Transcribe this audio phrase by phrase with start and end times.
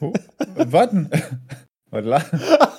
[0.00, 0.12] Oh,
[0.56, 1.10] warten.
[1.90, 2.24] Was, la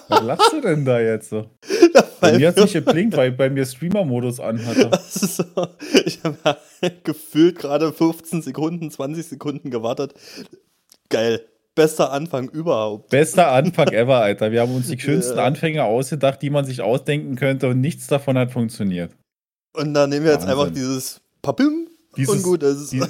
[0.07, 1.49] was lachst du denn da jetzt so?
[2.21, 4.91] Bei mir hat es nicht geblinkt, weil ich bei mir Streamer-Modus anhatte.
[5.09, 5.43] So,
[6.05, 6.37] ich habe
[7.03, 10.13] gefühlt gerade 15 Sekunden, 20 Sekunden gewartet.
[11.09, 11.41] Geil.
[11.73, 13.09] Bester Anfang überhaupt.
[13.09, 14.51] Bester Anfang ever, Alter.
[14.51, 15.45] Wir haben uns die schönsten ja.
[15.45, 19.11] Anfänge ausgedacht, die man sich ausdenken könnte und nichts davon hat funktioniert.
[19.73, 20.59] Und dann nehmen wir jetzt Wahnsinn.
[20.59, 22.91] einfach dieses Papim dieses, und gut ist.
[22.91, 23.01] Die,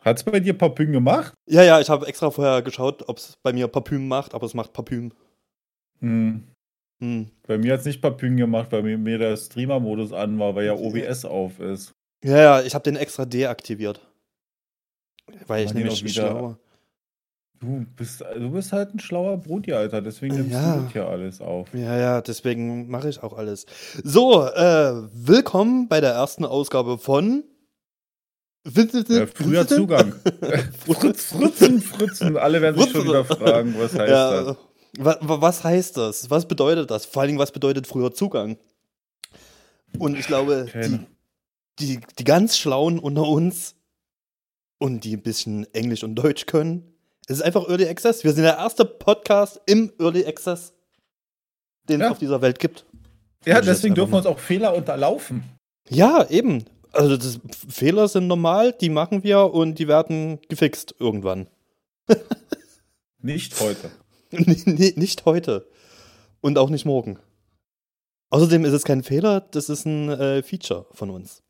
[0.00, 1.34] hat es bei dir Papüm gemacht?
[1.46, 4.54] Ja, ja, ich habe extra vorher geschaut, ob es bei mir Papüm macht, aber es
[4.54, 5.12] macht Papüm.
[6.00, 6.44] Hm.
[7.00, 7.30] Hm.
[7.46, 10.74] Bei mir hat es nicht Papüm gemacht, weil mir, der Streamer-Modus an war, weil ja
[10.74, 11.92] OBS auf ist.
[12.22, 14.00] Ja, ja, ich habe den extra deaktiviert.
[15.46, 16.58] Weil ich nämlich wieder, schlauer.
[17.60, 20.76] Du bist, du bist halt ein schlauer Brudi, Alter, deswegen nimmst ja.
[20.76, 21.68] du hier alles auf.
[21.74, 23.66] Ja, ja, deswegen mache ich auch alles.
[24.02, 27.44] So, äh, willkommen bei der ersten Ausgabe von
[28.64, 30.14] ja, früher Zugang.
[30.86, 32.36] Fritz, Fritzen, Fritzen.
[32.36, 34.56] Alle werden sich schon wieder fragen, was heißt ja, das?
[34.98, 36.30] Was heißt das?
[36.30, 37.06] Was bedeutet das?
[37.06, 38.58] Vor allen Dingen, was bedeutet früher Zugang?
[39.98, 41.06] Und ich glaube, die,
[41.78, 43.76] die, die ganz Schlauen unter uns
[44.78, 46.94] und die ein bisschen Englisch und Deutsch können,
[47.26, 48.24] es ist einfach Early Access.
[48.24, 50.72] Wir sind der erste Podcast im Early Access,
[51.88, 52.06] den ja.
[52.06, 52.84] es auf dieser Welt gibt.
[53.46, 55.44] Ja, deswegen dürfen wir uns auch Fehler unterlaufen.
[55.88, 56.64] Ja, eben.
[56.92, 61.46] Also das, Fehler sind normal, die machen wir und die werden gefixt irgendwann.
[63.18, 63.90] nicht heute.
[64.30, 65.66] nicht heute.
[66.40, 67.18] Und auch nicht morgen.
[68.30, 71.42] Außerdem ist es kein Fehler, das ist ein äh, Feature von uns.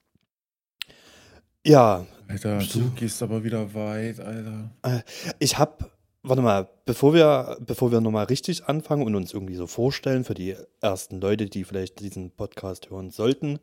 [1.64, 2.06] Ja.
[2.26, 4.70] Alter, du gehst aber wieder weit, Alter.
[4.82, 5.00] Äh,
[5.38, 5.90] ich hab,
[6.22, 10.34] warte mal, bevor wir, bevor wir nochmal richtig anfangen und uns irgendwie so vorstellen für
[10.34, 13.58] die ersten Leute, die vielleicht diesen Podcast hören sollten,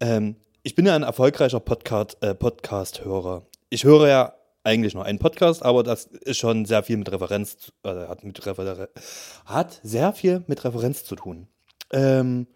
[0.00, 0.36] ähm,
[0.66, 3.46] ich bin ja ein erfolgreicher Podcast, äh, Podcast-Hörer.
[3.70, 7.72] Ich höre ja eigentlich nur einen Podcast, aber das ist schon sehr viel mit Referenz,
[7.84, 8.88] äh, hat, mit Refer
[9.44, 11.46] hat sehr viel mit Referenz zu tun.
[11.92, 12.48] Ähm,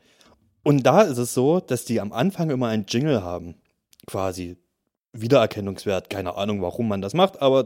[0.64, 3.54] und da ist es so, dass die am Anfang immer einen Jingle haben,
[4.08, 4.56] quasi
[5.12, 6.10] Wiedererkennungswert.
[6.10, 7.64] Keine Ahnung, warum man das macht, aber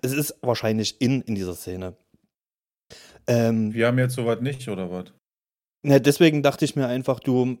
[0.00, 1.96] es ist wahrscheinlich in in dieser Szene.
[3.26, 5.12] Ähm, Wir haben jetzt sowas nicht, oder was?
[5.82, 7.58] Deswegen dachte ich mir einfach, du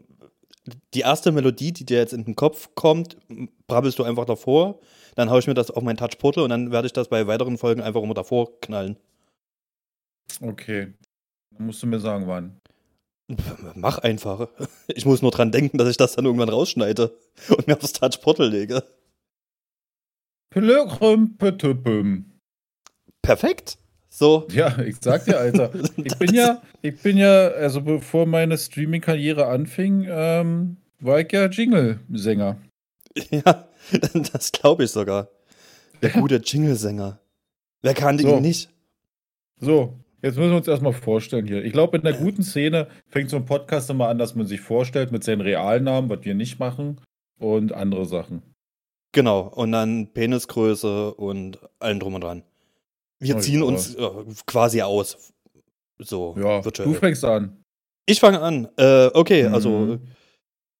[0.94, 3.16] die erste Melodie, die dir jetzt in den Kopf kommt,
[3.66, 4.80] brabbelst du einfach davor.
[5.14, 7.58] Dann haue ich mir das auf mein Touch-Portal und dann werde ich das bei weiteren
[7.58, 8.96] Folgen einfach immer davor knallen.
[10.40, 10.94] Okay.
[11.50, 12.60] Dann musst du mir sagen, wann.
[13.74, 14.48] Mach einfach.
[14.94, 17.16] Ich muss nur dran denken, dass ich das dann irgendwann rausschneide
[17.48, 18.84] und mir aufs Touch-Portal lege.
[23.22, 23.78] Perfekt.
[24.14, 24.46] So.
[24.52, 25.70] Ja, ich sag dir, Alter.
[25.96, 31.46] Ich bin ja, ich bin ja, also bevor meine Streaming-Karriere anfing, ähm, war ich ja
[31.46, 32.58] Jingle-Sänger.
[33.30, 33.68] Ja,
[34.32, 35.28] das glaube ich sogar.
[36.02, 37.18] Der gute Jingle-Sänger.
[37.82, 38.40] Wer kann den so.
[38.40, 38.70] nicht?
[39.60, 41.64] So, jetzt müssen wir uns erstmal vorstellen hier.
[41.64, 44.60] Ich glaube, in der guten Szene fängt so ein Podcast immer an, dass man sich
[44.60, 47.00] vorstellt mit seinen realen Namen, was wir nicht machen,
[47.38, 48.42] und andere Sachen.
[49.12, 52.42] Genau, und dann Penisgröße und allem drum und dran.
[53.22, 54.10] Wir ziehen uns äh,
[54.46, 55.32] quasi aus.
[55.98, 56.88] So, ja, virtuell.
[56.88, 57.64] du fängst an.
[58.06, 58.68] Ich fange an.
[58.76, 59.54] Äh, okay, mhm.
[59.54, 59.98] also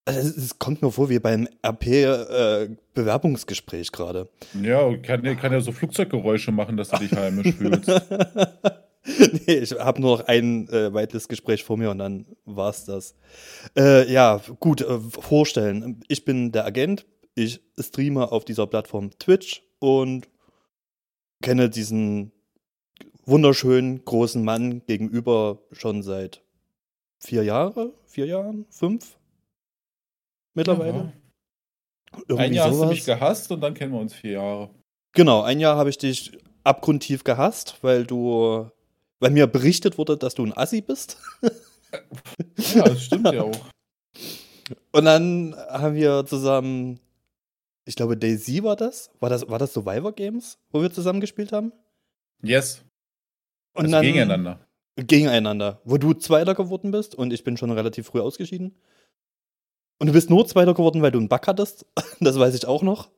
[0.04, 4.28] es kommt mir vor wie beim RP-Bewerbungsgespräch äh, gerade.
[4.60, 7.88] Ja, kann, kann ja so Flugzeuggeräusche machen, dass du dich heimisch fühlst.
[9.46, 13.14] nee, ich habe nur noch ein äh, weiteres Gespräch vor mir und dann war's das.
[13.78, 16.00] Äh, ja, gut, äh, vorstellen.
[16.08, 17.06] Ich bin der Agent.
[17.34, 20.28] Ich streame auf dieser Plattform Twitch und
[21.42, 22.32] kenne diesen
[23.24, 26.42] wunderschönen großen Mann gegenüber schon seit
[27.18, 29.16] vier Jahren, vier Jahren, fünf
[30.54, 31.12] mittlerweile.
[32.28, 32.36] Ja.
[32.36, 32.80] Ein Jahr sowas.
[32.80, 34.70] hast du mich gehasst und dann kennen wir uns vier Jahre.
[35.12, 38.70] Genau, ein Jahr habe ich dich abgrundtief gehasst, weil du,
[39.18, 41.18] weil mir berichtet wurde, dass du ein Assi bist.
[42.74, 43.56] ja, das stimmt ja auch.
[44.92, 47.00] Und dann haben wir zusammen
[47.84, 49.10] ich glaube, Daisy war das.
[49.20, 51.72] War das, war das Survivor Games, wo wir zusammen gespielt haben?
[52.42, 52.84] Yes.
[53.74, 54.66] Und also dann, gegeneinander.
[54.96, 55.80] Gegeneinander.
[55.84, 58.76] Wo du Zweiter geworden bist und ich bin schon relativ früh ausgeschieden.
[59.98, 61.86] Und du bist nur Zweiter geworden, weil du einen Bug hattest.
[62.20, 63.10] Das weiß ich auch noch.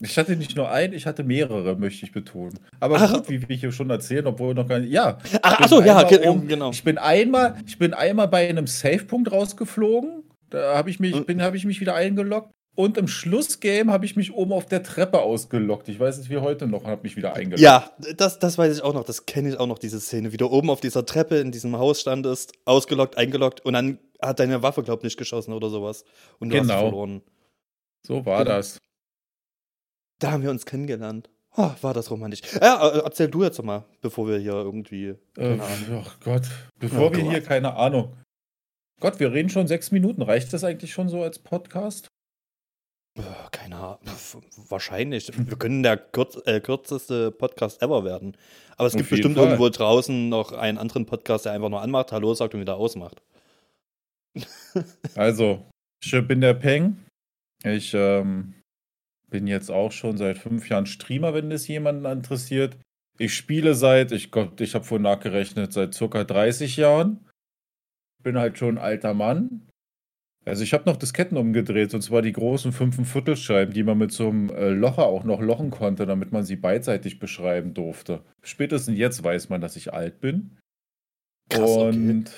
[0.00, 2.60] Ich hatte nicht nur einen, ich hatte mehrere, möchte ich betonen.
[2.80, 4.92] Aber ach, gut, wie wir hier schon erzählen, obwohl noch gar nicht.
[4.92, 5.18] Ja.
[5.42, 6.70] Ach, achso, ja, um, genau.
[6.70, 10.22] Ich bin einmal, ich bin einmal bei einem Safe-Punkt rausgeflogen.
[10.50, 11.24] Da habe ich mich, hm.
[11.24, 12.52] bin, habe ich mich wieder eingeloggt.
[12.76, 15.88] Und im Schlussgame habe ich mich oben auf der Treppe ausgelockt.
[15.88, 17.60] Ich weiß es wie heute noch und habe mich wieder eingeloggt.
[17.60, 19.04] Ja, das, das weiß ich auch noch.
[19.04, 20.30] Das kenne ich auch noch, diese Szene.
[20.30, 24.40] Wie du oben auf dieser Treppe in diesem Haus standest, ausgelockt, eingeloggt und dann hat
[24.40, 26.04] deine Waffe, glaub ich, nicht geschossen oder sowas.
[26.38, 26.74] Und du genau.
[26.74, 27.22] hast verloren.
[28.06, 28.56] So war genau.
[28.56, 28.78] das.
[30.18, 31.30] Da haben wir uns kennengelernt.
[31.56, 32.42] Oh, war das romantisch.
[32.60, 35.14] Ja, äh, erzähl du jetzt mal, bevor wir hier irgendwie.
[35.38, 35.58] Äh,
[35.90, 36.42] oh Gott,
[36.78, 37.30] bevor oh, wir Gott.
[37.32, 38.14] hier, keine Ahnung.
[39.00, 40.20] Gott, wir reden schon sechs Minuten.
[40.20, 42.08] Reicht das eigentlich schon so als Podcast?
[43.50, 43.98] Keine Ahnung.
[44.68, 45.30] Wahrscheinlich.
[45.34, 48.36] Wir können der kürz äh, kürzeste Podcast ever werden.
[48.76, 49.44] Aber es Auf gibt bestimmt Fall.
[49.44, 53.22] irgendwo draußen noch einen anderen Podcast, der einfach nur anmacht, Hallo sagt und wieder ausmacht.
[55.14, 55.64] also,
[56.04, 56.98] ich bin der Peng.
[57.64, 58.54] Ich ähm,
[59.28, 62.76] bin jetzt auch schon seit fünf Jahren Streamer, wenn das jemanden interessiert.
[63.18, 64.30] Ich spiele seit, ich,
[64.60, 67.26] ich habe vorhin nachgerechnet, seit circa 30 Jahren.
[68.22, 69.66] Bin halt schon ein alter Mann.
[70.46, 74.12] Also ich habe noch Disketten umgedreht, und zwar die großen 5 Viertelscheiben, die man mit
[74.12, 78.22] so einem äh, Locher auch noch lochen konnte, damit man sie beidseitig beschreiben durfte.
[78.42, 80.56] Spätestens jetzt weiß man, dass ich alt bin.
[81.50, 82.30] Krass, und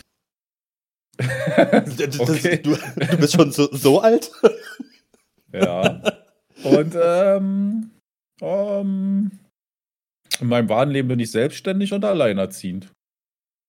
[1.19, 2.08] okay.
[2.19, 2.62] okay.
[2.62, 4.31] du, du, bist schon so, so alt?
[5.52, 6.02] ja.
[6.64, 7.90] Und ähm,
[8.40, 9.31] ähm,
[10.40, 12.90] in meinem wahren Leben bin ich selbstständig und alleinerziehend.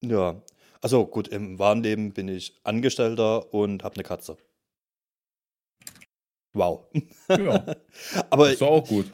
[0.06, 0.42] Ja,
[0.82, 4.38] also gut, im wahren Leben bin ich Angestellter und habe eine Katze.
[6.54, 6.86] Wow.
[7.30, 7.76] Ja.
[8.30, 9.12] Aber ist auch gut.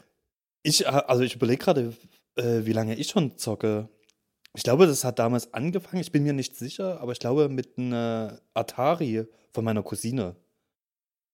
[0.64, 1.94] Ich, also ich überlege gerade,
[2.36, 3.90] äh, wie lange ich schon zocke.
[4.56, 7.78] Ich glaube, das hat damals angefangen, ich bin mir nicht sicher, aber ich glaube mit
[7.78, 10.38] einer Atari von meiner Cousine.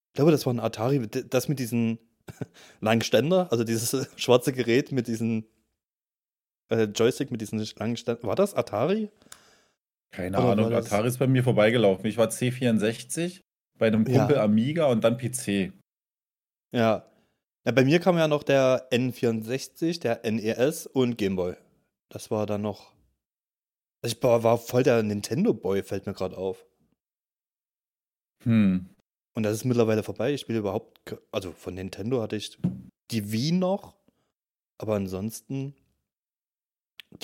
[0.10, 2.00] Ich glaube, das war ein Atari, das mit diesen
[2.82, 5.46] langen Ständer, also dieses schwarze Gerät mit diesen
[6.70, 8.28] äh, Joystick mit diesen langen Ständern.
[8.28, 9.10] War das Atari?
[10.12, 12.06] Keine Oder Ahnung, Atari ist bei mir vorbeigelaufen.
[12.06, 13.42] Ich war C64
[13.78, 14.44] bei einem Kumpel ja.
[14.44, 15.74] Amiga und dann PC.
[16.74, 17.06] Ja.
[17.66, 17.72] ja.
[17.72, 21.56] Bei mir kam ja noch der N64, der NES und Gameboy.
[22.10, 22.94] Das war dann noch.
[24.04, 26.66] Also ich war, war voll der Nintendo-Boy, fällt mir gerade auf.
[28.44, 28.90] Hm.
[29.34, 30.34] Und das ist mittlerweile vorbei.
[30.34, 31.00] Ich spiele überhaupt.
[31.32, 32.58] Also von Nintendo hatte ich
[33.12, 33.96] die Wii noch.
[34.78, 35.76] Aber ansonsten.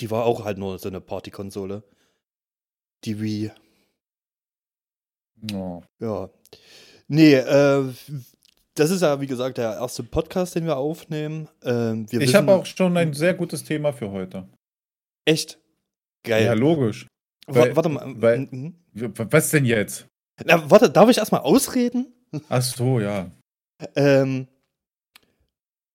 [0.00, 1.82] Die war auch halt nur so eine Partykonsole.
[3.04, 3.52] Die Wii.
[5.52, 5.82] Oh.
[6.00, 6.30] Ja.
[7.06, 7.92] Nee, äh,
[8.74, 11.48] das ist ja, wie gesagt, der erste Podcast, den wir aufnehmen.
[11.62, 14.48] Ähm, wir ich habe auch schon ein sehr gutes Thema für heute.
[15.24, 15.58] Echt?
[16.24, 16.44] Geil.
[16.44, 17.06] Ja, logisch.
[17.46, 18.14] Weil, warte mal.
[18.20, 18.74] Weil, mhm.
[18.92, 20.06] was denn jetzt?
[20.44, 22.12] Na, warte, darf ich erstmal ausreden?
[22.48, 23.30] Ach so, ja.
[23.96, 24.46] ähm,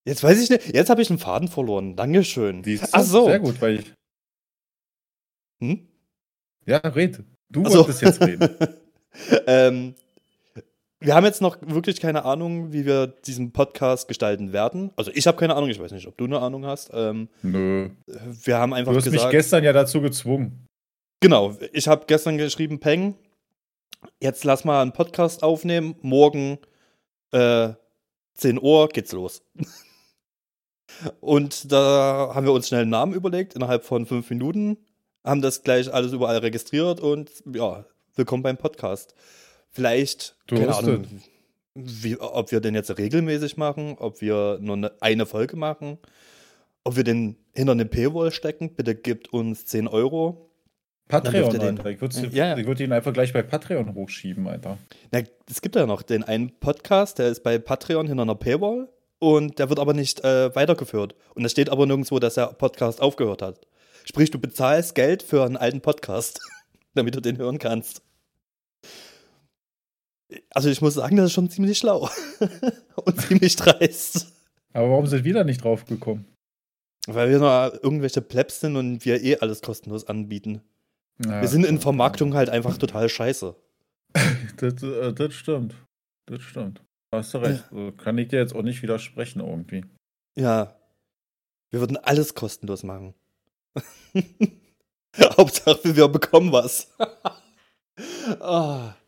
[0.04, 0.74] jetzt weiß ich nicht.
[0.74, 1.96] Jetzt habe ich einen Faden verloren.
[1.96, 2.62] Dankeschön.
[2.92, 3.26] Ach so.
[3.26, 3.92] Sehr gut, weil ich.
[5.62, 5.88] Hm?
[6.66, 7.22] Ja, red.
[7.50, 8.48] Du also, wolltest jetzt reden.
[9.46, 9.94] ähm,
[11.00, 14.90] wir haben jetzt noch wirklich keine Ahnung, wie wir diesen Podcast gestalten werden.
[14.96, 16.90] Also ich habe keine Ahnung, ich weiß nicht, ob du eine Ahnung hast.
[16.94, 17.90] Ähm, Nö.
[18.06, 20.66] Wir haben einfach Du hast gesagt, mich gestern ja dazu gezwungen.
[21.20, 23.14] Genau, ich habe gestern geschrieben, Peng,
[24.20, 25.96] jetzt lass mal einen Podcast aufnehmen.
[26.00, 26.58] Morgen
[27.32, 27.70] äh,
[28.34, 29.42] 10 Uhr geht's los.
[31.20, 34.78] Und da haben wir uns schnell einen Namen überlegt, innerhalb von fünf Minuten
[35.24, 39.14] haben das gleich alles überall registriert und ja, willkommen beim Podcast.
[39.70, 41.06] Vielleicht, du keine Ahnung,
[41.74, 45.98] wie, ob wir den jetzt regelmäßig machen, ob wir nur eine, eine Folge machen,
[46.84, 48.74] ob wir den hinter eine Paywall stecken.
[48.74, 50.50] Bitte gebt uns 10 Euro.
[51.08, 51.86] Patreon, Alter.
[51.86, 52.66] Ich würde ja, ja.
[52.66, 54.78] würd ihn einfach gleich bei Patreon hochschieben, Alter.
[55.10, 55.20] Na,
[55.50, 58.88] es gibt ja noch den einen Podcast, der ist bei Patreon hinter einer Paywall
[59.18, 61.14] und der wird aber nicht äh, weitergeführt.
[61.34, 63.66] Und es steht aber nirgendwo, dass der Podcast aufgehört hat.
[64.04, 66.40] Sprich, du bezahlst Geld für einen alten Podcast,
[66.94, 68.02] damit du den hören kannst.
[70.50, 72.08] Also ich muss sagen, das ist schon ziemlich schlau
[72.96, 74.32] und ziemlich dreist.
[74.72, 76.26] Aber warum sind wir da nicht drauf gekommen?
[77.06, 80.62] Weil wir nur irgendwelche Plebs sind und wir eh alles kostenlos anbieten.
[81.24, 83.54] Ja, wir sind in Vermarktung halt einfach total scheiße.
[84.56, 85.74] das, äh, das stimmt.
[86.26, 86.82] Das stimmt.
[87.12, 87.64] Hast du recht.
[87.70, 87.92] Ja.
[87.92, 89.84] Kann ich dir jetzt auch nicht widersprechen irgendwie.
[90.36, 90.74] Ja.
[91.70, 93.14] Wir würden alles kostenlos machen.
[95.36, 96.92] Hauptsache, wir bekommen was.
[98.40, 98.80] oh.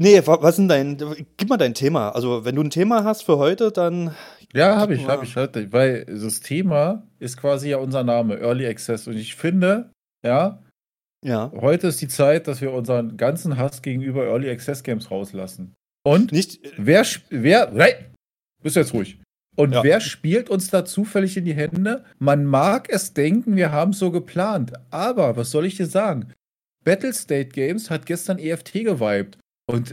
[0.00, 1.26] Nee, was ist denn dein.
[1.36, 2.10] Gib mal dein Thema.
[2.10, 4.14] Also, wenn du ein Thema hast für heute, dann.
[4.54, 5.72] Ja, habe ich, habe ich heute.
[5.72, 9.08] Weil das Thema ist quasi ja unser Name, Early Access.
[9.08, 9.90] Und ich finde,
[10.24, 10.62] ja,
[11.24, 11.50] ja.
[11.52, 15.74] heute ist die Zeit, dass wir unseren ganzen Hass gegenüber Early Access Games rauslassen.
[16.04, 16.60] Und nicht.
[16.76, 17.04] Wer.
[17.30, 17.72] Wer.
[17.72, 18.14] Nein!
[18.62, 19.18] Bist jetzt ruhig.
[19.58, 19.82] Und ja.
[19.82, 22.04] wer spielt uns da zufällig in die Hände?
[22.20, 24.72] Man mag es denken, wir haben es so geplant.
[24.90, 26.32] Aber, was soll ich dir sagen?
[26.84, 29.36] Battlestate Games hat gestern EFT gewiped.
[29.66, 29.92] Und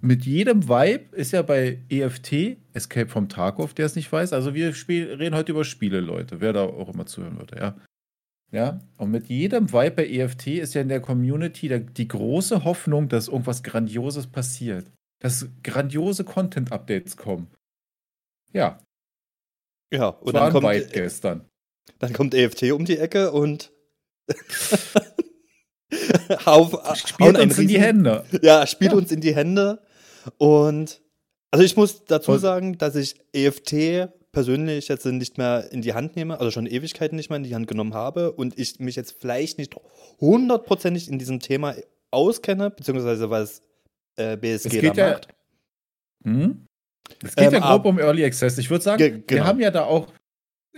[0.00, 4.32] mit jedem Vibe ist ja bei EFT, Escape from Tarkov, der es nicht weiß.
[4.32, 7.76] Also wir spiel, reden heute über Spiele, Leute, wer da auch immer zuhören würde, ja.
[8.52, 12.64] Ja, und mit jedem Vibe bei EFT ist ja in der Community der, die große
[12.64, 14.90] Hoffnung, dass irgendwas Grandioses passiert.
[15.20, 17.46] Dass grandiose Content-Updates kommen.
[18.52, 18.78] Ja.
[19.92, 21.48] Ja, und dann kommt weit gestern.
[21.98, 23.72] Dann kommt EFT um die Ecke und
[26.44, 28.24] auf, spielt uns Riesen, in die Hände.
[28.42, 28.98] Ja, spielt ja.
[28.98, 29.82] uns in die Hände.
[30.38, 31.02] Und
[31.50, 36.14] also ich muss dazu sagen, dass ich EFT persönlich jetzt nicht mehr in die Hand
[36.14, 39.16] nehme, also schon Ewigkeiten nicht mehr in die Hand genommen habe und ich mich jetzt
[39.20, 39.74] vielleicht nicht
[40.20, 41.74] hundertprozentig in diesem Thema
[42.12, 43.62] auskenne, beziehungsweise was
[44.16, 45.28] äh, BSG da ja, macht.
[46.24, 46.66] Hm?
[47.22, 48.58] Es geht ähm, ja grob um Early Access.
[48.58, 49.26] Ich würde sagen, genau.
[49.28, 50.12] wir haben ja da auch,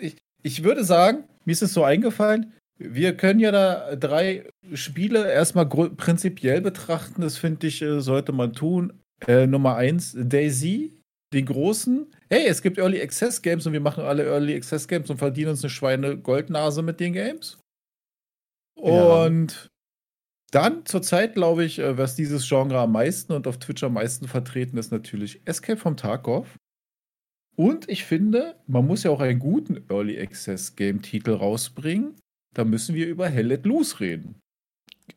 [0.01, 5.31] ich, ich würde sagen, mir ist es so eingefallen, wir können ja da drei Spiele
[5.31, 7.23] erstmal prinzipiell betrachten.
[7.23, 8.93] Das finde ich, äh, sollte man tun.
[9.27, 10.99] Äh, Nummer eins, Daisy,
[11.33, 12.12] den großen.
[12.29, 15.51] Hey, es gibt Early Access Games und wir machen alle Early Access Games und verdienen
[15.51, 17.59] uns eine Schweine Goldnase mit den Games.
[18.75, 19.72] Und.
[20.53, 24.29] Dann zurzeit, glaube ich, äh, was dieses Genre am meisten und auf Twitch am meisten
[24.29, 26.47] vertreten ist, natürlich Escape from Tarkov.
[27.57, 32.15] Und ich finde, man muss ja auch einen guten Early Access Game Titel rausbringen.
[32.55, 34.41] Da müssen wir über Hell Let Loose reden.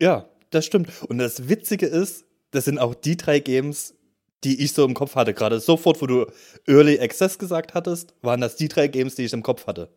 [0.02, 0.90] Ja, das stimmt.
[1.04, 3.96] Und das Witzige ist, das sind auch die drei Games,
[4.44, 5.34] die ich so im Kopf hatte.
[5.34, 6.26] Gerade sofort, wo du
[6.66, 9.90] Early Access gesagt hattest, waren das die drei Games, die ich im Kopf hatte.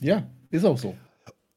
[0.00, 0.94] Ja, ist auch so.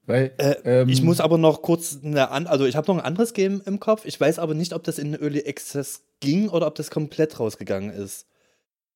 [0.08, 3.34] Weil, äh, ähm, ich muss aber noch kurz eine also ich habe noch ein anderes
[3.34, 4.06] Game im Kopf.
[4.06, 7.90] Ich weiß aber nicht, ob das in Early Access ging oder ob das komplett rausgegangen
[7.90, 8.28] ist.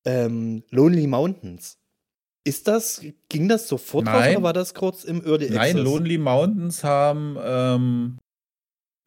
[0.04, 1.78] Ähm, Lonely Mountains.
[2.44, 4.14] Ist das, ging das sofort Nein.
[4.14, 5.74] raus oder war das kurz im Early Access?
[5.74, 8.18] Nein, Lonely Mountains haben, ähm,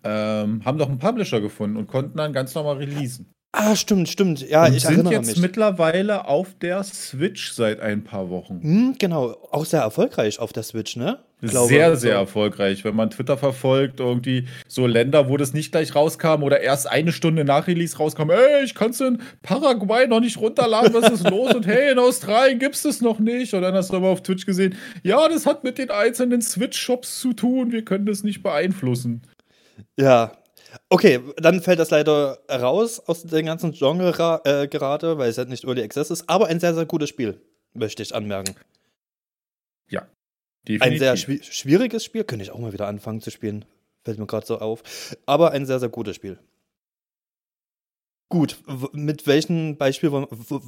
[0.03, 3.33] ähm, haben doch einen Publisher gefunden und konnten dann ganz normal releasen.
[3.55, 4.47] Ah, stimmt, stimmt.
[4.47, 5.37] Ja, und ich sind jetzt mich.
[5.37, 8.61] mittlerweile auf der Switch seit ein paar Wochen.
[8.61, 11.19] Hm, genau, auch sehr erfolgreich auf der Switch, ne?
[11.51, 12.83] Glaube, sehr, sehr erfolgreich.
[12.83, 17.11] Wenn man Twitter verfolgt, irgendwie so Länder, wo das nicht gleich rauskam oder erst eine
[17.11, 21.29] Stunde nach Release rauskam, ey, ich kann es in Paraguay noch nicht runterladen, was ist
[21.29, 21.53] los?
[21.53, 23.53] Und hey, in Australien gibt es das noch nicht.
[23.53, 27.19] Und dann hast du aber auf Twitch gesehen, ja, das hat mit den einzelnen Switch-Shops
[27.19, 29.23] zu tun, wir können das nicht beeinflussen.
[29.97, 30.37] Ja,
[30.89, 35.49] Okay, dann fällt das leider raus aus dem ganzen Genre äh, gerade, weil es halt
[35.49, 37.41] nicht Early Access ist, aber ein sehr, sehr gutes Spiel,
[37.73, 38.55] möchte ich anmerken.
[39.89, 40.07] Ja.
[40.67, 40.81] Definitiv.
[40.81, 43.65] Ein sehr schwi schwieriges Spiel, könnte ich auch mal wieder anfangen zu spielen.
[44.03, 44.83] Fällt mir gerade so auf.
[45.25, 46.39] Aber ein sehr, sehr gutes Spiel.
[48.29, 48.57] Gut,
[48.93, 50.09] mit welchem Beispiel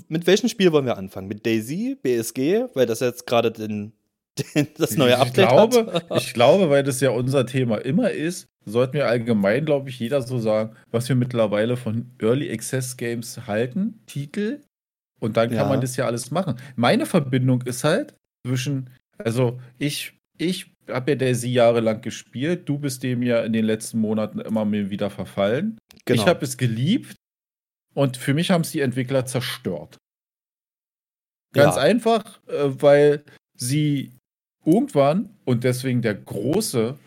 [0.07, 1.27] mit welchem Spiel wollen wir anfangen?
[1.27, 3.93] Mit Daisy, BSG, weil das jetzt gerade den,
[4.55, 6.21] den, das neue Update ich glaube, hat.
[6.21, 10.21] ich glaube, weil das ja unser Thema immer ist, sollten wir allgemein, glaube ich, jeder
[10.21, 14.61] so sagen, was wir mittlerweile von Early Access Games halten, Titel.
[15.19, 15.67] Und dann kann ja.
[15.67, 16.57] man das ja alles machen.
[16.75, 23.03] Meine Verbindung ist halt zwischen, also ich, ich habe ja Daisy jahrelang gespielt, du bist
[23.03, 25.77] dem ja in den letzten Monaten immer mir wieder verfallen.
[26.05, 26.21] Genau.
[26.21, 27.15] Ich habe es geliebt
[27.93, 29.97] und für mich haben es die Entwickler zerstört.
[31.53, 31.81] Ganz ja.
[31.81, 33.23] einfach, äh, weil
[33.57, 34.11] sie
[34.65, 36.97] irgendwann und deswegen der große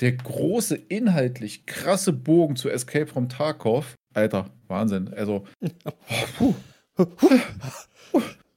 [0.00, 3.94] der große, inhaltlich krasse Bogen zu Escape from Tarkov.
[4.14, 5.12] Alter, Wahnsinn.
[5.14, 5.46] Also.
[6.38, 6.54] Puh.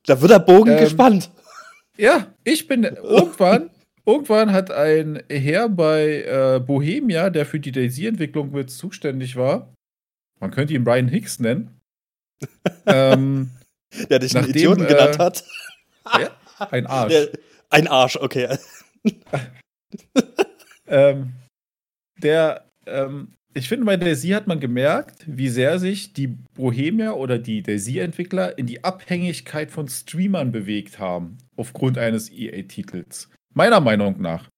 [0.05, 1.29] Da wird der Bogen ähm, gespannt.
[1.97, 3.69] Ja, ich bin irgendwann.
[4.07, 9.73] Irgendwann hat ein Herr bei äh, Bohemia, der für die Daisy-Entwicklung mit zuständig war,
[10.39, 11.81] man könnte ihn Brian Hicks nennen,
[12.85, 13.51] ähm,
[14.09, 15.43] der dich einen Idioten äh, genannt hat.
[16.07, 16.29] Ja,
[16.69, 17.11] ein Arsch.
[17.11, 17.29] Der,
[17.71, 18.59] ein Arsch, okay.
[20.87, 21.33] ähm,
[22.21, 27.39] der, ähm, ich finde, bei Daisy hat man gemerkt, wie sehr sich die Bohemier oder
[27.39, 33.29] die Daisy-Entwickler in die Abhängigkeit von Streamern bewegt haben, aufgrund eines EA-Titels.
[33.53, 34.50] Meiner Meinung nach.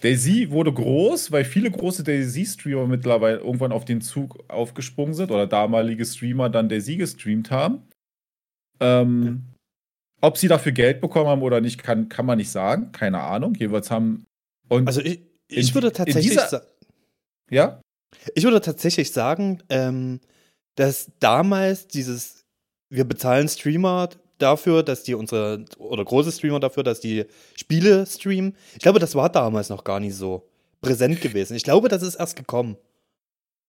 [0.00, 5.48] Daisy wurde groß, weil viele große Daisy-Streamer mittlerweile irgendwann auf den Zug aufgesprungen sind oder
[5.48, 7.82] damalige Streamer dann Daisy gestreamt haben.
[8.78, 9.42] Ähm,
[10.20, 12.92] ob sie dafür Geld bekommen haben oder nicht, kann, kann man nicht sagen.
[12.92, 13.56] Keine Ahnung.
[13.56, 14.24] Jeweils haben.
[14.68, 16.64] Und also ich, ich würde tatsächlich sagen.
[17.50, 17.80] Ja?
[18.34, 20.20] Ich würde tatsächlich sagen, ähm,
[20.74, 22.44] dass damals dieses,
[22.88, 28.56] wir bezahlen Streamer dafür, dass die unsere, oder große Streamer dafür, dass die Spiele streamen.
[28.72, 30.48] Ich glaube, das war damals noch gar nicht so
[30.80, 31.54] präsent gewesen.
[31.54, 32.76] Ich glaube, das ist erst gekommen.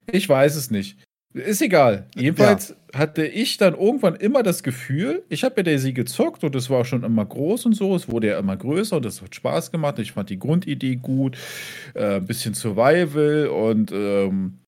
[0.08, 0.98] Ich weiß es nicht.
[1.34, 2.08] Ist egal.
[2.16, 3.00] Jedenfalls ja.
[3.00, 6.84] hatte ich dann irgendwann immer das Gefühl, ich habe ja Daisy gezockt und es war
[6.84, 10.00] schon immer groß und so, es wurde ja immer größer und es hat Spaß gemacht.
[10.00, 11.38] Ich fand die Grundidee gut,
[11.94, 14.60] äh, ein bisschen Survival und ähm,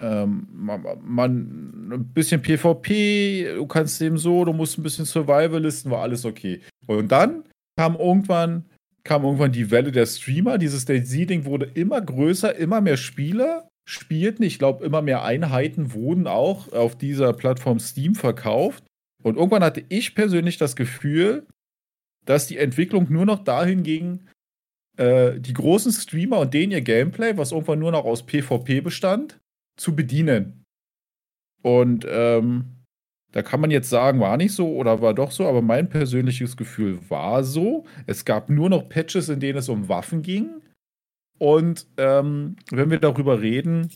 [0.00, 5.60] ähm, man, man, ein bisschen PvP, du kannst eben so, du musst ein bisschen Survival
[5.60, 6.60] listen, war alles okay.
[6.86, 7.44] Und dann
[7.76, 8.64] kam irgendwann
[9.04, 10.58] kam irgendwann die Welle der Streamer.
[10.58, 14.42] Dieses Daisy-Ding wurde immer größer, immer mehr Spieler spielten.
[14.42, 18.84] Ich glaube, immer mehr Einheiten wurden auch auf dieser Plattform Steam verkauft.
[19.22, 21.46] Und irgendwann hatte ich persönlich das Gefühl,
[22.24, 24.20] dass die Entwicklung nur noch dahin ging,
[24.96, 29.38] äh, die großen Streamer und denen ihr Gameplay, was irgendwann nur noch aus PvP bestand,
[29.76, 30.64] zu bedienen.
[31.62, 32.76] Und ähm,
[33.32, 36.56] da kann man jetzt sagen, war nicht so oder war doch so, aber mein persönliches
[36.56, 37.84] Gefühl war so.
[38.06, 40.62] Es gab nur noch Patches, in denen es um Waffen ging.
[41.38, 43.90] Und ähm, wenn wir darüber reden,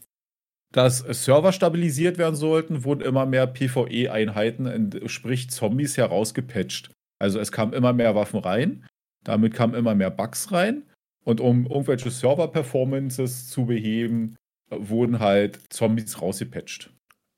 [0.73, 6.93] dass Server stabilisiert werden sollten, wurden immer mehr PvE-Einheiten, sprich Zombies, herausgepatcht.
[7.19, 8.87] Also es kamen immer mehr Waffen rein,
[9.25, 10.85] damit kamen immer mehr Bugs rein.
[11.25, 14.37] Und um irgendwelche Server-Performances zu beheben,
[14.71, 16.93] wurden halt Zombies rausgepatcht.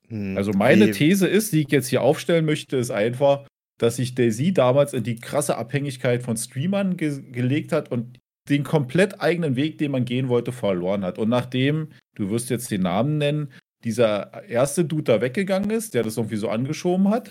[0.09, 0.93] Hm, also meine okay.
[0.93, 3.47] These ist, die ich jetzt hier aufstellen möchte, ist einfach,
[3.79, 8.19] dass sich Daisy damals in die krasse Abhängigkeit von Streamern ge gelegt hat und
[8.49, 11.19] den komplett eigenen Weg, den man gehen wollte, verloren hat.
[11.19, 13.53] Und nachdem, du wirst jetzt den Namen nennen,
[13.85, 17.31] dieser erste Dude da weggegangen ist, der das irgendwie so angeschoben hat.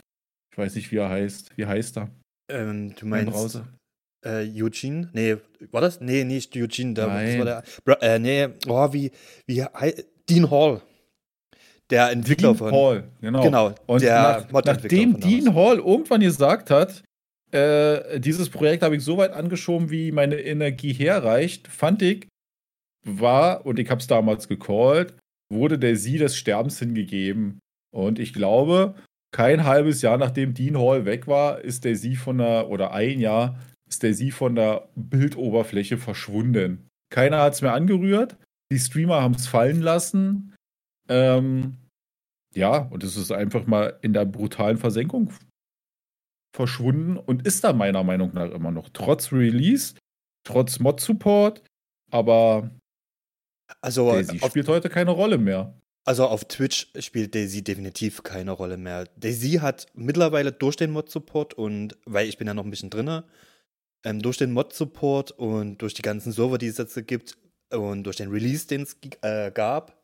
[0.52, 1.52] Ich weiß nicht, wie er heißt.
[1.56, 2.10] Wie heißt er?
[2.50, 3.62] Ähm, du meinst
[4.24, 5.10] äh, Eugene?
[5.14, 5.38] Nee,
[5.72, 6.02] war das?
[6.02, 6.94] Nee, nicht Eugene.
[6.94, 7.40] Da, Nein.
[7.40, 9.12] War der, äh, nee, oh, wie,
[9.48, 9.64] wie,
[10.30, 10.82] Dean Hall.
[11.90, 12.72] Der Entwickler Dean von.
[12.72, 13.44] Hall, genau.
[13.44, 13.76] Genau.
[13.86, 17.04] Und der nach, nachdem Dean Hall irgendwann gesagt hat,
[17.52, 22.02] äh, dieses Projekt habe ich so weit angeschoben, wie meine Energie herreicht, fand
[23.04, 25.16] war, und ich habe es damals gecallt,
[25.52, 27.60] wurde der Sie des Sterbens hingegeben.
[27.94, 28.96] Und ich glaube,
[29.34, 33.20] kein halbes Jahr nachdem Dean Hall weg war, ist der Sie von der, oder ein
[33.20, 36.88] Jahr, ist der Sie von der Bildoberfläche verschwunden.
[37.12, 38.38] Keiner hat es mehr angerührt.
[38.72, 40.56] Die Streamer haben es fallen lassen.
[41.10, 41.78] Ähm,
[42.54, 45.32] ja, und es ist einfach mal in der brutalen Versenkung
[46.54, 48.90] verschwunden und ist da meiner Meinung nach immer noch.
[48.90, 49.96] Trotz Release,
[50.44, 51.64] trotz Mod-Support,
[52.12, 52.72] aber
[53.80, 55.74] also, Daisy spielt heute keine Rolle mehr.
[56.04, 59.06] Also auf Twitch spielt Daisy definitiv keine Rolle mehr.
[59.18, 63.26] Daisy hat mittlerweile durch den Mod-Support und, weil ich bin ja noch ein bisschen drinne,
[64.04, 67.38] ähm, durch den Mod-Support und durch die ganzen Server, die es jetzt gibt
[67.72, 70.04] und durch den Release, den es äh, gab,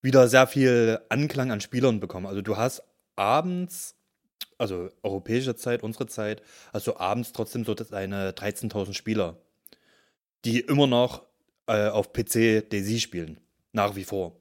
[0.00, 2.26] wieder sehr viel Anklang an Spielern bekommen.
[2.26, 2.82] Also du hast
[3.16, 3.97] abends
[4.58, 9.36] also europäische Zeit, unsere Zeit, also abends trotzdem so deine 13.000 Spieler,
[10.44, 11.24] die immer noch
[11.66, 13.40] äh, auf PC Daisy spielen.
[13.72, 14.40] Nach wie vor.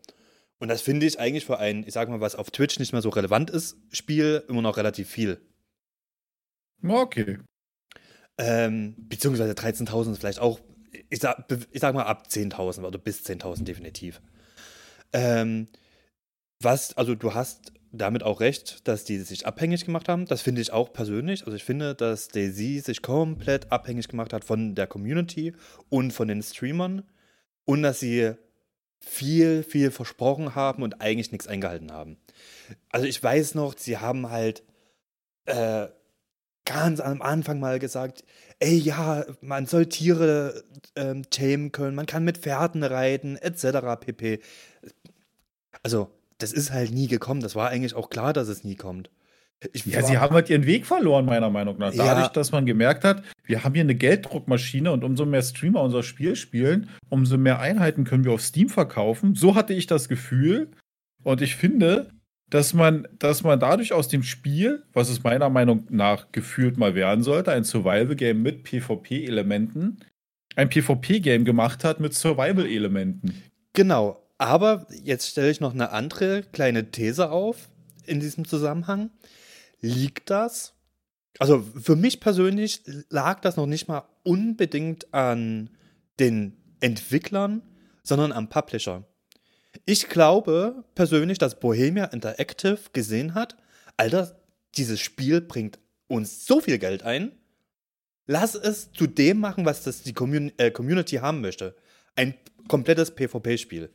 [0.60, 3.02] Und das finde ich eigentlich für ein, ich sag mal, was auf Twitch nicht mehr
[3.02, 5.40] so relevant ist, Spiel immer noch relativ viel.
[6.84, 7.40] Okay.
[8.40, 10.60] Ähm, beziehungsweise 13.000 ist vielleicht auch,
[11.10, 14.22] ich sag, ich sag mal ab 10.000 oder bis 10.000 definitiv.
[15.14, 15.68] Ähm,
[16.62, 20.26] was, also du hast damit auch recht, dass die sich abhängig gemacht haben.
[20.26, 21.46] Das finde ich auch persönlich.
[21.46, 25.54] Also ich finde, dass Daisy sich komplett abhängig gemacht hat von der Community
[25.90, 27.04] und von den Streamern
[27.66, 28.34] und dass sie
[29.00, 32.18] viel, viel versprochen haben und eigentlich nichts eingehalten haben.
[32.90, 34.64] Also ich weiß noch, sie haben halt
[35.46, 35.88] äh,
[36.66, 38.26] ganz am Anfang mal gesagt,
[38.60, 40.64] ey ja, man soll Tiere
[40.96, 44.00] ähm, tamen können, man kann mit Pferden reiten, etc.
[44.00, 44.40] pp.
[45.84, 47.42] Also das ist halt nie gekommen.
[47.42, 49.10] Das war eigentlich auch klar, dass es nie kommt.
[49.74, 51.92] Ich ja, sie haben halt ihren Weg verloren, meiner Meinung nach.
[51.92, 52.32] Dadurch, ja.
[52.32, 56.36] dass man gemerkt hat, wir haben hier eine Gelddruckmaschine und umso mehr Streamer unser Spiel
[56.36, 59.34] spielen, umso mehr Einheiten können wir auf Steam verkaufen.
[59.34, 60.70] So hatte ich das Gefühl.
[61.24, 62.12] Und ich finde,
[62.52, 66.94] dass man, dass man dadurch aus dem Spiel, was es meiner Meinung nach gefühlt mal
[66.94, 70.02] werden sollte, ein Survival-Game mit PvP-Elementen,
[70.56, 73.42] ein PvP-Game gemacht hat mit Survival-Elementen.
[73.74, 77.70] Genau, aber jetzt stelle ich noch eine andere kleine These auf
[78.06, 79.10] in diesem Zusammenhang.
[79.82, 80.74] Liegt das?
[81.40, 85.70] Also für mich persönlich lag das noch nicht mal unbedingt an
[86.20, 87.62] den Entwicklern,
[88.04, 89.06] sondern am Publisher.
[89.86, 93.56] Ich glaube persönlich, dass Bohemia Interactive gesehen hat,
[93.98, 94.40] Alter,
[94.76, 97.32] dieses Spiel bringt uns so viel Geld ein.
[98.26, 100.14] Lass es zu dem machen, was das die
[100.58, 101.76] äh, Community haben möchte.
[102.16, 102.36] Ein
[102.68, 103.90] komplettes PvP-Spiel.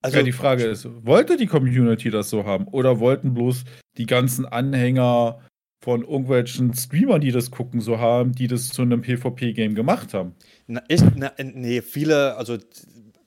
[0.00, 2.68] Also, ja, die Frage ist, wollte die Community das so haben?
[2.68, 3.64] Oder wollten bloß
[3.96, 5.40] die ganzen Anhänger
[5.80, 10.34] von irgendwelchen Streamern, die das gucken, so haben, die das zu einem PvP-Game gemacht haben?
[10.66, 12.58] Na, ich, na, nee, viele, also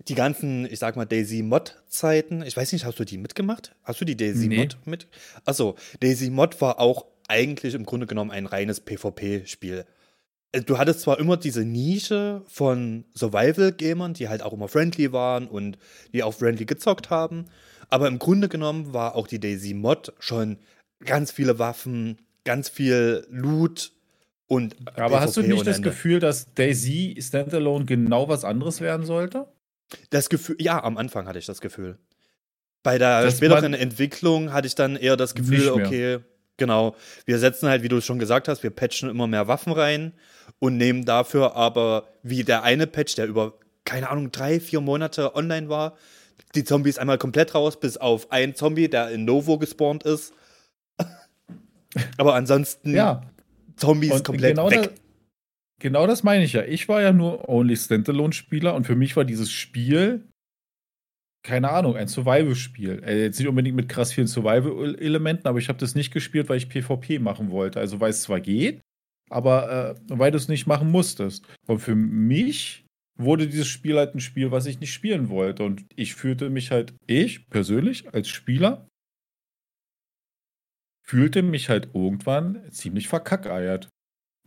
[0.07, 3.75] die ganzen, ich sag mal, Daisy-Mod-Zeiten, ich weiß nicht, hast du die mitgemacht?
[3.83, 4.89] Hast du die Daisy-Mod nee.
[4.89, 5.07] mit?
[5.45, 9.85] Achso, Daisy-Mod war auch eigentlich im Grunde genommen ein reines PvP-Spiel.
[10.51, 15.47] Äh, du hattest zwar immer diese Nische von Survival-Gamern, die halt auch immer friendly waren
[15.47, 15.77] und
[16.13, 17.45] die auch friendly gezockt haben,
[17.89, 20.57] aber im Grunde genommen war auch die Daisy-Mod schon
[21.03, 23.91] ganz viele Waffen, ganz viel Loot
[24.47, 24.75] und.
[24.95, 29.47] Aber PvP hast du nicht das Gefühl, dass Daisy Standalone genau was anderes werden sollte?
[30.09, 31.97] Das Gefühl, ja, am Anfang hatte ich das Gefühl.
[32.83, 36.19] Bei der das späteren Entwicklung hatte ich dann eher das Gefühl, okay,
[36.61, 36.95] Genau.
[37.25, 40.13] Wir setzen halt, wie du es schon gesagt hast, wir patchen immer mehr Waffen rein
[40.61, 45.35] und nehmen dafür aber, wie der eine Patch, der über, keine Ahnung, drei, vier Monate
[45.35, 45.97] online war,
[46.55, 50.33] die Zombies einmal komplett raus, bis auf einen Zombie, der in Novo gespawnt ist.
[52.17, 53.23] aber ansonsten Ja,
[53.75, 54.91] Zombies und komplett genau, weg.
[55.79, 56.63] genau das meine ich ja.
[56.63, 60.27] Ich war ja nur Only Standalone-Spieler und für mich war dieses Spiel,
[61.43, 63.01] keine Ahnung, ein Survival-Spiel.
[63.03, 66.57] Äh, jetzt nicht unbedingt mit krass vielen Survival-Elementen, aber ich habe das nicht gespielt, weil
[66.57, 67.79] ich PvP machen wollte.
[67.79, 68.81] Also weil es zwar geht,
[69.31, 71.47] aber äh, weil du es nicht machen musstest.
[71.67, 72.85] Und für mich
[73.17, 75.63] wurde dieses Spiel halt ein Spiel, was ich nicht spielen wollte.
[75.63, 78.87] Und ich fühlte mich halt, ich persönlich als Spieler,
[81.05, 83.89] fühlte mich halt irgendwann ziemlich verkackeiert.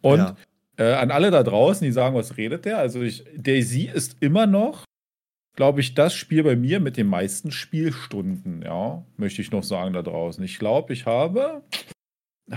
[0.02, 0.36] Und Ja.
[0.78, 2.78] äh, an alle da draußen, die sagen, was redet der?
[2.78, 4.84] Also ich, Daisy ist immer noch,
[5.56, 9.92] glaube ich, das Spiel bei mir mit den meisten Spielstunden, ja, möchte ich noch sagen
[9.92, 10.42] da draußen.
[10.42, 11.62] Ich glaube, ich habe,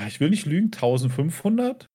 [0.08, 1.86] ich will nicht lügen, 1500?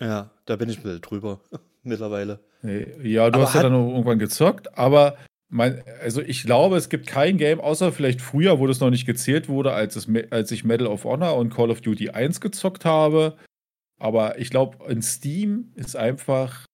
[0.00, 1.40] Ja, da bin ich ein bisschen drüber
[1.82, 2.40] mittlerweile.
[2.62, 5.16] Ja, du Aber hast ja dann noch irgendwann gezockt, aber
[5.48, 9.06] mein, also ich glaube, es gibt kein Game, außer vielleicht früher, wo das noch nicht
[9.06, 12.84] gezählt wurde, als, es, als ich Medal of Honor und Call of Duty 1 gezockt
[12.84, 13.36] habe.
[13.98, 16.66] Aber ich glaube, in Steam ist einfach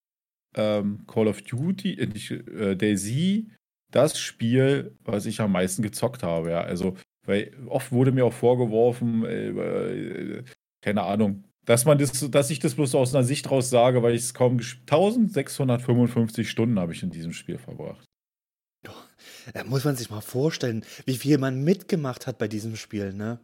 [0.57, 3.51] ähm, Call of Duty, äh, äh, Daisy,
[3.91, 6.51] das Spiel, was ich am meisten gezockt habe.
[6.51, 10.45] Ja, also, weil oft wurde mir auch vorgeworfen, äh, äh,
[10.83, 14.15] keine Ahnung, dass man das, dass ich das bloß aus einer Sicht raus sage, weil
[14.15, 18.05] ich es kaum gespielt 1655 Stunden habe ich in diesem Spiel verbracht.
[19.53, 23.39] Da muss man sich mal vorstellen, wie viel man mitgemacht hat bei diesem Spiel, ne?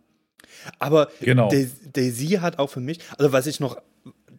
[0.78, 1.48] Aber Genau.
[1.50, 3.80] Dai- Daisy hat auch für mich, also was ich noch,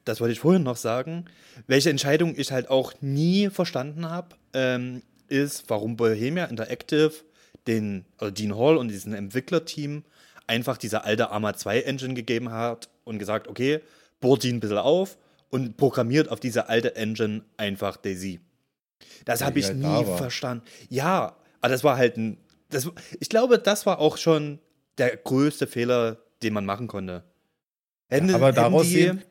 [0.04, 1.26] das wollte ich vorhin noch sagen,
[1.68, 7.14] welche Entscheidung ich halt auch nie verstanden habe, ähm, ist, warum Bohemia Interactive
[7.68, 10.04] den, also Dean Hall und diesen Entwicklerteam
[10.48, 13.80] einfach diese alte Arma 2 Engine gegeben hat und gesagt, okay,
[14.20, 15.18] bohrt die ein bisschen auf
[15.50, 18.40] und programmiert auf diese alte Engine einfach Daisy.
[19.26, 20.64] Das Ja, habe ich halt nie verstanden.
[20.90, 22.38] Ja, aber das war halt ein.
[22.70, 24.60] Das, ich glaube, das war auch schon
[24.98, 27.24] der größte Fehler, den man machen konnte.
[28.10, 29.22] Hätten- aber hätten daraus sehen,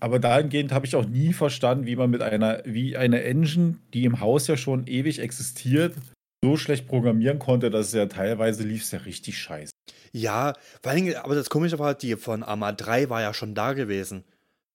[0.00, 4.04] aber dahingehend habe ich auch nie verstanden, wie man mit einer, wie eine Engine, die
[4.04, 5.94] im Haus ja schon ewig existiert,
[6.42, 9.72] so schlecht programmieren konnte, dass es ja teilweise lief es ja richtig scheiße.
[10.12, 13.72] Ja, vor Dingen, aber das Komische war, die von Arma 3 war ja schon da
[13.72, 14.24] gewesen.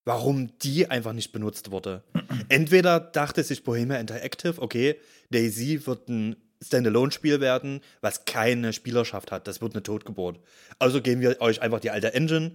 [0.05, 2.03] Warum die einfach nicht benutzt wurde.
[2.49, 4.95] Entweder dachte sich Bohemia Interactive, okay,
[5.31, 9.47] Daisy wird ein Standalone-Spiel werden, was keine Spielerschaft hat.
[9.47, 10.39] Das wird eine Totgeburt.
[10.79, 12.51] Also geben wir euch einfach die alte Engine,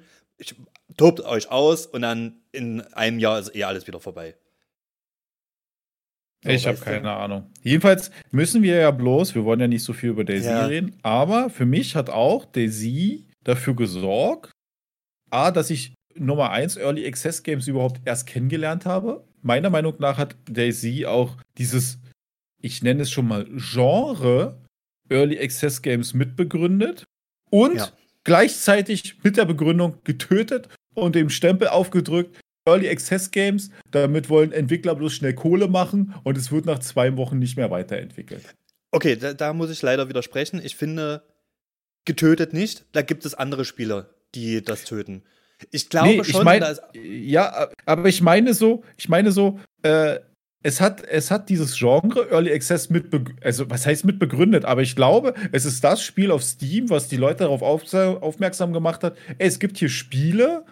[0.97, 4.37] tobt euch aus und dann in einem Jahr ist eh alles wieder vorbei.
[6.47, 6.85] Ich habe du?
[6.85, 7.51] keine Ahnung.
[7.63, 10.67] Jedenfalls müssen wir ja bloß, wir wollen ja nicht so viel über Daisy Ja.
[10.67, 14.51] reden, aber für mich hat auch Daisy dafür gesorgt,
[15.31, 19.25] A, dass ich Nummer 1 Early Access Games überhaupt erst kennengelernt habe.
[19.43, 21.99] Meiner Meinung nach hat Daisy auch dieses,
[22.61, 24.59] ich nenne es schon mal, Genre
[25.09, 27.05] Early Access Games mitbegründet
[27.51, 27.89] und Ja.
[28.25, 34.95] gleichzeitig mit der Begründung getötet und dem Stempel aufgedrückt, Early Access Games, damit wollen Entwickler
[34.95, 38.43] bloß schnell Kohle machen und es wird nach zwei Wochen nicht mehr weiterentwickelt.
[38.93, 40.61] Okay, da, da muss ich leider widersprechen.
[40.63, 41.23] Ich finde,
[42.05, 42.85] getötet nicht.
[42.93, 45.23] Da gibt es andere Spieler, die das töten.
[45.71, 49.31] Ich glaube Nee, ich schon, mein- da ist Ja, aber ich meine so, ich meine
[49.33, 50.19] so, äh,
[50.63, 53.07] es hat, es hat dieses Genre Early Access mit,
[53.43, 57.09] also was heißt mit begründet, aber ich glaube, es ist das Spiel auf Steam, was
[57.09, 59.17] die Leute darauf auf, aufmerksam gemacht hat.
[59.39, 60.65] Ey, es gibt hier Spiele,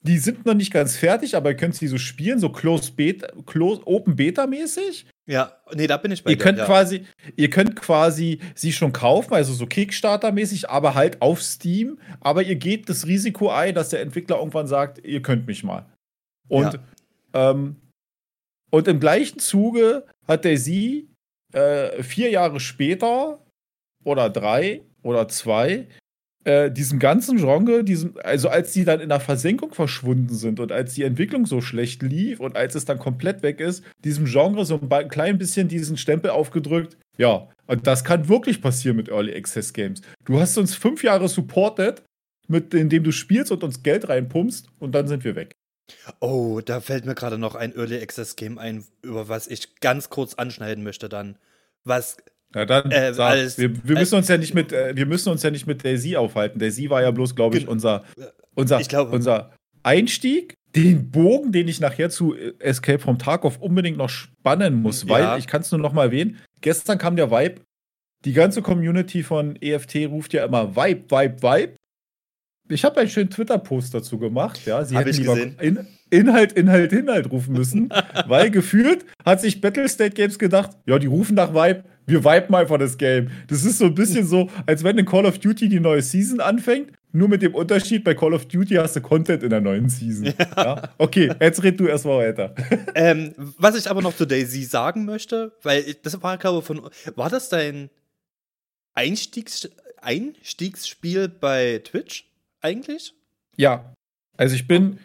[0.00, 3.28] die sind noch nicht ganz fertig, aber ihr könnt sie so spielen, so Closed Beta,
[3.46, 5.06] Close, Open Beta mäßig.
[5.26, 6.64] Ja, nee, da bin ich bei Ihr dir, könnt ja.
[6.64, 7.04] quasi,
[7.36, 11.98] ihr könnt quasi sie schon kaufen, also so Kickstarter-mäßig, aber halt auf Steam.
[12.20, 15.86] Aber ihr geht das Risiko ein, dass der Entwickler irgendwann sagt, ihr könnt mich mal.
[16.48, 16.78] Und,
[17.34, 17.76] ähm,
[18.70, 21.10] und im gleichen Zuge hat der sie
[21.52, 23.44] äh, vier Jahre später
[24.04, 25.88] oder drei oder zwei
[26.48, 30.72] äh, diesem ganzen Genre, diesem, also als die dann in der Versenkung verschwunden sind und
[30.72, 34.64] als die Entwicklung so schlecht lief und als es dann komplett weg ist, diesem Genre
[34.64, 36.96] so ein klein bisschen diesen Stempel aufgedrückt.
[37.18, 40.00] Ja, und das kann wirklich passieren mit Early Access Games.
[40.24, 42.02] Du hast uns fünf Jahre supported,
[42.46, 45.52] mit, indem du spielst und uns Geld reinpumpst und dann sind wir weg.
[46.20, 50.08] Oh, da fällt mir gerade noch ein Early Access Game ein, über was ich ganz
[50.08, 51.36] kurz anschneiden möchte dann.
[51.84, 52.16] Was
[52.54, 55.28] Ja, dann Äh, sag, als- wir, wir müssen uns ja nicht mit, äh, wir müssen
[55.30, 56.58] uns ja nicht mit Daisy aufhalten.
[56.58, 58.04] Daisy war ja bloß, glaube ich, unser,
[58.54, 60.54] unser, Ich glaube- unser Einstieg.
[60.76, 65.08] Den Bogen, den ich nachher zu äh, Escape from Tarkov unbedingt noch spannen muss, Ja.
[65.08, 66.36] weil ich kann es nur noch mal erwähnen.
[66.60, 67.62] Gestern kam der Vibe.
[68.26, 71.72] Die ganze Community von EFT ruft ja immer Vibe, Vibe, Vibe.
[72.68, 74.60] ich habe einen schönen Twitter-Post dazu gemacht.
[74.66, 77.88] Ja, sie Hab hätten lieber in, Inhalt, Inhalt, Inhalt rufen müssen,
[78.26, 82.78] weil gefühlt hat sich Battlestate Games gedacht, ja, die rufen nach Vibe, wir viben einfach
[82.78, 83.30] das Game.
[83.46, 86.40] Das ist so ein bisschen so, als wenn in Call of Duty die neue Season
[86.40, 89.88] anfängt, nur mit dem Unterschied, bei Call of Duty hast du Content in der neuen
[89.88, 90.26] Season.
[90.26, 90.34] Ja.
[90.56, 90.90] Ja?
[90.98, 92.54] Okay, jetzt red du erstmal weiter.
[92.94, 96.90] Ähm, was ich aber noch zu Daisy sagen möchte, weil das war, glaube ich, von.
[97.14, 97.90] War das dein
[98.94, 99.68] Einstiegs,
[100.00, 102.28] Einstiegsspiel bei Twitch
[102.60, 103.14] eigentlich?
[103.56, 103.94] Ja.
[104.36, 104.98] Also ich bin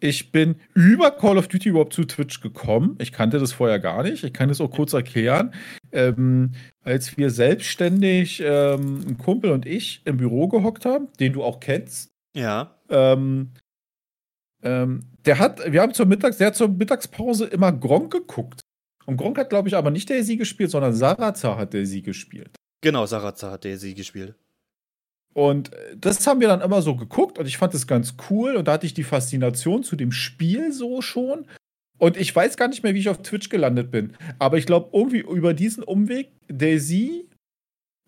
[0.00, 2.96] ich bin über Call of Duty überhaupt zu Twitch gekommen.
[3.00, 4.24] Ich kannte das vorher gar nicht.
[4.24, 5.54] Ich kann es auch kurz erklären.
[5.92, 11.42] Ähm, als wir selbstständig, ähm, ein Kumpel und ich, im Büro gehockt haben, den du
[11.44, 12.10] auch kennst.
[12.34, 12.78] Ja.
[12.88, 13.50] Ähm,
[14.62, 18.62] ähm der hat, wir haben zur Mittags, der hat zur Mittagspause immer Gronk geguckt.
[19.04, 22.00] Und Gronk hat, glaube ich, aber nicht der Sie gespielt, sondern Sarazar hat der Sie
[22.00, 22.56] gespielt.
[22.80, 24.34] Genau, Sarazar hat der Sie gespielt.
[25.32, 28.66] Und das haben wir dann immer so geguckt und ich fand das ganz cool und
[28.66, 31.46] da hatte ich die Faszination zu dem Spiel so schon.
[31.98, 34.14] Und ich weiß gar nicht mehr, wie ich auf Twitch gelandet bin.
[34.38, 37.28] Aber ich glaube, irgendwie über diesen Umweg, Daisy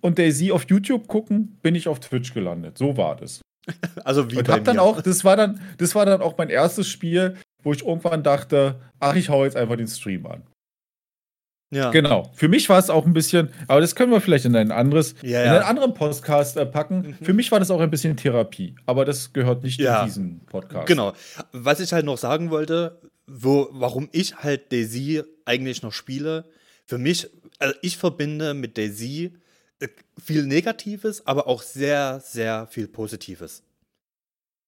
[0.00, 2.78] und Daisy auf YouTube gucken, bin ich auf Twitch gelandet.
[2.78, 3.40] So war das.
[4.04, 6.88] Also wie und hab dann auch, das war dann, das war dann auch mein erstes
[6.88, 10.42] Spiel, wo ich irgendwann dachte, ach, ich hau jetzt einfach den Stream an.
[11.72, 11.90] Ja.
[11.90, 12.30] Genau.
[12.34, 15.14] Für mich war es auch ein bisschen, aber das können wir vielleicht in ein anderes,
[15.22, 15.42] ja, ja.
[15.44, 17.16] in einen anderen Podcast äh, packen.
[17.18, 17.24] Mhm.
[17.24, 20.86] Für mich war das auch ein bisschen Therapie, aber das gehört nicht in diesen Podcast.
[20.86, 21.14] Genau.
[21.52, 26.44] Was ich halt noch sagen wollte, wo, warum ich halt Daisy eigentlich noch spiele,
[26.84, 29.32] für mich, also ich verbinde mit Daisy
[29.80, 29.88] äh,
[30.22, 33.62] viel Negatives, aber auch sehr, sehr viel Positives.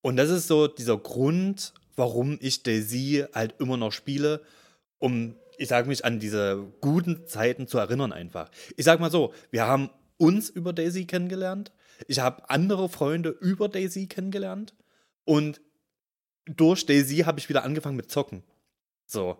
[0.01, 4.41] Und das ist so dieser Grund, warum ich Daisy halt immer noch spiele,
[4.97, 8.49] um ich sage mich an diese guten Zeiten zu erinnern einfach.
[8.77, 11.71] Ich sage mal so, wir haben uns über Daisy kennengelernt.
[12.07, 14.73] Ich habe andere Freunde über Daisy kennengelernt.
[15.23, 15.61] Und
[16.45, 18.43] durch Daisy habe ich wieder angefangen mit Zocken.
[19.05, 19.37] So.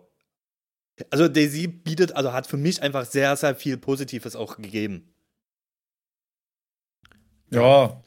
[1.10, 5.12] Also Daisy bietet, also hat für mich einfach sehr, sehr viel Positives auch gegeben.
[7.50, 8.02] Ja.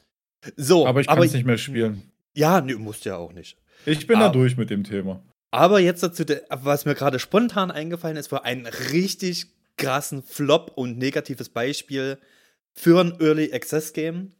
[0.56, 0.86] So.
[0.86, 2.10] Aber ich kann es nicht mehr spielen.
[2.34, 3.58] Ja, nee, musst ja auch nicht.
[3.86, 5.22] Ich bin aber, da durch mit dem Thema.
[5.50, 10.98] Aber jetzt dazu, was mir gerade spontan eingefallen ist, war ein richtig krassen Flop und
[10.98, 12.18] negatives Beispiel
[12.72, 14.32] für ein Early Access Game.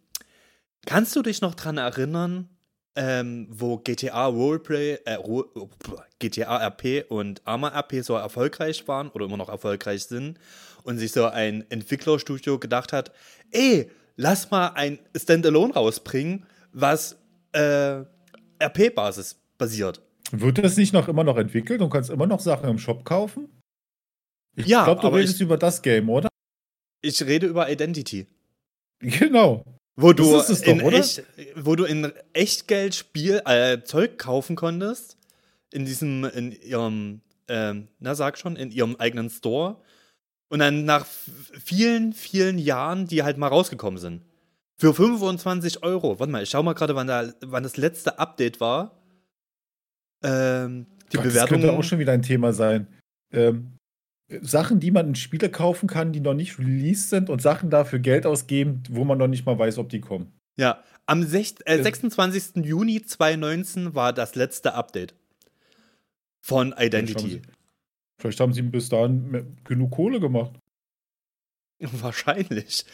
[0.87, 2.49] Kannst du dich noch dran erinnern,
[2.97, 5.19] ähm, wo GTA Roleplay, äh,
[6.19, 10.39] GTA RP und Arma RP so erfolgreich waren oder immer noch erfolgreich sind
[10.83, 13.13] und sich so ein Entwicklerstudio gedacht hat,
[13.51, 17.17] ey, lass mal ein Standalone rausbringen, was
[17.53, 18.03] äh,
[18.63, 20.03] RP-Basis basiert.
[20.31, 23.49] Wird das nicht noch immer noch entwickelt und kannst immer noch Sachen im Shop kaufen?
[24.57, 26.29] Ich ja, glaube, du redest ich, über das Game, oder?
[27.03, 28.27] Ich rede über Identity.
[29.01, 29.65] Genau.
[29.97, 31.23] Wo du, doch, in echt,
[31.57, 35.17] wo du in Echtgeld Spiel, äh, Zeug kaufen konntest.
[35.73, 39.77] In diesem, in ihrem, ähm, na sag schon, in ihrem eigenen Store.
[40.49, 44.23] Und dann nach vielen, vielen Jahren, die halt mal rausgekommen sind.
[44.79, 46.19] Für 25 Euro.
[46.19, 49.00] Warte mal, ich schau mal gerade, wann, wann das letzte Update war.
[50.23, 51.35] Ähm, die Gott, Bewertung.
[51.35, 52.87] Das könnte auch schon wieder ein Thema sein.
[53.33, 53.77] Ähm,
[54.43, 57.99] Sachen, die man in Spiele kaufen kann, die noch nicht released sind und Sachen dafür
[57.99, 60.33] Geld ausgeben, wo man noch nicht mal weiß, ob die kommen.
[60.57, 62.65] Ja, am 6, äh, 26.
[62.65, 65.15] Juni 2019 war das letzte Update
[66.41, 67.43] von Identity.
[68.21, 70.59] Vielleicht haben sie, bis dahin genug Kohle gemacht.
[71.81, 72.85] Wahrscheinlich.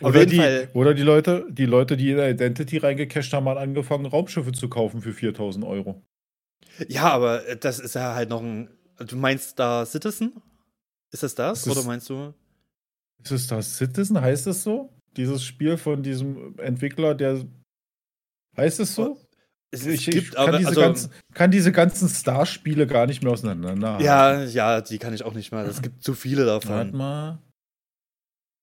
[0.00, 4.52] Oder die, oder die Leute, die Leute, die in Identity reingecasht haben, haben angefangen, Raumschiffe
[4.52, 6.02] zu kaufen für 4000 Euro.
[6.88, 8.70] Ja, aber äh, das ist ja halt noch ein.
[8.98, 10.42] Du meinst Star Citizen?
[11.12, 11.62] Ist das das?
[11.62, 12.34] das oder meinst du?
[13.22, 14.20] Ist es Star Citizen?
[14.20, 14.92] Heißt es so?
[15.16, 17.44] Dieses Spiel von diesem Entwickler, der.
[18.56, 19.20] Heißt es so?
[19.70, 23.32] Es, ich, gibt, kann, aber, diese also, ganzen, kann diese ganzen Star-Spiele gar nicht mehr
[23.32, 23.98] auseinander.
[24.00, 25.66] Ja, ja, die kann ich auch nicht mehr.
[25.66, 26.70] Es gibt zu viele davon.
[26.70, 27.38] Warte mal.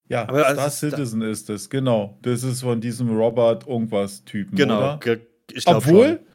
[0.08, 2.18] Ja, aber Star Citizen da ist es, genau.
[2.22, 4.56] Das ist von diesem Robert irgendwas Typen.
[4.56, 4.96] Genau.
[4.96, 5.18] Oder?
[5.66, 6.33] Obwohl, schon.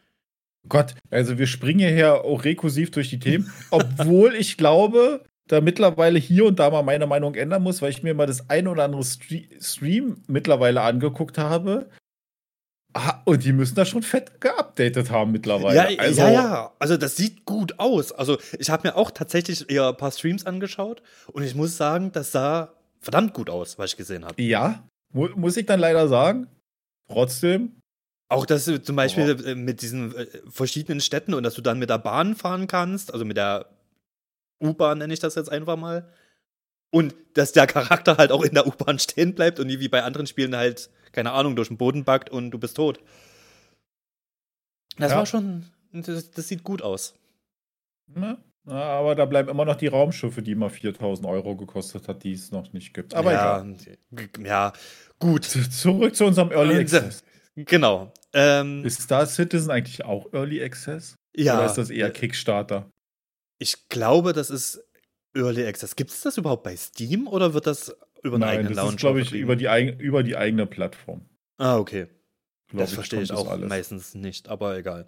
[0.68, 6.18] Gott, also wir springen hier auch rekursiv durch die Themen, obwohl ich glaube, da mittlerweile
[6.18, 8.84] hier und da mal meine Meinung ändern muss, weil ich mir mal das ein oder
[8.84, 11.88] andere Stream mittlerweile angeguckt habe.
[12.94, 15.92] Ah, und die müssen da schon fett geupdatet haben mittlerweile.
[15.92, 16.72] Ja, also, ja, ja.
[16.78, 18.12] Also das sieht gut aus.
[18.12, 21.02] Also ich habe mir auch tatsächlich eher ein paar Streams angeschaut
[21.32, 24.40] und ich muss sagen, das sah verdammt gut aus, was ich gesehen habe.
[24.42, 26.48] Ja, mu muss ich dann leider sagen.
[27.10, 27.80] Trotzdem,
[28.28, 29.54] auch, dass du zum Beispiel oh.
[29.54, 33.24] mit diesen äh, verschiedenen Städten und dass du dann mit der Bahn fahren kannst, also
[33.24, 33.66] mit der
[34.62, 36.08] U-Bahn nenne ich das jetzt einfach mal.
[36.90, 40.02] Und dass der Charakter halt auch in der U-Bahn stehen bleibt und nie wie bei
[40.02, 43.00] anderen Spielen halt, keine Ahnung, durch den Boden backt und du bist tot.
[44.96, 45.18] Das ja.
[45.18, 47.14] war schon, das, das, sieht gut aus.
[48.16, 52.32] Ja, aber da bleiben immer noch die Raumschiffe, die immer 4000 Euro gekostet hat, die
[52.32, 53.14] es noch nicht gibt.
[53.14, 54.28] Aber ja, egal.
[54.44, 54.72] Ja,
[55.18, 55.44] gut.
[55.44, 57.22] Zurück zu unserem Early Access.
[57.64, 58.12] Genau.
[58.32, 61.16] Ähm, ist Star Citizen eigentlich auch Early Access?
[61.34, 61.56] Ja.
[61.56, 62.90] Oder ist das eher Kickstarter?
[63.58, 64.80] Ich glaube, das ist
[65.34, 65.96] Early Access.
[65.96, 68.96] Gibt es das überhaupt bei Steam oder wird das über einen Nein, eigenen das Ist,
[68.98, 69.66] glaube ich, über die,
[69.98, 71.28] über die eigene Plattform.
[71.56, 72.06] Ah, okay.
[72.68, 73.68] Glaub das ich, verstehe ich auch alles.
[73.68, 75.06] meistens nicht, aber egal.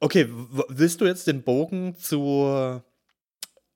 [0.00, 0.28] Okay,
[0.68, 2.82] willst du jetzt den Bogen zu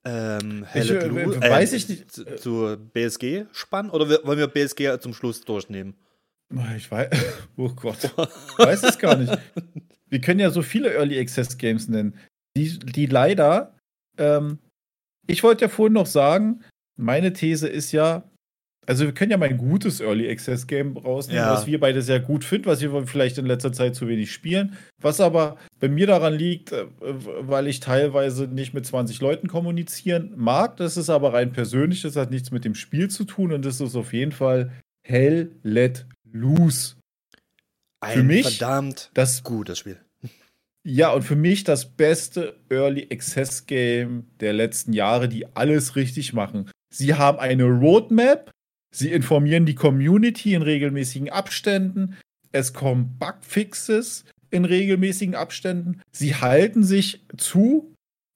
[0.05, 2.13] ähm, ich, äh, weiß ich nicht.
[2.13, 5.95] Zu, zu BSG spannen oder wollen wir BSG zum Schluss durchnehmen?
[6.77, 7.11] Ich weiß,
[7.57, 9.37] oh Gott, ich weiß es gar nicht.
[10.09, 12.15] Wir können ja so viele Early Access Games nennen,
[12.57, 13.77] die, die leider,
[14.17, 14.59] ähm,
[15.27, 16.65] ich wollte ja vorhin noch sagen,
[16.97, 18.25] meine These ist ja,
[18.87, 21.53] also wir können ja mal ein gutes Early Access Game rausnehmen, ja.
[21.53, 24.77] was wir beide sehr gut finden, was wir vielleicht in letzter Zeit zu wenig spielen,
[25.03, 30.33] was aber bei mir daran liegt, äh, weil ich teilweise nicht mit 20 Leuten kommunizieren
[30.37, 30.79] mag.
[30.79, 33.83] Das ist aber rein persönlich, das hat nichts mit dem Spiel zu tun und das
[33.83, 34.73] ist auf jeden Fall
[35.07, 36.97] Hell Let Loose.
[38.01, 40.01] Ein für mich verdammt das gutes Spiel.
[40.85, 46.33] Ja, und für mich das beste Early Access Game der letzten Jahre, die alles richtig
[46.33, 46.71] machen.
[46.91, 48.51] Sie haben eine Roadmap,
[48.95, 52.17] sie informieren die Community in regelmäßigen Abständen,
[52.53, 57.93] es kommen Bugfixes in regelmäßigen Abständen, sie halten sich zu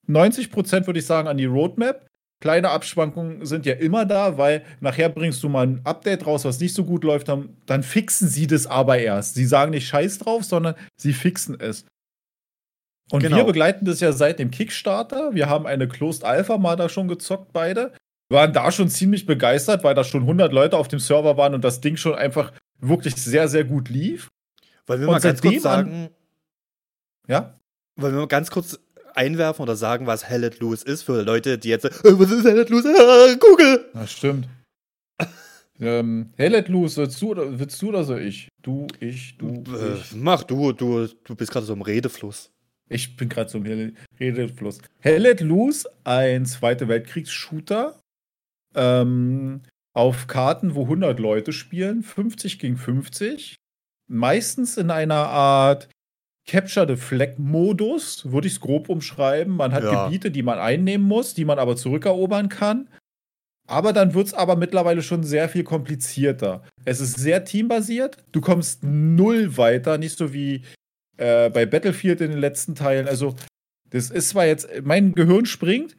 [0.09, 2.07] 90 Prozent, würde ich sagen, an die Roadmap.
[2.43, 6.59] Kleine Abschwankungen sind ja immer da, weil nachher bringst du mal ein Update raus, was
[6.59, 9.37] nicht so gut läuft, dann, dann fixen sie das aber erst.
[9.37, 11.87] Sie sagen nicht Scheiß drauf, sondern sie fixen es.
[13.13, 13.37] Und genau.
[13.37, 15.33] wir begleiten das ja seit dem Kickstarter.
[15.37, 17.93] Wir haben eine Closed Alpha mal da schon gezockt, beide.
[18.29, 21.55] Wir waren da schon ziemlich begeistert, weil da schon 100 Leute auf dem Server waren
[21.55, 24.27] und das Ding schon einfach wirklich sehr, sehr gut lief.
[24.87, 26.09] Weil wir mal ganz kurz sagen.
[27.29, 27.61] Ja?
[27.95, 28.81] Weil wir mal ganz kurz
[29.17, 32.45] einwerfen oder sagen, was Hell Let Loose ist für Leute, die jetzt, äh, was ist
[32.45, 32.89] Hell Let Loose?
[32.89, 33.91] Ah, Google!
[33.95, 34.49] Das stimmt.
[35.81, 38.49] ähm, Hell Let Loose, willst du, oder, willst du oder soll ich?
[38.63, 40.15] Du, ich, du, äh, ich.
[40.15, 42.51] Mach du, du, du bist gerade so im Redefluss.
[42.89, 44.79] Ich bin gerade so im Redefluss.
[45.01, 47.99] Hell Let Loose, ein Zweite Weltkriegs-Shooter.
[48.75, 49.63] Ähm,
[49.95, 53.57] auf Karten, wo 100 Leute spielen, 50 gegen 50.
[54.09, 55.89] Meistens in einer Art
[56.47, 59.55] Capture the Flag-Modus, würde ich es grob umschreiben.
[59.55, 60.05] Man hat ja.
[60.05, 62.89] Gebiete, die man einnehmen muss, die man aber zurückerobern kann.
[63.69, 66.63] Aber dann wird es aber mittlerweile schon sehr viel komplizierter.
[66.85, 68.17] Es ist sehr teambasiert.
[68.33, 70.65] Du kommst null weiter, nicht so wie
[71.17, 73.07] äh, bei Battlefield in den letzten Teilen.
[73.07, 73.37] Also,
[73.91, 75.97] das ist zwar jetzt, mein Gehirn springt.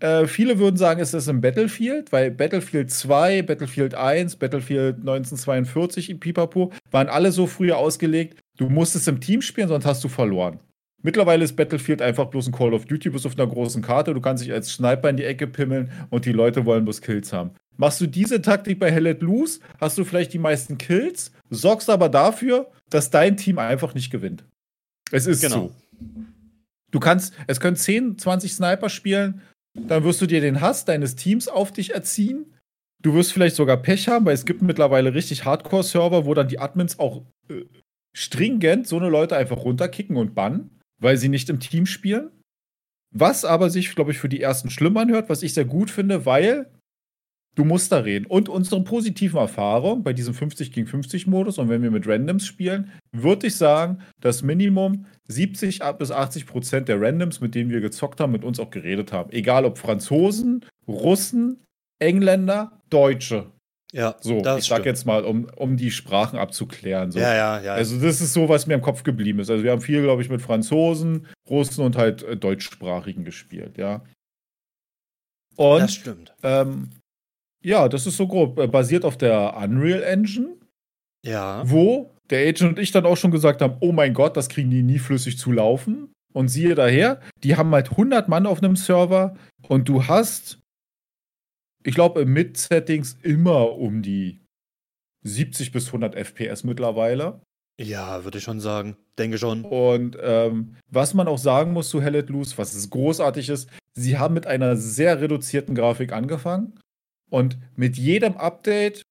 [0.00, 6.10] Äh, viele würden sagen, es ist ein Battlefield, weil Battlefield 2, Battlefield 1, Battlefield 1942
[6.10, 10.08] in Pipapo waren alle so früher ausgelegt, Du musstest im Team spielen, sonst hast du
[10.08, 10.60] verloren.
[11.02, 14.14] Mittlerweile ist Battlefield einfach bloß ein Call of Duty, bis auf einer großen Karte.
[14.14, 17.32] Du kannst dich als Sniper in die Ecke pimmeln und die Leute wollen bloß Kills
[17.32, 17.50] haben.
[17.76, 21.90] Machst du diese Taktik bei Hell Let Loose, hast du vielleicht die meisten Kills, sorgst
[21.90, 24.44] aber dafür, dass dein Team einfach nicht gewinnt.
[25.10, 25.54] Es ist genau.
[25.54, 25.74] so.
[26.92, 29.42] Du kannst, es können 10, 20 Sniper spielen,
[29.74, 32.54] dann wirst du dir den Hass deines Teams auf dich erziehen.
[33.02, 36.58] Du wirst vielleicht sogar Pech haben, weil es gibt mittlerweile richtig Hardcore-Server, wo dann die
[36.58, 37.64] Admins auch äh,
[38.16, 42.30] stringent so eine Leute einfach runterkicken und bannen, weil sie nicht im Team spielen.
[43.12, 46.24] Was aber sich, glaube ich, für die ersten schlimm anhört, was ich sehr gut finde,
[46.24, 46.70] weil
[47.54, 48.26] du musst da reden.
[48.26, 52.46] Und unsere positiven Erfahrungen bei diesem 50 gegen 50 Modus und wenn wir mit Randoms
[52.46, 57.80] spielen, würde ich sagen, dass Minimum 70 bis 80 Prozent der Randoms, mit denen wir
[57.80, 59.30] gezockt haben, mit uns auch geredet haben.
[59.32, 61.64] Egal ob Franzosen, Russen,
[61.98, 63.46] Engländer, Deutsche.
[63.92, 67.12] Ja, so, ich sag jetzt mal, um, um die Sprachen abzuklären.
[67.12, 67.20] So.
[67.20, 67.74] Ja, ja, ja.
[67.74, 69.50] Also, das ist so, was mir im Kopf geblieben ist.
[69.50, 74.02] Also, wir haben viel, glaube ich, mit Franzosen, Russen und halt äh, Deutschsprachigen gespielt, ja.
[75.54, 76.34] Und, das stimmt.
[76.42, 76.90] Ähm,
[77.64, 78.58] ja, das ist so grob.
[78.58, 80.56] Äh, basiert auf der Unreal Engine.
[81.24, 81.62] Ja.
[81.64, 84.70] Wo der Agent und ich dann auch schon gesagt haben: Oh mein Gott, das kriegen
[84.70, 86.12] die nie flüssig zu laufen.
[86.32, 89.36] Und siehe daher, die haben halt 100 Mann auf einem Server
[89.68, 90.58] und du hast
[91.84, 94.40] ich glaube, im Mid-Settings immer um die
[95.22, 97.42] 70 bis 100 FPS mittlerweile.
[97.80, 98.96] Ja, würde ich schon sagen.
[99.18, 99.64] Denke schon.
[99.64, 104.18] Und ähm, was man auch sagen muss zu Hell Let Loose, was großartig ist, sie
[104.18, 106.78] haben mit einer sehr reduzierten Grafik angefangen.
[107.30, 109.02] Und mit jedem Update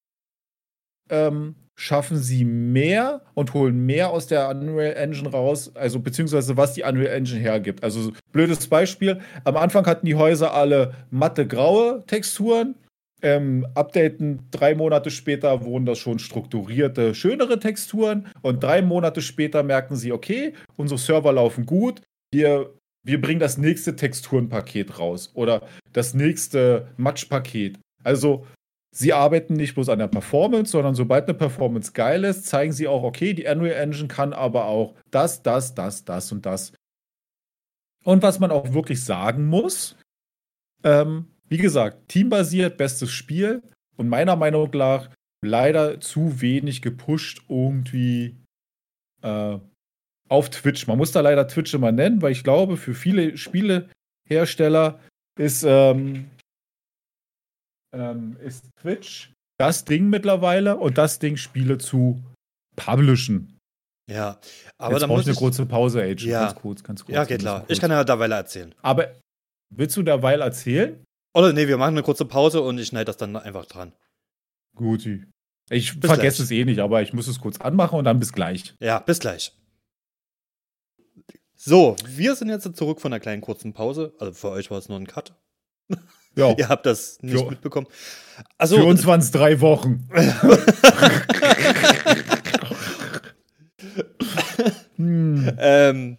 [1.09, 6.73] ähm, schaffen sie mehr und holen mehr aus der Unreal Engine raus, also beziehungsweise was
[6.73, 7.83] die Unreal Engine hergibt.
[7.83, 12.75] Also blödes Beispiel, am Anfang hatten die Häuser alle matte graue Texturen,
[13.23, 19.63] ähm, updaten drei Monate später wurden das schon strukturierte, schönere Texturen und drei Monate später
[19.63, 22.01] merken sie, okay, unsere Server laufen gut,
[22.31, 27.79] wir, wir bringen das nächste Texturenpaket raus oder das nächste Matchpaket.
[28.03, 28.45] Also
[28.93, 32.87] sie arbeiten nicht bloß an der Performance, sondern sobald eine Performance geil ist, zeigen sie
[32.87, 36.73] auch, okay, die Unreal Engine kann aber auch das, das, das, das und das.
[38.03, 39.97] Und was man auch wirklich sagen muss,
[40.83, 43.63] ähm, wie gesagt, teambasiert, bestes Spiel
[43.95, 45.09] und meiner Meinung nach
[45.43, 48.37] leider zu wenig gepusht irgendwie
[49.21, 49.57] äh,
[50.29, 50.87] auf Twitch.
[50.87, 54.99] Man muss da leider Twitch immer nennen, weil ich glaube, für viele Spielehersteller
[55.37, 56.29] ist, ähm,
[57.93, 62.21] ähm, ist Twitch das Ding mittlerweile und das Ding Spiele zu
[62.75, 63.57] publishen.
[64.11, 64.39] Ja,
[64.77, 66.25] aber Jetzt dann muss ich eine kurze Pause, Age.
[66.25, 66.47] Ja.
[66.47, 67.15] Ganz kurz, ganz kurz.
[67.15, 67.63] Ja, geht klar.
[67.69, 68.75] Ich kann ja derweil erzählen.
[68.81, 69.13] Aber
[69.69, 71.01] willst du derweil erzählen?
[71.33, 73.93] Oder nee, wir machen eine kurze Pause und ich schneide das dann einfach dran.
[74.75, 75.25] Guti.
[75.69, 76.45] Ich bis vergesse gleich.
[76.45, 78.75] es eh nicht, aber ich muss es kurz anmachen und dann bis gleich.
[78.79, 79.53] Ja, bis gleich.
[81.55, 84.13] So, wir sind jetzt zurück von einer kleinen kurzen Pause.
[84.19, 85.33] Also für euch war es nur ein Cut.
[86.35, 86.53] Ja.
[86.57, 87.87] Ihr habt das nicht für, mitbekommen.
[88.57, 90.07] Also, für uns waren es drei Wochen.
[94.95, 95.51] hm.
[95.59, 96.17] ähm,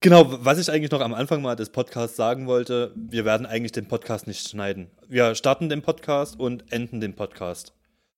[0.00, 3.72] genau, was ich eigentlich noch am Anfang mal des Podcasts sagen wollte, wir werden eigentlich
[3.72, 4.90] den Podcast nicht schneiden.
[5.08, 7.74] Wir starten den Podcast und enden den Podcast.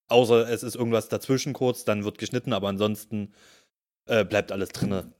[0.09, 3.33] Außer es ist irgendwas dazwischen kurz, dann wird geschnitten, aber ansonsten
[4.07, 5.13] äh, bleibt alles drinne.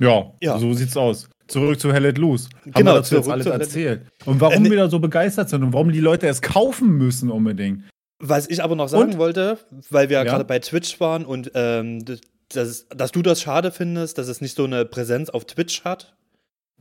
[0.00, 1.28] Ja, ja, so sieht's aus.
[1.48, 2.48] Zurück zu Hell Let Loose.
[2.48, 4.06] Haben genau, wir dazu jetzt alles erzählt.
[4.24, 7.30] Und warum äh, wir da so begeistert sind und warum die Leute es kaufen müssen
[7.30, 7.84] unbedingt.
[8.18, 9.18] Was ich aber noch sagen und?
[9.18, 9.58] wollte,
[9.90, 10.24] weil wir ja.
[10.24, 12.04] gerade bei Twitch waren und ähm,
[12.48, 16.16] dass, dass du das schade findest, dass es nicht so eine Präsenz auf Twitch hat.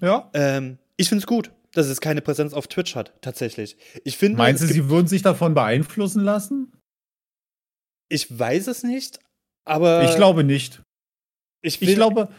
[0.01, 0.29] Ja.
[0.33, 3.77] Ähm, ich finde es gut, dass es keine Präsenz auf Twitch hat, tatsächlich.
[4.03, 6.71] Ich finde, Meinst du, sie würden sich davon beeinflussen lassen?
[8.07, 9.19] Ich weiß es nicht,
[9.65, 10.03] aber.
[10.03, 10.81] Ich glaube nicht.
[11.61, 12.29] Ich, ich glaube.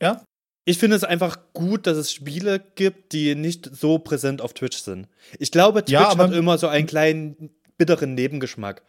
[0.00, 0.22] Ja?
[0.64, 4.78] Ich finde es einfach gut, dass es Spiele gibt, die nicht so präsent auf Twitch
[4.78, 5.08] sind.
[5.38, 8.82] Ich glaube, Twitch ja, hat immer so einen kleinen bitteren Nebengeschmack.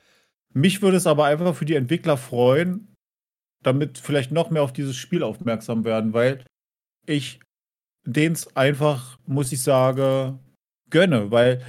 [0.53, 2.95] Mich würde es aber einfach für die Entwickler freuen,
[3.63, 6.43] damit vielleicht noch mehr auf dieses Spiel aufmerksam werden, weil
[7.05, 7.39] ich
[8.05, 10.39] denen es einfach, muss ich sagen,
[10.89, 11.61] gönne, weil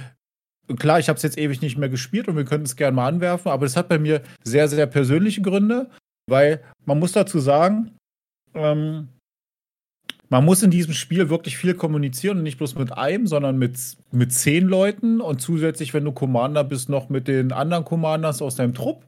[0.77, 3.07] klar, ich habe es jetzt ewig nicht mehr gespielt und wir können es gerne mal
[3.07, 5.89] anwerfen, aber es hat bei mir sehr, sehr persönliche Gründe,
[6.27, 7.97] weil man muss dazu sagen,
[8.53, 9.09] ähm,
[10.33, 13.77] man muss in diesem Spiel wirklich viel kommunizieren und nicht bloß mit einem, sondern mit,
[14.11, 18.55] mit zehn Leuten und zusätzlich, wenn du Commander bist, noch mit den anderen Commanders aus
[18.55, 19.05] deinem Trupp.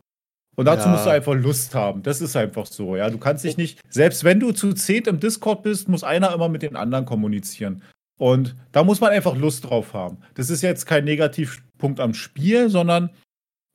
[0.55, 0.91] Und dazu ja.
[0.91, 2.03] musst du einfach Lust haben.
[2.03, 3.09] Das ist einfach so, ja.
[3.09, 6.47] Du kannst dich nicht, selbst wenn du zu zehnt im Discord bist, muss einer immer
[6.47, 7.81] mit den anderen kommunizieren.
[8.19, 10.19] Und da muss man einfach Lust drauf haben.
[10.35, 13.09] Das ist jetzt kein Negativpunkt am Spiel, sondern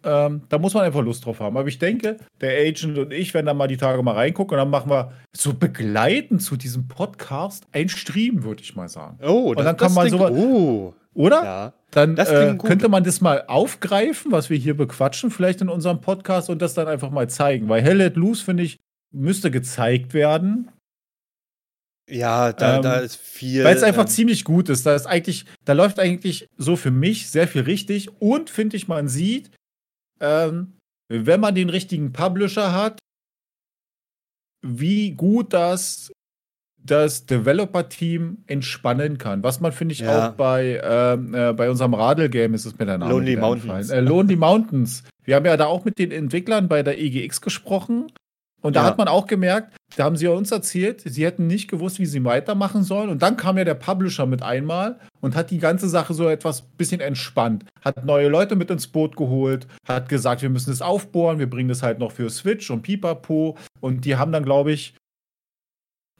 [0.05, 1.57] ähm, da muss man einfach Lust drauf haben.
[1.57, 4.59] Aber ich denke, der Agent und ich werden da mal die Tage mal reingucken und
[4.59, 9.19] dann machen wir so begleitend zu diesem Podcast ein Stream, würde ich mal sagen.
[9.23, 10.33] Oh, und das, dann kann man sowas.
[10.33, 10.95] Oh.
[11.15, 11.45] Oder?
[11.45, 11.73] Ja.
[11.91, 16.49] Dann äh, könnte man das mal aufgreifen, was wir hier bequatschen, vielleicht in unserem Podcast
[16.49, 17.69] und das dann einfach mal zeigen.
[17.69, 18.79] Weil Hell Let Loose, finde ich,
[19.13, 20.71] müsste gezeigt werden.
[22.09, 23.65] Ja, da, ähm, da ist viel.
[23.65, 24.87] Weil es einfach ähm, ziemlich gut ist.
[24.87, 28.21] Da ist eigentlich, da läuft eigentlich so für mich sehr viel richtig.
[28.21, 29.51] Und finde ich, man sieht,
[30.21, 30.77] ähm,
[31.09, 32.99] wenn man den richtigen Publisher hat,
[34.62, 36.12] wie gut das
[36.83, 39.43] das Developer-Team entspannen kann.
[39.43, 40.31] Was man, finde ich, ja.
[40.31, 43.91] auch bei, ähm, äh, bei unserem Radl-Game ist es mir dann Lonely Mountains.
[43.91, 45.05] Äh, Lonely Mountains.
[45.25, 48.11] Wir haben ja da auch mit den Entwicklern bei der EGX gesprochen.
[48.63, 48.87] Und da ja.
[48.87, 52.25] hat man auch gemerkt, da haben sie uns erzählt, sie hätten nicht gewusst, wie sie
[52.25, 53.09] weitermachen sollen.
[53.09, 56.63] Und dann kam ja der Publisher mit einmal und hat die ganze Sache so etwas
[56.63, 57.65] bisschen entspannt.
[57.83, 61.69] Hat neue Leute mit ins Boot geholt, hat gesagt, wir müssen es aufbohren, wir bringen
[61.69, 63.57] das halt noch für Switch und Pipapo.
[63.81, 64.95] Und die haben dann, glaube ich,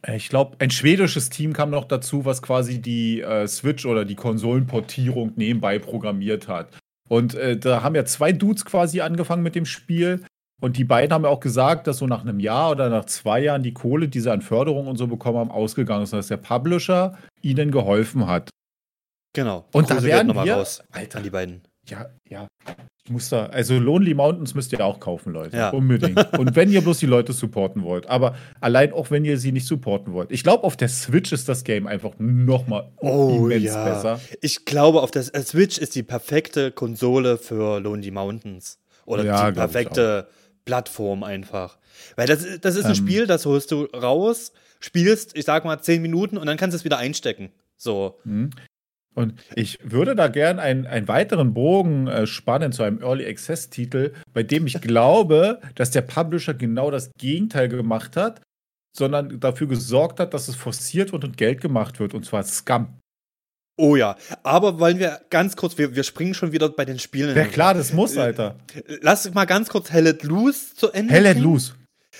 [0.09, 4.15] ich glaube, ein schwedisches Team kam noch dazu, was quasi die äh, Switch oder die
[4.15, 6.79] Konsolenportierung nebenbei programmiert hat.
[7.09, 10.25] Und äh, da haben ja zwei Dudes quasi angefangen mit dem Spiel.
[10.61, 13.41] Und die beiden haben ja auch gesagt, dass so nach einem Jahr oder nach zwei
[13.41, 16.37] Jahren die Kohle, die sie an Förderung und so bekommen haben, ausgegangen ist, dass der
[16.37, 18.51] Publisher ihnen geholfen hat.
[19.33, 19.65] Genau.
[19.73, 21.63] Und Grüße da werden wir, raus Alter, an die beiden.
[21.89, 22.47] Ja, ja.
[23.05, 25.57] Ich muss da, also Lonely Mountains müsst ihr auch kaufen, Leute.
[25.57, 25.71] Ja.
[25.71, 26.39] Unbedingt.
[26.39, 28.09] Und wenn ihr bloß die Leute supporten wollt.
[28.09, 30.31] Aber allein auch wenn ihr sie nicht supporten wollt.
[30.31, 33.85] Ich glaube, auf der Switch ist das Game einfach nochmal oh, immens ja.
[33.85, 34.21] besser.
[34.43, 38.79] Ich glaube, auf der äh, Switch ist die perfekte Konsole für Lonely Mountains.
[39.07, 40.29] Oder ja, die perfekte
[40.71, 41.79] Plattform einfach.
[42.15, 45.81] Weil das, das ist ein ähm, Spiel, das holst du raus, spielst, ich sag mal,
[45.81, 47.51] zehn Minuten und dann kannst du es wieder einstecken.
[47.77, 48.21] So.
[48.23, 48.51] Mhm.
[49.17, 53.69] Und ich würde da gern einen, einen weiteren Bogen äh, spannen zu einem Early Access
[53.69, 58.41] Titel, bei dem ich glaube, dass der Publisher genau das Gegenteil gemacht hat,
[58.97, 63.00] sondern dafür gesorgt hat, dass es forciert wird und Geld gemacht wird, und zwar Scum.
[63.81, 67.35] Oh ja, aber wollen wir ganz kurz, wir, wir springen schon wieder bei den Spielen.
[67.35, 68.57] Ja klar, das muss, Alter.
[69.01, 71.73] Lass mal ganz kurz Hell Let Loose zu Ende Hell Let Loose.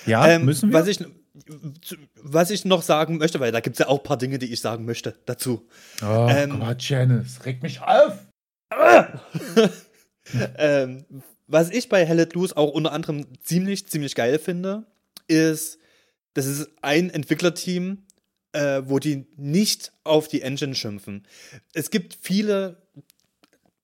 [0.07, 0.79] Ja, Ähm, müssen wir?
[0.79, 1.05] Was ich,
[2.17, 4.51] was ich noch sagen möchte, weil da gibt es ja auch ein paar Dinge, die
[4.51, 5.69] ich sagen möchte dazu.
[6.03, 8.15] oh ähm, Gott, Janice, regt mich auf.
[10.57, 11.05] ähm,
[11.47, 14.85] was ich bei Hell Let Loose auch unter anderem ziemlich, ziemlich geil finde,
[15.29, 15.79] ist,
[16.33, 18.07] das ist ein Entwicklerteam,
[18.53, 21.27] äh, wo die nicht auf die Engine schimpfen.
[21.73, 22.83] Es gibt viele,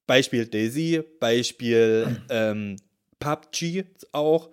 [0.05, 2.77] Beispiel Daisy, Beispiel ähm,
[3.19, 4.49] PUBG auch,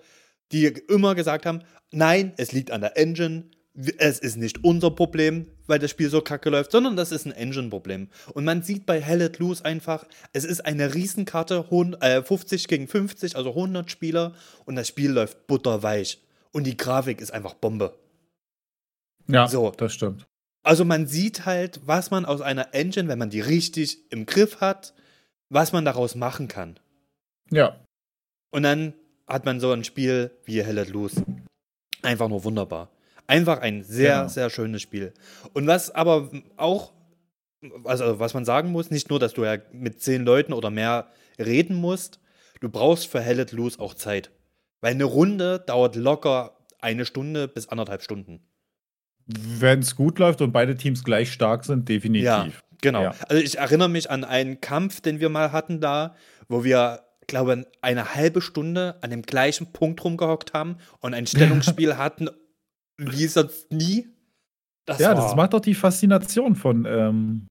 [0.52, 3.44] die immer gesagt haben, nein, es liegt an der Engine,
[3.98, 7.32] es ist nicht unser Problem, weil das Spiel so kacke läuft, sondern das ist ein
[7.32, 8.08] Engine-Problem.
[8.32, 13.36] Und man sieht bei Hell Let Loose einfach, es ist eine Riesenkarte, 50 gegen 50,
[13.36, 14.34] also 100 Spieler
[14.64, 16.20] und das Spiel läuft butterweich.
[16.52, 17.98] Und die Grafik ist einfach Bombe.
[19.26, 19.70] Ja, So.
[19.70, 20.26] das stimmt.
[20.62, 24.60] Also man sieht halt, was man aus einer Engine, wenn man die richtig im Griff
[24.60, 24.94] hat,
[25.50, 26.78] was man daraus machen kann.
[27.50, 27.78] Ja,
[28.50, 28.94] Und dann
[29.26, 31.22] hat man so ein Spiel wie Hell Let Loose.
[32.02, 32.90] Einfach nur wunderbar.
[33.26, 34.28] Einfach ein sehr, Genau.
[34.28, 35.12] sehr schönes Spiel.
[35.54, 36.92] Und was aber auch,
[37.84, 41.08] also was man sagen muss, nicht nur, dass du ja mit zehn Leuten oder mehr
[41.38, 42.20] reden musst,
[42.60, 44.30] du brauchst für Hell Let Loose auch Zeit.
[44.80, 48.40] Weil eine Runde dauert locker eine Stunde bis anderthalb Stunden.
[49.26, 52.24] Wenn es gut läuft und beide Teams gleich stark sind, definitiv.
[52.24, 52.48] Ja,
[52.80, 53.02] genau.
[53.02, 53.14] Ja.
[53.28, 56.14] Also ich erinnere mich an einen Kampf, den wir mal hatten da,
[56.48, 61.96] wo wir, glaube eine halbe Stunde an dem gleichen Punkt rumgehockt haben und ein Stellungsspiel
[61.96, 62.28] hatten,
[62.98, 64.08] wie sonst nie.
[64.86, 67.46] Das Ja, war das macht doch die Faszination von ähm,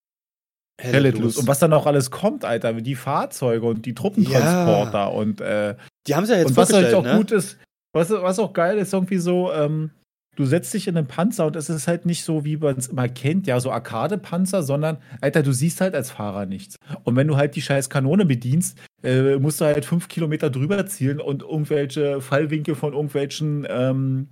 [0.79, 1.23] Hell Hell Let Let Loose.
[1.23, 1.39] Loose.
[1.39, 5.75] Und was dann auch alles kommt, Alter, die Fahrzeuge und die Truppentransporter und, äh,
[6.07, 7.17] Die haben sie ja jetzt und was halt auch ne?
[7.17, 7.57] gut ist,
[7.93, 9.91] was, was auch geil ist, irgendwie so, ähm,
[10.35, 12.87] du setzt dich in einen Panzer und es ist halt nicht so, wie man es
[12.87, 16.75] immer kennt, ja, so Arcade-Panzer, sondern, Alter, du siehst halt als Fahrer nichts.
[17.03, 20.85] Und wenn du halt die scheiß Kanone bedienst, äh, musst du halt fünf Kilometer drüber
[20.87, 24.29] zielen und irgendwelche Fallwinkel von irgendwelchen ähm,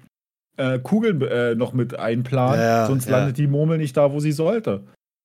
[0.58, 3.18] äh, Kugeln äh, noch mit einplanen, Ja, sonst ja.
[3.18, 4.84] landet die Murmel nicht da, wo sie sollte.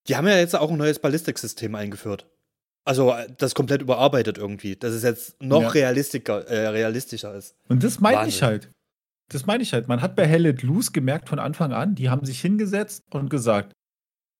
[0.08, 2.26] Die haben ja jetzt auch ein neues Ballistiksystem eingeführt.
[2.84, 5.68] Also äh, das komplett überarbeitet irgendwie, dass es jetzt noch Ja.
[5.70, 7.56] realistischer, äh, realistischer ist.
[7.68, 8.70] Und das meine ich halt.
[9.32, 9.88] Das meine ich halt.
[9.88, 13.28] Man hat bei Hell Let Loose gemerkt von Anfang an, die haben sich hingesetzt und
[13.30, 13.72] gesagt,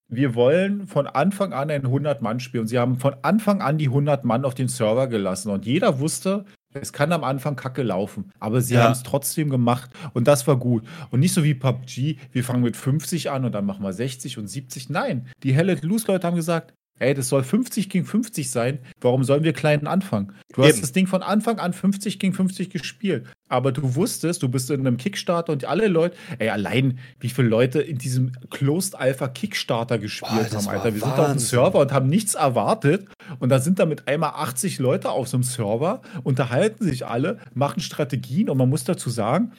[0.09, 2.61] wir wollen von Anfang an ein 100-Mann-Spiel.
[2.61, 5.51] Und sie haben von Anfang an die 100 Mann auf den Server gelassen.
[5.51, 8.31] Und jeder wusste, es kann am Anfang kacke laufen.
[8.39, 8.85] Aber sie Ja.
[8.85, 9.91] haben es trotzdem gemacht.
[10.15, 10.85] Und das war gut.
[11.11, 14.39] Und nicht so wie PUBG, wir fangen mit 50 an und dann machen wir 60
[14.39, 14.91] und 70.
[14.91, 18.79] Nein, die Hell Let Loose-Leute haben gesagt, ey, das soll 50 gegen 50 sein.
[19.01, 20.33] Warum sollen wir kleinen anfangen?
[20.53, 20.81] Du hast Eben.
[20.81, 23.27] das Ding von Anfang an 50 gegen 50 gespielt.
[23.49, 27.49] Aber du wusstest, du bist in einem Kickstarter und alle Leute, ey, allein wie viele
[27.49, 30.95] Leute in diesem Closed Alpha Kickstarter gespielt Boah, haben, Alter.
[30.95, 31.49] Wir sind auf dem Wahnsinn.
[31.49, 33.07] Server und haben nichts erwartet.
[33.39, 37.39] Und da sind da mit einmal 80 Leute auf so einem Server, unterhalten sich alle,
[37.55, 39.53] machen Strategien und man muss dazu sagen,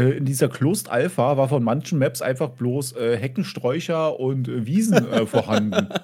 [0.00, 4.94] in dieser Closed Alpha war von manchen Maps einfach bloß äh, Heckensträucher und äh, Wiesen
[5.12, 5.88] äh, vorhanden.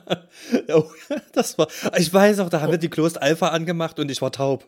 [0.73, 0.85] Oh,
[1.35, 1.69] das war.
[1.99, 4.67] Ich weiß auch, da haben wir die Closed Alpha angemacht und ich war taub.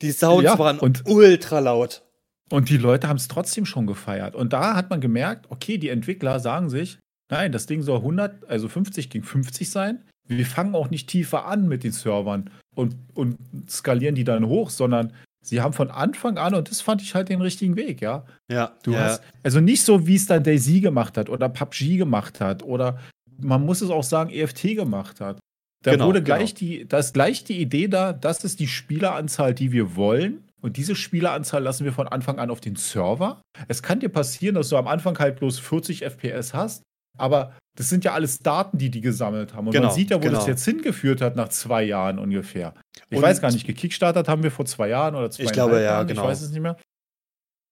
[0.00, 2.02] Die Sounds Ja, waren und- ultra laut.
[2.50, 4.34] Und die Leute haben es trotzdem schon gefeiert.
[4.34, 6.98] Und da hat man gemerkt, okay, die Entwickler sagen sich,
[7.30, 10.02] nein, das Ding soll 100, also 50 gegen 50 sein.
[10.26, 13.36] Wir fangen auch nicht tiefer an mit den Servern und, und
[13.68, 15.12] skalieren die dann hoch, sondern
[15.42, 18.24] sie haben von Anfang an, und das fand ich halt den richtigen Weg, ja.
[18.50, 19.00] Ja, Du ja.
[19.00, 22.98] hast, also nicht so, wie es dann Daisy gemacht hat oder PUBG gemacht hat oder
[23.38, 25.38] man muss es auch sagen, EFT gemacht hat.
[25.84, 26.58] Da Genau, wurde gleich genau.
[26.58, 30.44] die, da ist gleich die Idee da, das ist die Spieleranzahl, die wir wollen.
[30.60, 33.42] Und diese Spieleranzahl lassen wir von Anfang an auf den Server.
[33.66, 36.82] Es kann dir passieren, dass du am Anfang halt bloß 40 FPS hast,
[37.18, 39.66] aber das sind ja alles Daten, die die gesammelt haben.
[39.66, 40.38] Und Genau, man sieht ja, wo genau.
[40.38, 42.74] das jetzt hingeführt hat nach zwei Jahren ungefähr.
[43.08, 45.80] Ich Und- weiß gar nicht, gekickstartet haben wir vor zwei Jahren oder zwei glaube, ja,
[45.82, 46.22] Jahren, genau.
[46.22, 46.76] Ich weiß es nicht mehr.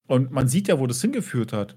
[0.08, 1.76] Und man sieht ja, wo das hingeführt hat.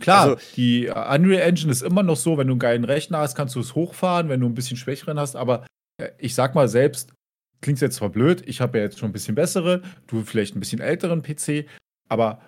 [0.00, 3.34] Klar, Also- die Unreal Engine ist immer noch so, wenn du einen geilen Rechner hast,
[3.34, 5.66] kannst du es hochfahren, wenn du ein bisschen schwächeren hast, aber
[6.00, 7.12] äh, ich sag mal selbst,
[7.60, 10.60] klingt jetzt zwar blöd, ich habe ja jetzt schon ein bisschen bessere, du vielleicht ein
[10.60, 11.66] bisschen älteren PC,
[12.08, 12.40] aber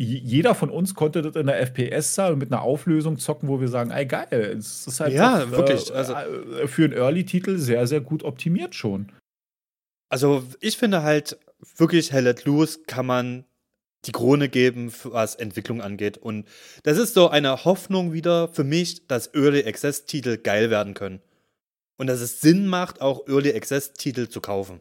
[0.00, 3.90] jeder von uns konnte das in der FPS-Zahl mit einer Auflösung zocken, wo wir sagen,
[3.90, 7.86] ey geil, es ist halt Ja, doch, wirklich, Äh, also- äh, für einen Early-Titel sehr,
[7.88, 9.10] sehr gut optimiert schon.
[10.08, 11.38] Also ich finde halt
[11.76, 13.44] wirklich Hell Let Loose kann man
[14.06, 16.16] die Krone geben, was Entwicklung angeht.
[16.16, 16.46] Und
[16.84, 21.20] das ist so eine Hoffnung wieder für mich, dass Early Access Titel geil werden können.
[22.00, 24.78] und dass es Sinn macht, auch Early Access Titel zu kaufen.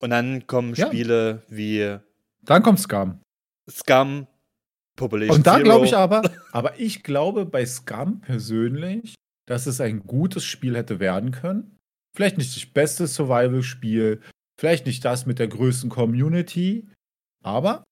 [0.00, 0.88] Und dann kommen Ja.
[0.88, 1.98] Spiele wie
[2.44, 3.20] Dann kommt Scum.
[3.70, 4.26] Scum,
[4.96, 6.22] Population Und da glaube ich aber,
[6.52, 9.14] aber ich glaube bei Scum persönlich,
[9.46, 11.76] dass es ein gutes Spiel hätte werden können.
[12.16, 14.20] Vielleicht nicht das beste Survival-Spiel,
[14.58, 16.88] vielleicht nicht das mit der größten Community,
[17.42, 17.82] aber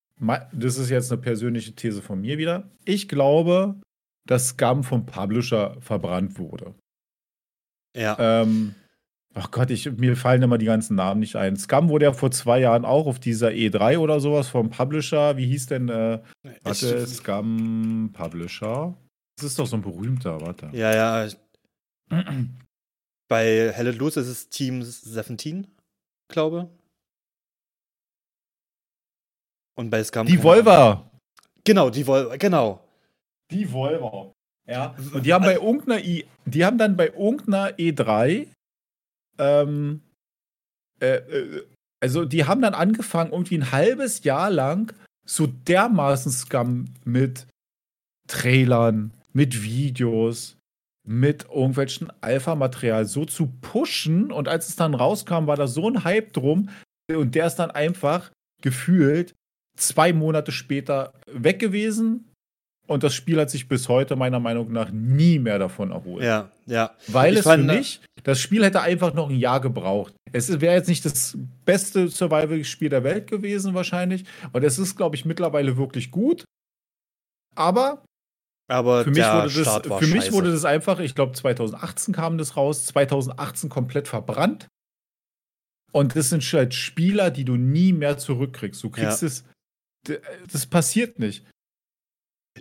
[0.53, 2.71] das ist jetzt eine persönliche These von mir wieder.
[2.85, 3.81] Ich glaube,
[4.27, 6.75] dass Scum vom Publisher verbrannt wurde.
[7.97, 8.17] Ja.
[8.43, 8.77] Ähm,
[9.35, 11.57] ach Gott, ich, mir fallen immer die ganzen Namen nicht ein.
[11.57, 15.37] Scum wurde ja vor zwei Jahren auch auf dieser E3 oder sowas vom Publisher.
[15.37, 16.21] Wie hieß denn, äh,
[16.63, 18.95] warte, Ich- Scum Publisher?
[19.37, 20.69] Das ist doch so ein berühmter, warte.
[20.73, 21.29] ja, ja.
[23.29, 25.67] Bei Hell Loose ist es Team 17,
[26.31, 26.69] glaube.
[29.75, 30.27] Und bei Scum.
[30.27, 30.37] Die.
[30.37, 31.11] Volver.
[31.65, 32.85] Genau, die Volver, genau.
[33.51, 34.33] Die Volver.
[34.69, 34.95] Ja.
[35.15, 38.49] Und die haben bei irgendeiner I, die haben dann bei irgendeiner E3,
[39.43, 40.01] ähm,
[41.01, 41.67] äh, äh,
[42.01, 44.93] also die haben dann angefangen, irgendwie ein halbes Jahr lang
[45.25, 47.47] so dermaßen Scum mit
[48.29, 50.57] Trailern, mit Videos,
[51.07, 54.33] mit irgendwelchen Alpha-Material so zu pushen.
[54.33, 56.71] Und als es dann rauskam, war da so ein Hype drum.
[57.13, 58.31] Und der ist dann einfach
[58.63, 59.35] gefühlt
[59.77, 62.32] zwei Monate später weg gewesen.
[62.89, 66.25] Und das Spiel hat sich bis heute meiner Meinung nach nie mehr davon erholt.
[66.25, 66.91] Ja, ja.
[67.09, 70.15] Weil Ich es fand, für äh, mich, das Spiel hätte einfach noch ein Jahr gebraucht.
[70.33, 74.25] Es wäre jetzt nicht das beste Survival-Spiel der Welt gewesen, wahrscheinlich.
[74.53, 76.45] Und es ist, glaube ich, mittlerweile wirklich gut.
[77.55, 78.03] Aber
[78.69, 82.57] Aber für mich, wurde das, für mich wurde das einfach, ich glaube, 2018 kam das
[82.57, 84.67] raus, 2018 komplett verbrannt.
[85.93, 88.83] Und das sind halt Spieler, die du nie mehr zurückkriegst.
[88.83, 89.29] Du kriegst Ja.
[89.29, 89.45] es,
[90.51, 91.45] das passiert nicht.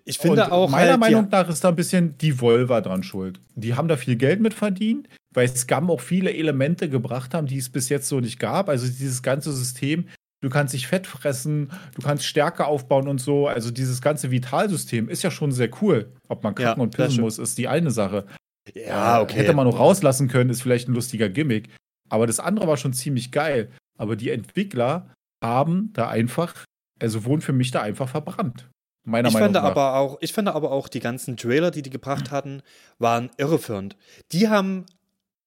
[0.05, 2.81] Ich finde Und auch meiner halt, Meinung ja, nach ist da ein bisschen die Volva
[2.81, 3.39] dran schuld.
[3.55, 7.57] Die haben da viel Geld mit verdient, weil Scum auch viele Elemente gebracht haben, die
[7.57, 8.69] es bis jetzt so nicht gab.
[8.69, 10.07] Also dieses ganze System,
[10.41, 13.47] du kannst dich fett fressen, du kannst Stärke aufbauen und so.
[13.47, 16.11] Also dieses ganze Vitalsystem ist ja schon sehr cool.
[16.29, 18.25] Ob man kacken Ja, und pissen muss, ist die eine Sache.
[18.73, 19.39] ja, Äh, okay.
[19.39, 21.69] Hätte man noch rauslassen können, ist vielleicht ein lustiger Gimmick.
[22.09, 23.69] Aber das andere war schon ziemlich geil.
[23.97, 25.13] Aber die Entwickler
[25.43, 26.55] haben da einfach,
[26.99, 28.69] also wurden für mich da einfach verbrannt.
[29.03, 29.67] Meiner ich Meinung finde nach.
[29.69, 32.61] aber auch, ich finde aber auch die ganzen Trailer, die die gebracht hatten,
[32.99, 33.97] waren irreführend.
[34.31, 34.85] Die haben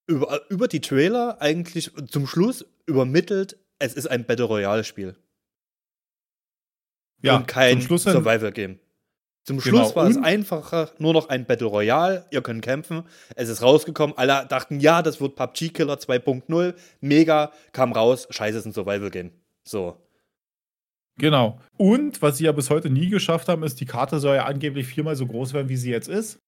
[0.07, 5.17] über, über die Trailer eigentlich zum Schluss übermittelt, es ist ein Battle Royale Spiel
[7.23, 8.79] ja, und kein zum Schluss hin- Survival Game.
[9.45, 13.03] Zum Genau, Schluss war es einfacher, nur noch ein Battle Royale, ihr könnt kämpfen.
[13.37, 18.57] Es ist rausgekommen, alle dachten, ja, das wird PUBG Killer 2.0, mega, kam raus, scheiße,
[18.59, 19.33] ist ein Survival Game.
[19.63, 20.01] So.
[21.19, 21.61] Genau.
[21.77, 24.87] Und was sie ja bis heute nie geschafft haben, ist, die Karte soll ja angeblich
[24.87, 26.39] viermal so groß werden, wie sie jetzt ist.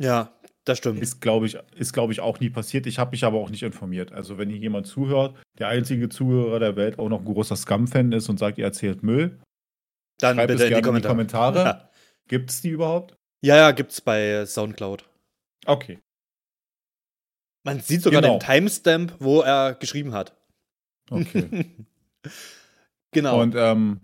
[0.00, 0.32] Ja,
[0.64, 1.00] das stimmt.
[1.00, 2.86] Ist, glaube ich, ist, glaube ich, auch nie passiert.
[2.86, 4.12] Ich habe mich aber auch nicht informiert.
[4.12, 8.12] Also, wenn hier jemand zuhört, der einzige Zuhörer der Welt auch noch ein großer Scum-Fan
[8.12, 9.38] ist und sagt, ihr erzählt Müll,
[10.18, 11.52] Dann schreibt bitte es in die gerne in die Kommentare.
[11.54, 11.78] Kommentare.
[11.82, 11.90] Ja.
[12.28, 13.16] Gibt es die überhaupt?
[13.42, 15.08] ja, ja, gibt's bei Soundcloud.
[15.66, 15.98] Okay.
[17.64, 18.38] Man sieht sogar Genau.
[18.38, 20.36] den Timestamp, wo er geschrieben hat.
[21.10, 21.66] Okay.
[23.16, 23.40] genau.
[23.40, 24.00] Und ähm,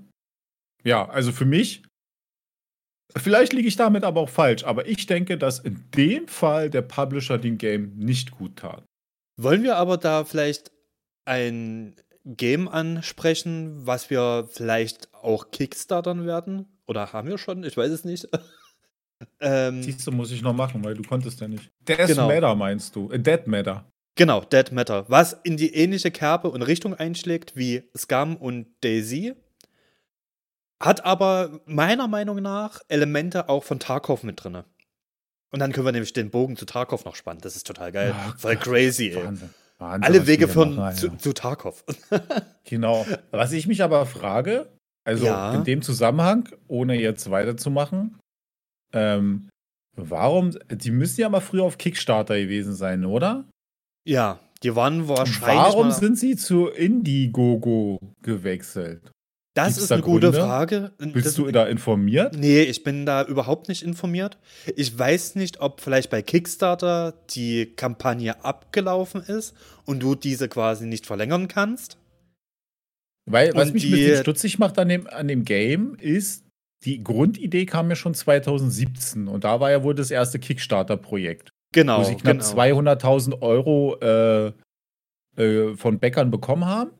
[0.84, 1.82] ja, also für mich,
[3.16, 6.82] vielleicht liege ich damit aber auch falsch, aber ich denke, dass in dem Fall der
[6.82, 8.84] Publisher den Game nicht gut tat.
[9.36, 10.72] Wollen wir aber da vielleicht
[11.24, 11.94] ein
[12.24, 16.66] Game ansprechen, was wir vielleicht auch Kickstartern werden?
[16.86, 17.64] Oder haben wir schon?
[17.64, 18.28] Ich weiß es nicht.
[19.40, 21.70] ähm, Siehst du, muss ich noch machen, weil du konntest ja nicht.
[21.86, 22.28] Death Genau.
[22.28, 23.10] Matter meinst du?
[23.10, 23.84] Äh, Dead Matter.
[24.14, 25.04] Genau, Dead Matter.
[25.08, 29.34] Was in die ähnliche Kerbe und Richtung einschlägt wie Scum und Daisy.
[30.80, 34.64] Hat aber meiner Meinung nach Elemente auch von Tarkov mit drin.
[35.52, 37.40] Und dann können wir nämlich den Bogen zu Tarkov noch spannen.
[37.40, 38.14] Das ist total geil.
[38.16, 39.24] Ja, Voll crazy, ey.
[39.24, 39.50] Wahnsinn.
[39.78, 41.84] Wahnsinn, Alle Wege machen, zu, zu Tarkov.
[42.64, 43.04] Genau.
[43.32, 44.72] Was ich mich aber frage,
[45.04, 45.54] also Ja.
[45.54, 48.18] in dem Zusammenhang, ohne jetzt weiterzumachen,
[48.92, 49.48] ähm,
[49.96, 53.44] warum, die müssen ja mal früher auf Kickstarter gewesen sein, oder?
[54.04, 55.58] Ja, die waren wahrscheinlich.
[55.58, 59.10] Warum mal, sind sie zu Indiegogo gewechselt?
[59.54, 60.40] das gibt's ist da eine gute Gründe?
[60.46, 60.92] Frage.
[60.98, 62.34] Bist das, du da informiert?
[62.38, 64.38] Nee, ich bin da überhaupt nicht informiert.
[64.76, 70.86] Ich weiß nicht, ob vielleicht bei Kickstarter die Kampagne abgelaufen ist und du diese quasi
[70.86, 71.98] nicht verlängern kannst.
[73.30, 76.44] Weil, was Und mich ein die- bisschen stutzig macht an dem, an dem Game, ist,
[76.84, 82.00] die Grundidee kam ja schon 2017 und da war ja wohl das erste Kickstarter-Projekt, Genau.
[82.00, 82.90] wo sie knapp genau.
[82.90, 84.52] 200.000 Euro äh,
[85.36, 86.90] äh, von Bäckern bekommen haben.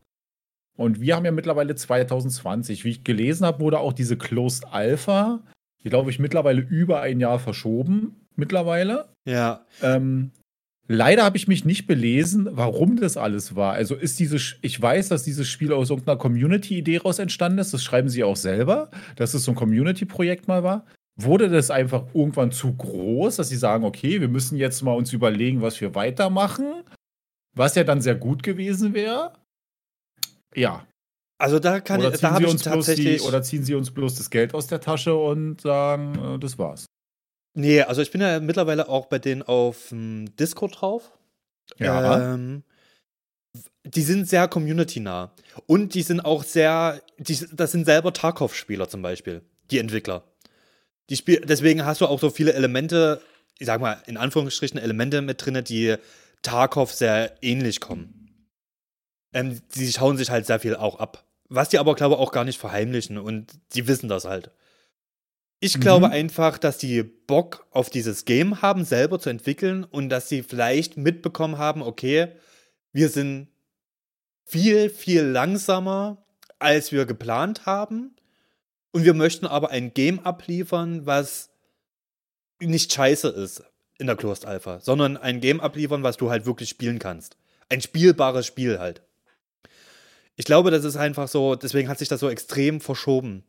[0.75, 2.83] Und wir haben ja mittlerweile 2020.
[2.83, 5.41] Wie ich gelesen habe, wurde auch diese Closed Alpha,
[5.83, 9.09] die glaube ich mittlerweile über ein Jahr verschoben, mittlerweile.
[9.25, 10.31] Ja, Ähm,
[10.87, 13.73] Leider habe ich mich nicht belesen, warum das alles war.
[13.73, 17.73] Also ist dieses, ich weiß, dass dieses Spiel aus irgendeiner Community-Idee raus entstanden ist.
[17.73, 20.85] Das schreiben sie auch selber, dass es so ein Community-Projekt mal war.
[21.15, 25.13] Wurde das einfach irgendwann zu groß, dass sie sagen, okay, wir müssen jetzt mal uns
[25.13, 26.83] überlegen, was wir weitermachen?
[27.55, 29.33] Was ja dann sehr gut gewesen wäre.
[30.55, 30.87] Ja.
[31.37, 33.21] Also da kann oder ich, da habe ich tatsächlich.
[33.21, 36.57] Die, oder ziehen sie uns bloß das Geld aus der Tasche und sagen, äh, das
[36.57, 36.85] war's.
[37.55, 41.11] Nee, also ich bin ja mittlerweile auch bei denen auf ähm, Discord drauf.
[41.77, 42.33] Ja.
[42.33, 42.63] Ähm,
[43.85, 45.31] die sind sehr community-nah.
[45.67, 50.23] Und die sind auch sehr, die, das sind selber Tarkov-Spieler zum Beispiel, die Entwickler.
[51.09, 53.21] Die Spiel, deswegen hast du auch so viele Elemente,
[53.59, 55.95] ich sag mal, in Anführungsstrichen Elemente mit drin, die
[56.41, 58.47] Tarkov sehr ähnlich kommen.
[59.33, 61.25] Ähm, die schauen sich halt sehr viel auch ab.
[61.49, 64.51] Was die aber, glaube ich, auch gar nicht verheimlichen und die wissen das halt.
[65.59, 66.13] Ich glaube mhm.
[66.13, 70.97] einfach, dass die Bock auf dieses Game haben, selber zu entwickeln und dass sie vielleicht
[70.97, 72.33] mitbekommen haben, okay,
[72.91, 73.47] wir sind
[74.45, 76.25] viel, viel langsamer,
[76.59, 78.12] als wir geplant haben.
[78.93, 81.49] Und wir möchten aber ein Game abliefern, was
[82.61, 83.63] nicht scheiße ist
[83.97, 87.35] in der Closed Alpha, sondern ein Game abliefern, was du halt wirklich spielen kannst.
[87.69, 89.01] Ein spielbares Spiel halt.
[90.35, 93.43] Ich glaube, das ist einfach so, deswegen hat sich das so extrem verschoben.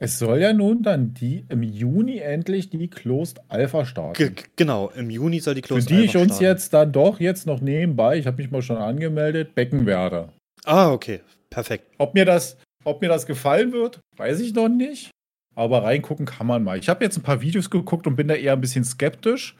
[0.00, 4.34] Es soll ja nun dann die im Juni endlich die Closed Alpha starten.
[4.34, 6.10] G genau, im Juni soll die Closed Alpha starten.
[6.12, 8.76] Für die ich uns jetzt dann doch jetzt noch nebenbei, ich habe mich mal schon
[8.76, 10.28] angemeldet, becken werde.
[10.64, 11.86] Ah, okay, perfekt.
[11.98, 15.10] Ob mir das, ob mir das gefallen wird, weiß ich noch nicht.
[15.54, 16.78] Aber reingucken kann man mal.
[16.78, 19.56] Ich habe jetzt ein paar Videos geguckt und bin da eher ein bisschen skeptisch.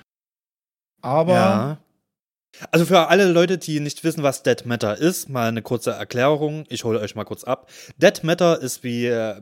[1.03, 1.79] Aber ja.
[2.73, 6.65] Also für alle Leute, die nicht wissen, was Dead Matter ist, mal eine kurze Erklärung.
[6.69, 7.71] Ich hole euch mal kurz ab.
[7.99, 9.41] Dead Matter ist wie, äh,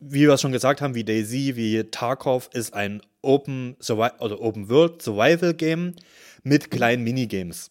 [0.00, 3.76] wie wir es schon gesagt haben, wie Daisy, wie Tarkov, ist ein Open,
[4.18, 5.94] oder Open World Survival Game
[6.42, 7.70] mit kleinen Minigames.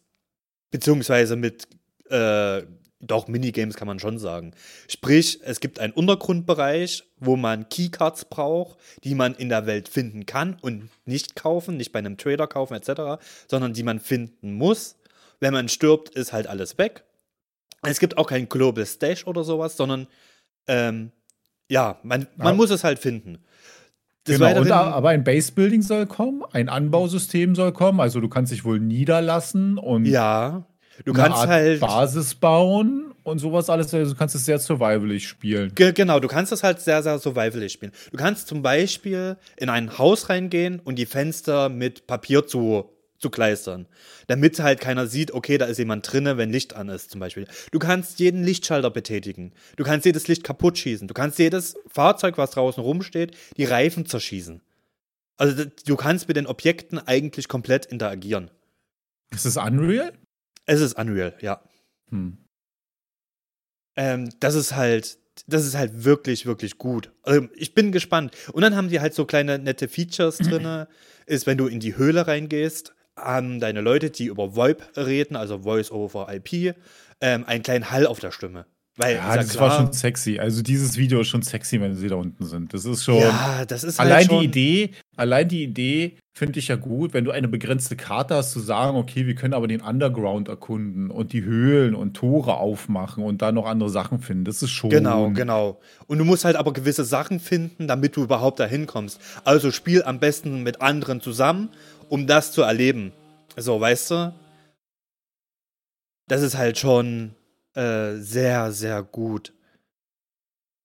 [0.72, 1.68] Beziehungsweise mit
[2.10, 2.62] äh,
[3.06, 4.54] doch, Minigames kann man schon sagen.
[4.88, 10.26] Sprich, es gibt einen Untergrundbereich, wo man Keycards braucht, die man in der Welt finden
[10.26, 14.96] kann und nicht kaufen, nicht bei einem Trader kaufen etc., sondern die man finden muss.
[15.40, 17.04] Wenn man stirbt, ist halt alles weg.
[17.82, 20.08] Es gibt auch kein Global Stash oder sowas, sondern
[20.68, 21.12] ähm,
[21.70, 22.54] ja, man, man ja.
[22.54, 23.40] muss es halt finden.
[24.28, 28.54] Des genau, und, aber ein Base-Building soll kommen, ein Anbausystem soll kommen, also du kannst
[28.54, 30.66] dich wohl niederlassen und ja.
[31.06, 33.94] Du kannst Art halt Basis bauen und sowas alles.
[33.94, 35.74] Also du kannst es sehr survivalig spielen.
[35.74, 37.92] Ge genau, du kannst es halt sehr, sehr survivalig spielen.
[38.12, 43.30] Du kannst zum Beispiel in ein Haus reingehen und die Fenster mit Papier zu, zu
[43.30, 43.88] kleistern.
[44.28, 47.48] Damit halt keiner sieht, okay, da ist jemand drinne, wenn Licht an ist, zum Beispiel.
[47.72, 49.54] Du kannst jeden Lichtschalter betätigen.
[49.78, 51.08] Du kannst jedes Licht kaputt schießen.
[51.08, 54.62] Du kannst jedes Fahrzeug, was draußen rumsteht, die Reifen zerschießen.
[55.38, 58.52] Also du kannst mit den Objekten eigentlich komplett interagieren.
[59.32, 60.14] Ist es Unreal?
[60.66, 61.62] Es ist Unreal, ja.
[62.10, 62.38] Hm.
[63.96, 67.12] Ähm, das ist halt, das ist halt wirklich, wirklich gut.
[67.24, 68.36] Also ich bin gespannt.
[68.54, 70.88] Und dann haben die halt so kleine nette Features drin.
[71.26, 75.60] ist, wenn du in die Höhle reingehst, haben deine Leute, die über VoIP reden, also
[75.60, 76.76] Voice over IP,
[77.22, 78.66] ähm, einen kleinen Hall auf der Stimme.
[78.96, 80.38] Weil, ja, das klar, war schon sexy.
[80.38, 82.76] Also dieses Video ist schon sexy, wenn sie da unten sind.
[82.76, 83.18] Das ist schon.
[83.18, 84.92] Ja, das ist halt allein halt die Idee.
[85.16, 88.96] Allein die Idee finde ich ja gut, wenn du eine begrenzte Karte hast, zu sagen,
[88.96, 93.52] okay, wir können aber den Underground erkunden und die Höhlen und Tore aufmachen und da
[93.52, 94.46] noch andere Sachen finden.
[94.46, 94.92] Das ist schon.
[94.92, 95.80] Genau, genau.
[96.06, 99.20] Und du musst halt aber gewisse Sachen finden, damit du überhaupt dahin kommst.
[99.44, 101.70] Also spiel am besten mit anderen zusammen,
[102.10, 103.12] um das zu erleben.
[103.58, 104.34] So, weißt du?
[106.28, 107.32] Das ist halt schon
[107.74, 109.54] äh, sehr, sehr gut.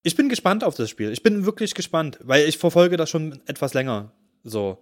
[0.02, 1.12] Ich bin gespannt auf das Spiel.
[1.12, 4.12] Ich bin wirklich gespannt, weil ich verfolge das schon etwas länger.
[4.44, 4.78] So.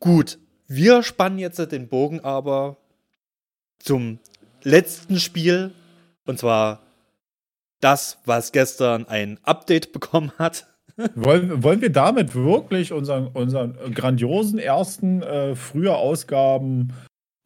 [0.00, 0.38] Gut.
[0.66, 2.78] Wir spannen jetzt den Bogen aber
[3.78, 4.18] zum
[4.62, 5.72] letzten Spiel.
[6.24, 6.80] Und zwar
[7.80, 10.66] das, was gestern ein Update bekommen hat.
[11.16, 16.92] Wollen, wollen wir damit wirklich unseren, unseren grandiosen ersten äh, früher Ausgaben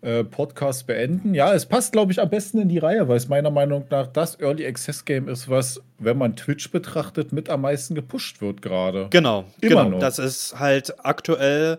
[0.00, 1.34] äh, Podcast beenden.
[1.34, 4.06] Ja, es passt, glaube ich, am besten in die Reihe, weil es meiner Meinung nach
[4.06, 8.62] das Early Access Game ist, was, wenn man Twitch betrachtet, mit am meisten gepusht wird
[8.62, 9.08] gerade.
[9.10, 9.88] Genau, Immer genau.
[9.90, 9.98] Noch.
[9.98, 11.78] Das ist halt aktuell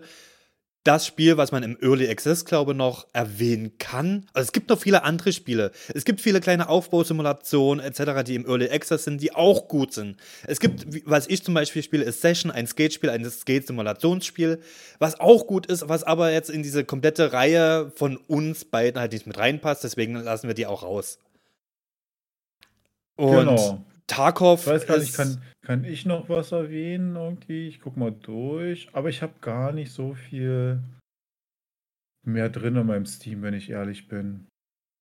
[0.84, 4.26] das Spiel, was man im Early Access, glaube ich, noch erwähnen kann.
[4.32, 5.72] Also es gibt noch viele andere Spiele.
[5.92, 10.16] Es gibt viele kleine Aufbausimulationen etc., die im Early Access sind, die auch gut sind.
[10.46, 14.60] Es gibt, was ich zum Beispiel spiele, ist Session, ein Skate-Spiel, ein Skate-Simulationsspiel,
[14.98, 19.12] was auch gut ist, was aber jetzt in diese komplette Reihe von uns beiden halt
[19.12, 19.84] nicht mit reinpasst.
[19.84, 21.18] Deswegen lassen wir die auch raus.
[23.16, 23.84] Und genau.
[24.10, 24.60] Tarkov.
[24.62, 27.68] Ich weiß gar nicht, kann, kann ich noch was erwähnen irgendwie?
[27.68, 28.88] Ich guck mal durch.
[28.92, 30.80] Aber ich habe gar nicht so viel
[32.26, 34.46] mehr drin in meinem Steam, wenn ich ehrlich bin.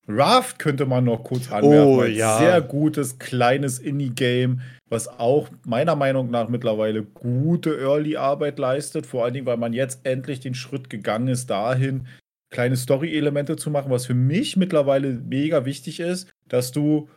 [0.08, 1.88] Raft könnte man noch kurz anmerken.
[1.88, 2.40] Oh, ja.
[2.40, 9.06] Sehr gutes, kleines Indie-Game, was auch meiner Meinung nach mittlerweile gute Early-Arbeit leistet.
[9.06, 12.08] Vor allen Dingen, weil man jetzt endlich den Schritt gegangen ist, dahin
[12.52, 17.08] kleine Story-Elemente zu machen, was für mich mittlerweile mega wichtig ist, dass du,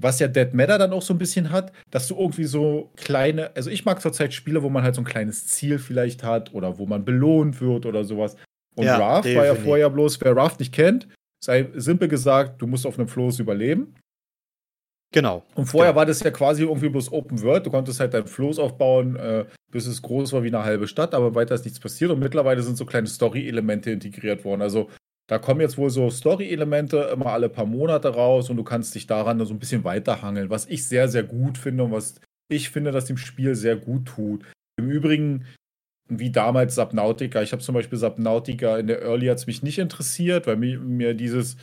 [0.00, 3.54] was ja Dead Matter dann auch so ein bisschen hat, dass du irgendwie so kleine,
[3.56, 6.78] also ich mag zurzeit Spiele, wo man halt so ein kleines Ziel vielleicht hat oder
[6.78, 8.36] wo man belohnt wird oder sowas.
[8.76, 11.06] Und Ja, Raft war ja vorher bloß, wer Raft nicht kennt,
[11.44, 13.94] sei simpel gesagt, du musst auf einem Floß überleben.
[15.12, 15.44] Genau.
[15.54, 16.00] Und vorher Genau.
[16.00, 17.64] war das ja quasi irgendwie bloß Open World.
[17.66, 21.14] Du konntest halt dein Floß aufbauen, äh, bis es groß war wie eine halbe Stadt,
[21.14, 22.10] aber weiter ist nichts passiert.
[22.10, 24.62] Und mittlerweile sind so kleine Story-Elemente integriert worden.
[24.62, 24.90] Also
[25.26, 29.06] da kommen jetzt wohl so Story-Elemente immer alle paar Monate raus und du kannst dich
[29.06, 32.92] daran so ein bisschen weiterhangeln, was ich sehr, sehr gut finde und was ich finde,
[32.92, 34.44] dass dem Spiel sehr gut tut.
[34.76, 35.46] Im Übrigen,
[36.08, 37.40] wie damals Subnautica.
[37.42, 40.78] Ich habe zum Beispiel Subnautica in der Early hat es mich nicht interessiert, weil mir,
[40.78, 41.56] mir dieses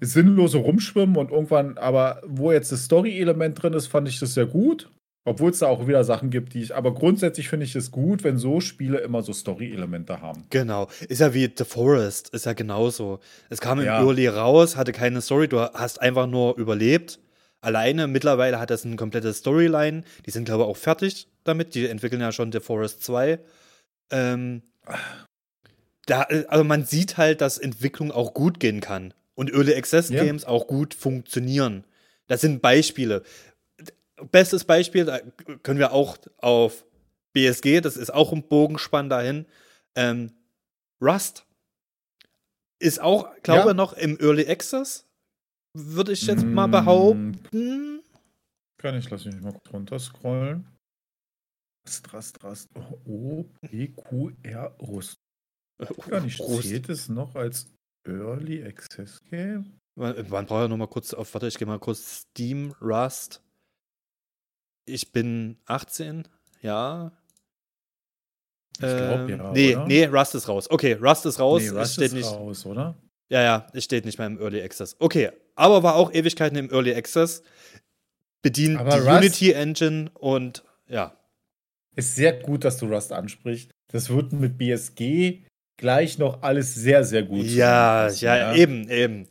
[0.00, 4.46] sinnlose Rumschwimmen und irgendwann, aber wo jetzt das Story-Element drin ist, fand ich das sehr
[4.46, 4.90] gut.
[5.26, 8.24] Obwohl es da auch wieder Sachen gibt, die ich, aber grundsätzlich finde ich es gut,
[8.24, 10.44] wenn so Spiele immer so Story-Elemente haben.
[10.50, 10.88] Genau.
[11.08, 13.20] Ist ja wie The Forest, ist ja genauso.
[13.48, 14.02] Es kam im Ja.
[14.02, 17.20] Early raus, hatte keine Story, du hast einfach nur überlebt.
[17.62, 20.02] Alleine, mittlerweile hat das eine komplette Storyline.
[20.26, 21.74] Die sind, glaube ich, auch fertig damit.
[21.74, 23.38] Die entwickeln ja schon The Forest 2.
[24.10, 24.60] Ähm,
[26.04, 29.14] da, also man sieht halt, dass Entwicklung auch gut gehen kann.
[29.34, 30.22] Und Early Access Ja.
[30.22, 31.84] Games auch gut funktionieren.
[32.26, 33.22] Das sind Beispiele.
[34.30, 35.20] Bestes Beispiel, da
[35.62, 36.84] können wir auch auf
[37.32, 39.46] BSG, das ist auch ein Bogenspann dahin.
[39.96, 40.32] Ähm,
[41.02, 41.46] Rust
[42.78, 43.74] ist auch, glaube Ja.
[43.74, 45.06] noch im Early Access,
[45.76, 48.02] würde ich jetzt mal Mm, behaupten.
[48.78, 50.66] Kann ich, lass mich mal kurz runterscrollen.
[51.86, 52.68] Rast, Rast, Rast.
[53.04, 55.16] O, P, Q, R, Rust.
[56.08, 56.38] Gar nicht.
[56.38, 56.62] Prost.
[56.68, 57.66] Zählt es noch als
[58.06, 59.78] Early Access Game?
[59.96, 63.42] Wann wann brauche ich noch mal kurz auf, warte, ich gehe mal kurz Steam, Rust.
[64.86, 66.24] Ich bin 18,
[66.62, 67.12] ja.
[68.74, 69.86] Ich glaub, Ähm, ja, nee, oder?
[69.86, 70.68] nee, Rust ist raus.
[70.70, 71.62] Okay, Rust ist raus.
[71.62, 72.96] nee, Rust steht ist nicht, raus, oder?
[73.28, 74.96] Ja, ja, es steht nicht mehr im Early Access.
[74.98, 77.42] Okay, aber war auch Ewigkeiten im Early Access.
[78.42, 81.16] Bedient Aber die Rust- Unity Engine und ja.
[81.96, 83.70] Ist sehr gut, dass du Rust ansprichst.
[83.88, 85.44] Das wird mit BSG
[85.76, 89.28] gleich noch alles sehr, sehr gut Ja, zusammenpassen, ja, eben, eben.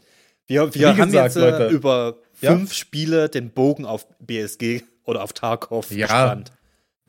[0.47, 1.67] Wir, wir Wie haben gesagt, jetzt äh, Leute.
[1.75, 2.51] über Ja?
[2.55, 6.51] fünf Spiele den Bogen auf BSG oder auf Tarkov Ja, gespannt.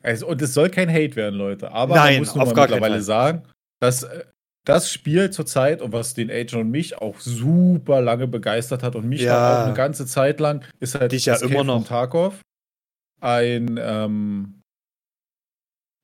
[0.03, 1.71] Also, und es soll kein Hate werden, Leute.
[1.71, 3.43] Aber Nein, man muss nur auf mal mittlerweile sagen,
[3.79, 4.23] dass äh,
[4.63, 9.07] das Spiel zurzeit und was den Agent und mich auch super lange begeistert hat und
[9.07, 9.53] mich Ja.
[9.61, 11.87] auch eine ganze Zeit lang, ist halt Dich ja Escape immer from noch.
[11.87, 12.41] Tarkov.
[13.21, 14.61] Ein ähm,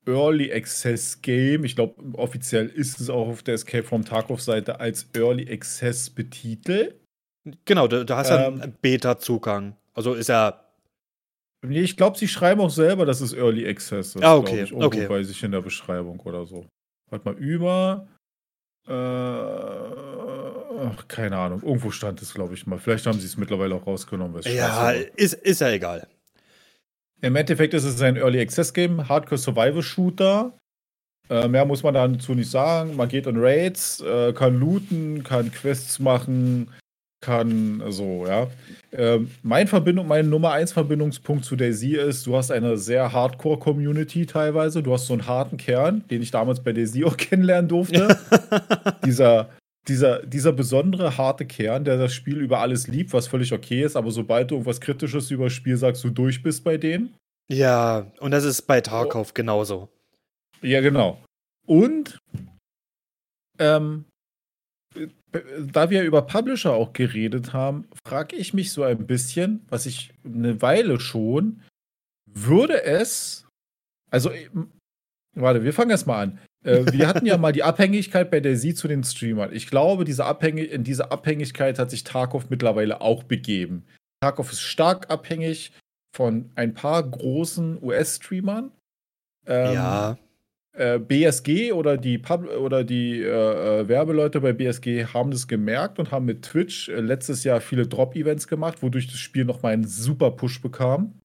[0.07, 1.63] Early Access Game.
[1.63, 6.09] Ich glaube, offiziell ist es auch auf der Escape from Tarkov Seite als Early Access
[6.09, 6.95] betitelt.
[7.65, 9.75] Genau, du, du hast ja Ähm, einen Beta-Zugang.
[9.93, 10.65] Also ist ja.
[11.63, 14.23] Nee, ich glaube, sie schreiben auch selber, dass es Early Access ist.
[14.23, 15.05] Ah, okay, ich, okay.
[15.07, 16.65] bei sich in der Beschreibung oder so.
[17.09, 18.07] Warte mal, über.
[18.87, 18.97] Äh, ach,
[21.07, 21.61] keine Ahnung.
[21.61, 22.79] Irgendwo stand es, glaube ich mal.
[22.79, 24.41] Vielleicht haben sie es mittlerweile auch rausgenommen.
[24.43, 26.07] Ja, ist, ist ja egal.
[27.21, 30.57] Im Endeffekt ist es ein Early Access Game, Hardcore Survival Shooter.
[31.29, 32.95] Äh, mehr muss man dazu nicht sagen.
[32.95, 36.71] Man geht in Raids, äh, kann looten, kann Quests machen,
[37.21, 38.47] kann so, ja.
[38.91, 44.25] Ähm, mein Verbindung, mein Nummer 1 Verbindungspunkt zu Daisy ist, du hast eine sehr Hardcore-Community
[44.25, 44.83] teilweise.
[44.83, 48.17] Du hast so einen harten Kern, den ich damals bei Daisy auch kennenlernen durfte.
[49.05, 49.49] dieser,
[49.87, 53.95] dieser, dieser besondere harte Kern, der das Spiel über alles liebt, was völlig okay ist,
[53.95, 57.13] aber sobald du irgendwas Kritisches über das Spiel sagst, du durch bist bei denen.
[57.49, 59.89] Ja, und das ist bei Tarkov genauso.
[60.61, 61.21] Ja, genau.
[61.65, 62.19] Und
[63.59, 64.10] ähm, äh,
[65.71, 70.13] da wir über Publisher auch geredet haben, frage ich mich so ein bisschen, was ich
[70.25, 71.61] eine Weile schon,
[72.25, 73.47] würde es,
[74.09, 74.49] also, äh,
[75.35, 76.39] warte, wir fangen erst mal an.
[76.63, 79.53] Äh, wir hatten ja mal die Abhängigkeit bei der Sie zu den Streamern.
[79.53, 83.85] Ich glaube, diese Abhängig in diese Abhängigkeit hat sich Tarkov mittlerweile auch begeben.
[84.21, 85.71] Tarkov ist stark abhängig
[86.15, 88.71] von ein paar großen US-Streamern.
[89.47, 90.17] Ähm, ja.
[90.73, 95.99] Äh, BSG oder die, Pub oder die äh, äh, Werbeleute bei BSG haben das gemerkt
[95.99, 99.87] und haben mit Twitch äh, letztes Jahr viele Drop-Events gemacht, wodurch das Spiel nochmal einen
[99.87, 101.19] super Push bekam.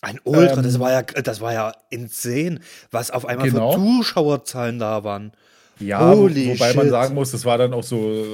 [0.00, 2.60] Ein Ultra, Ähm, das war ja, das war ja insane,
[2.92, 3.72] was auf einmal Genau.
[3.72, 5.32] für Zuschauerzahlen da waren.
[5.80, 6.90] Ja, Holy wobei man shit.
[6.90, 8.24] sagen muss, das war dann auch so,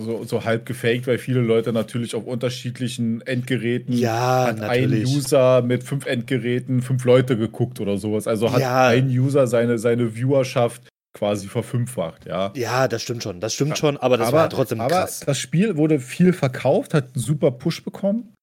[0.00, 5.14] so, so halb gefaked, weil viele Leute natürlich auf unterschiedlichen Endgeräten Ja, hat ein natürlich.
[5.14, 8.26] User mit fünf Endgeräten fünf Leute geguckt oder sowas.
[8.26, 8.86] Also hat Ja.
[8.88, 12.52] ein User seine, seine Viewerschaft quasi verfünffacht, ja.
[12.54, 15.20] Ja, das stimmt schon, das stimmt schon, aber das aber, war trotzdem aber krass.
[15.20, 18.34] Das Spiel wurde viel verkauft, hat einen super Push bekommen.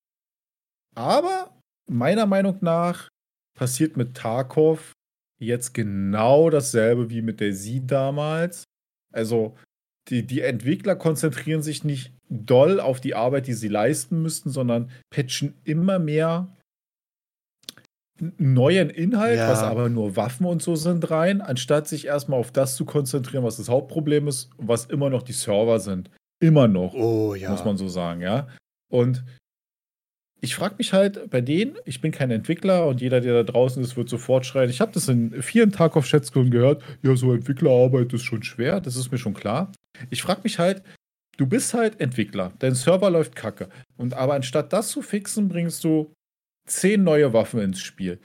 [0.95, 1.51] Aber
[1.89, 3.09] meiner Meinung nach
[3.57, 4.91] passiert mit Tarkov
[5.45, 8.63] jetzt genau dasselbe wie mit der Sie damals.
[9.13, 9.55] Also
[10.09, 14.89] die, die Entwickler konzentrieren sich nicht doll auf die Arbeit, die sie leisten müssten, sondern
[15.09, 16.49] patchen immer mehr
[18.37, 19.49] neuen Inhalt, ja.
[19.49, 23.43] was aber nur Waffen und so sind, rein, anstatt sich erstmal auf das zu konzentrieren,
[23.43, 26.09] was das Hauptproblem ist, was immer noch die Server sind.
[26.39, 27.51] Immer noch, oh, ja.
[27.51, 28.47] muss man so sagen, ja.
[28.91, 29.23] Und
[30.43, 33.81] ich frage mich halt bei denen, ich bin kein Entwickler und jeder, der da draußen
[33.81, 34.69] ist, wird sofort schreien.
[34.69, 36.83] Ich habe das in vielen Tarkov-Chats gehört.
[37.01, 39.71] Ja, so Entwicklerarbeit ist schon schwer, das ist mir schon klar.
[40.09, 40.83] Ich frage mich halt,
[41.37, 43.69] du bist halt Entwickler, dein Server läuft kacke.
[43.95, 46.11] Und aber anstatt das zu fixen, bringst du
[46.67, 48.19] zehn neue Waffen ins Spiel.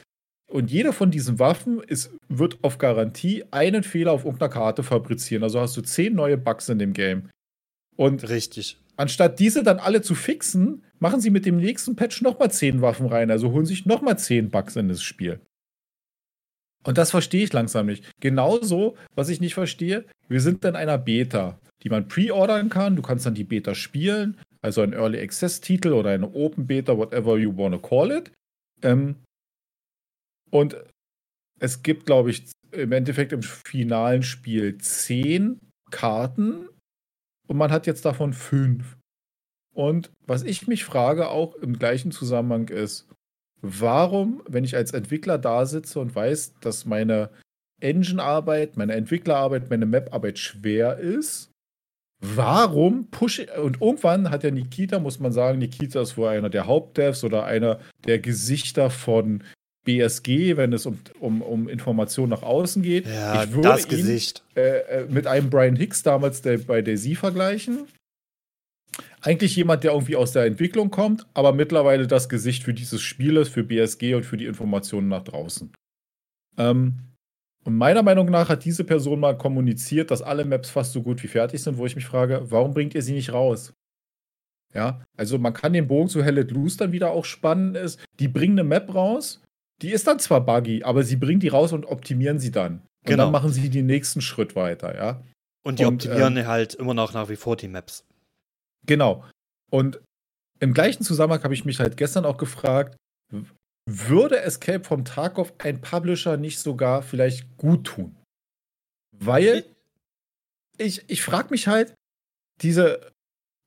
[0.51, 5.45] Und jede von diesen Waffen ist, wird auf Garantie einen Fehler auf irgendeiner Karte fabrizieren.
[5.45, 7.31] Also hast du zehn neue Bugs in dem Game.
[7.95, 8.81] Und Richtig.
[8.99, 13.07] Anstatt diese dann alle zu fixen, machen sie mit dem nächsten Patch nochmal 10 Waffen
[13.07, 13.31] rein.
[13.31, 15.41] Also holen sich nochmal 10 Bugs in das Spiel.
[16.85, 18.11] Und das verstehe ich langsam nicht.
[18.21, 22.97] Genauso, was ich nicht verstehe, wir sind in einer Beta, die man pre-ordern kann.
[22.97, 27.37] Du kannst dann die Beta spielen, also ein Early Access-Titel oder eine Open Beta, whatever
[27.37, 28.33] you wanna call it.
[28.83, 29.17] Ähm,
[30.51, 30.77] und
[31.61, 36.69] es gibt, glaube ich, im Endeffekt im finalen Spiel 10 Karten,
[37.49, 38.97] und man hat jetzt davon fünf.
[39.75, 43.09] Und was ich mich frage, auch im gleichen Zusammenhang ist,
[43.61, 47.31] warum, wenn ich als Entwickler da sitze und weiß, dass meine
[47.81, 51.51] Engine-Arbeit, meine Entwicklerarbeit, meine Map-Arbeit schwer ist,
[52.21, 56.51] warum pushe ich, und irgendwann hat ja Nikita, muss man sagen, Nikita ist wohl einer
[56.51, 59.45] der Hauptdevs oder einer der Gesichter von
[59.89, 63.07] BSG, wenn es um, um, um Informationen nach außen geht.
[63.07, 64.45] Ja, ich würde das ihn, Gesicht.
[64.55, 67.87] Äh, äh, mit einem Brian Hicks damals der, bei Daisy vergleichen.
[69.23, 73.39] Eigentlich jemand, der irgendwie aus der Entwicklung kommt, aber mittlerweile das Gesicht für dieses Spiel
[73.39, 75.73] ist, für BSG und für die Informationen nach draußen.
[76.59, 76.99] Ähm,
[77.65, 81.23] und meiner Meinung nach hat diese Person mal kommuniziert, dass alle Maps fast so gut
[81.23, 83.73] wie fertig sind, wo ich mich frage, warum bringt ihr sie nicht raus?
[84.75, 88.05] Ja, also man kann den Bogen zu Hell Let Loose dann wieder auch spannen ist.
[88.21, 89.41] Die bringen eine Map raus,
[89.83, 92.75] die ist dann zwar buggy, aber sie bringen die raus und optimieren sie dann.
[92.75, 93.25] Und genau.
[93.25, 95.23] dann machen sie den nächsten Schritt weiter, ja.
[95.65, 98.05] Und die und, optimieren ähm, halt immer noch nach wie vor die Maps.
[98.87, 99.25] Genau.
[99.71, 100.01] Und
[100.61, 102.97] im gleichen Zusammenhang habe ich mich halt gestern auch gefragt,
[103.89, 108.17] würde Escape from Tarkov ein Publisher nicht sogar vielleicht gut tun?
[109.17, 109.65] Weil
[110.77, 111.95] ich, ich frage mich halt,
[112.61, 113.13] diese,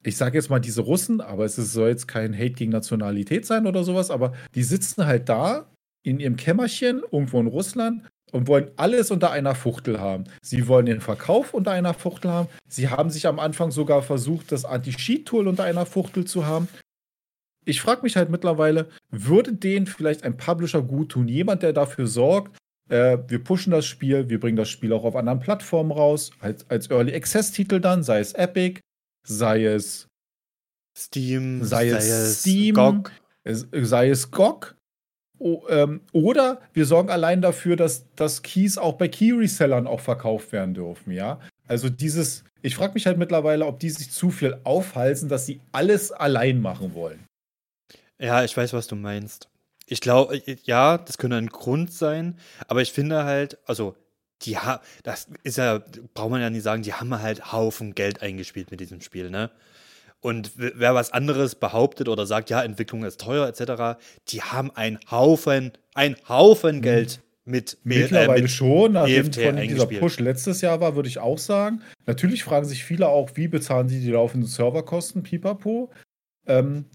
[0.04, 3.66] ich sage jetzt mal diese Russen, aber es soll jetzt kein Hate gegen Nationalität sein
[3.66, 5.71] oder sowas, aber die sitzen halt da
[6.04, 10.24] in ihrem Kämmerchen irgendwo in Russland und wollen alles unter einer Fuchtel haben.
[10.42, 12.50] Sie wollen den Verkauf unter einer Fuchtel haben.
[12.68, 16.68] Sie haben sich am Anfang sogar versucht, das Anti-Cheat-Tool unter einer Fuchtel zu haben.
[17.66, 21.28] Ich frage mich halt mittlerweile, würde denen vielleicht ein Publisher gut tun?
[21.28, 22.58] Jemand, der dafür sorgt,
[22.90, 26.68] äh, wir pushen das Spiel, wir bringen das Spiel auch auf anderen Plattformen raus, als,
[26.70, 28.82] als Early Access-Titel dann, sei es Epic,
[29.28, 30.08] sei es
[30.98, 33.12] Steam, sei, sei es Steam, GOG.
[33.46, 34.76] sei es GOG
[35.70, 40.74] Ähm, oder wir sorgen allein dafür, dass, dass Keys auch bei Key-Resellern auch verkauft werden
[40.74, 41.40] dürfen, ja.
[41.68, 45.62] Also dieses, ich frage mich halt mittlerweile, ob die sich zu viel aufhalsen, dass sie
[45.72, 47.26] alles allein machen wollen.
[48.20, 49.50] Ja, ich weiß, was du meinst.
[49.88, 52.38] Ich glaube, äh, ja, das könnte ein Grund sein,
[52.68, 53.96] aber ich finde halt, also
[54.44, 55.84] die ha das ist ja,
[56.14, 59.52] braucht man ja nicht sagen, die haben halt Haufen Geld eingespielt mit diesem Spiel, ne?
[60.22, 64.00] Und wer was anderes behauptet oder sagt, ja, Entwicklung ist teuer etc.,
[64.30, 66.82] die haben einen Haufen, einen Haufen mhm.
[66.82, 71.10] Geld mit Mittlerweile äh, mit schon, nachdem EFT von dieser Push letztes Jahr war, würde
[71.10, 71.82] ich auch sagen.
[72.06, 75.90] Natürlich fragen sich viele auch, wie bezahlen sie die laufenden Serverkosten, pipapo.
[76.48, 76.86] Ähm,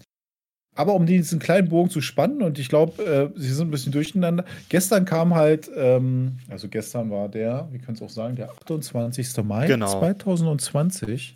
[0.73, 3.91] aber um diesen kleinen Bogen zu spannen, und ich glaube, äh, sie sind ein bisschen
[3.91, 4.45] durcheinander.
[4.69, 9.43] Gestern kam halt, ähm, also gestern war der, wie können es auch sagen, der 28.
[9.43, 9.99] Mai genau.
[9.99, 11.35] 2020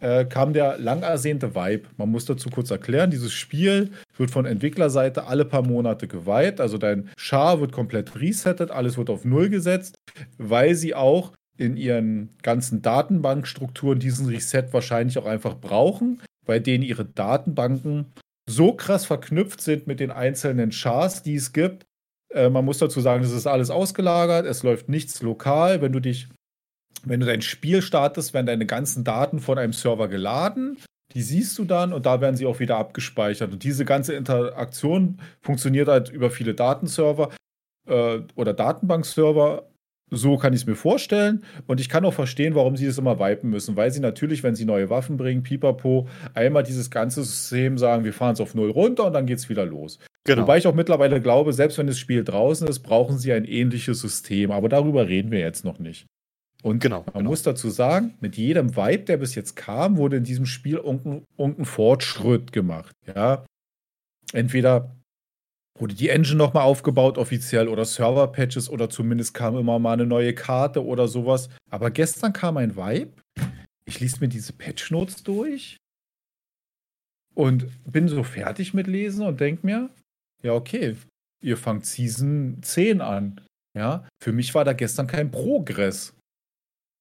[0.00, 1.88] äh, kam der lang ersehnte Vibe.
[1.96, 6.60] Man muss dazu kurz erklären, dieses Spiel wird von Entwicklerseite alle paar Monate geweiht.
[6.60, 9.96] Also dein Char wird komplett resettet, alles wird auf Null gesetzt,
[10.38, 16.82] weil sie auch in ihren ganzen Datenbankstrukturen diesen Reset wahrscheinlich auch einfach brauchen, weil denen
[16.82, 18.12] ihre Datenbanken
[18.48, 21.86] so krass verknüpft sind mit den einzelnen Chars, die es gibt.
[22.32, 25.80] Äh, man muss dazu sagen, es ist alles ausgelagert, es läuft nichts lokal.
[25.80, 26.28] Wenn du dich
[27.04, 30.78] wenn du dein Spiel startest, werden deine ganzen Daten von einem Server geladen.
[31.14, 33.52] Die siehst du dann und da werden sie auch wieder abgespeichert.
[33.52, 37.30] Und diese ganze Interaktion funktioniert halt über viele Datenserver
[37.86, 39.68] äh, oder Datenbankserver.
[40.10, 41.44] So kann ich es mir vorstellen.
[41.66, 43.76] Und ich kann auch verstehen, warum sie das immer wipen müssen.
[43.76, 48.12] Weil sie natürlich, wenn sie neue Waffen bringen, pipapo, einmal dieses ganze System sagen, wir
[48.12, 49.98] fahren es auf Null runter und dann geht es wieder los.
[50.24, 50.42] Genau.
[50.42, 54.00] Wobei ich auch mittlerweile glaube, selbst wenn das Spiel draußen ist, brauchen sie ein ähnliches
[54.00, 54.50] System.
[54.50, 56.06] Aber darüber reden wir jetzt noch nicht.
[56.64, 57.30] Und genau, man genau.
[57.30, 61.64] muss dazu sagen, mit jedem Vibe, der bis jetzt kam, wurde in diesem Spiel irgendein,
[61.66, 62.96] Fortschritt gemacht.
[63.06, 63.44] Ja.
[64.32, 64.96] Entweder
[65.78, 70.34] wurde die Engine nochmal aufgebaut offiziell oder Server-Patches oder zumindest kam immer mal eine neue
[70.34, 71.50] Karte oder sowas.
[71.70, 73.12] Aber gestern kam ein Vibe.
[73.84, 75.76] Ich ließ mir diese Patch-Notes durch
[77.34, 79.90] und bin so fertig mit Lesen und denk mir,
[80.42, 80.96] ja, okay,
[81.42, 83.42] ihr fangt Season 10 an.
[83.76, 86.13] Ja, für mich war da gestern kein Progress.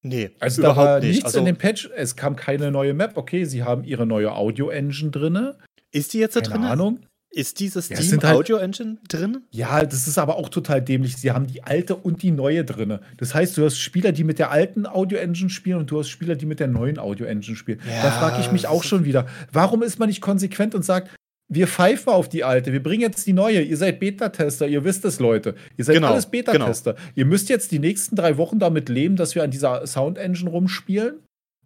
[0.03, 1.09] Nee, also da war nicht.
[1.09, 1.89] nichts also, in dem Patch.
[1.95, 3.13] Es kam keine neue Map.
[3.15, 5.51] Okay, sie haben ihre neue Audio-Engine drin.
[5.91, 6.61] Ist die jetzt da drin?
[6.61, 6.99] Keine Ahnung.
[7.35, 9.41] Ist dieses ja, Steam halt, Audio Engine drin?
[9.49, 11.17] Ja, das ist aber auch total dämlich.
[11.17, 12.99] Sie haben die alte und die neue drin.
[13.17, 16.09] Das heißt, du hast Spieler, die mit der alten Audio Engine spielen und du hast
[16.09, 17.79] Spieler, die mit der neuen Audio Engine spielen.
[17.87, 21.09] Ja, da frage ich mich auch schon wieder, warum ist man nicht konsequent und sagt,
[21.53, 23.61] wir pfeifen auf die alte, wir bringen jetzt die neue.
[23.61, 25.55] Ihr seid Beta-Tester, ihr wisst es, Leute.
[25.77, 26.93] Ihr seid genau, alles Beta-Tester.
[26.93, 27.05] Genau.
[27.15, 30.49] Ihr müsst jetzt die nächsten drei Wochen damit leben, dass wir an dieser Sound Engine
[30.49, 31.19] rumspielen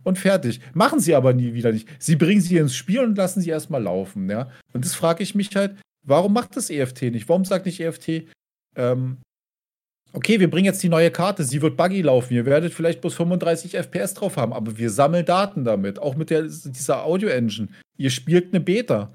[0.04, 0.62] und fertig.
[0.74, 1.88] Machen sie aber nie wieder nicht.
[2.00, 4.30] Sie bringen sie ins Spiel und lassen sie erstmal laufen.
[4.30, 4.50] Ja?
[4.74, 7.30] Und das frage ich mich halt, warum macht das EFT nicht?
[7.30, 8.24] Warum sagt nicht EFT,
[8.76, 9.18] ähm,
[10.14, 13.16] okay, wir bringen jetzt die neue Karte, sie wird buggy laufen, ihr werdet vielleicht bloß
[13.16, 17.68] 35 FPS drauf haben, aber wir sammeln Daten damit, auch mit der, dieser Audio-Engine.
[17.98, 19.12] Ihr spielt eine Beta.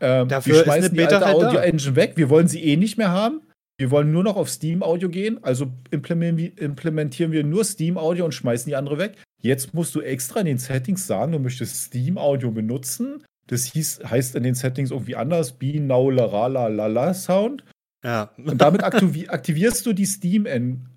[0.00, 3.10] Ähm, Dafür wir schmeißen die alte halt Audio-Engine weg, wir wollen sie eh nicht mehr
[3.10, 3.40] haben.
[3.80, 8.32] Wir wollen nur noch auf Steam Audio gehen, also implementieren wir nur Steam Audio und
[8.32, 9.14] schmeißen die andere weg.
[9.40, 13.22] Jetzt musst du extra in den Settings sagen, du möchtest Steam Audio benutzen.
[13.46, 17.64] Das hieß, heißt in den Settings irgendwie anders, Be Now La La La La Sound.
[18.04, 18.30] Ja.
[18.36, 20.46] Und damit aktivi aktivierst du die Steam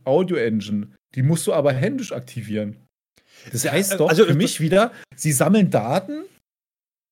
[0.04, 0.88] Audio Engine.
[1.14, 2.78] Die musst du aber händisch aktivieren.
[3.52, 6.24] Das heißt doch also, für mich wieder, sie sammeln Daten.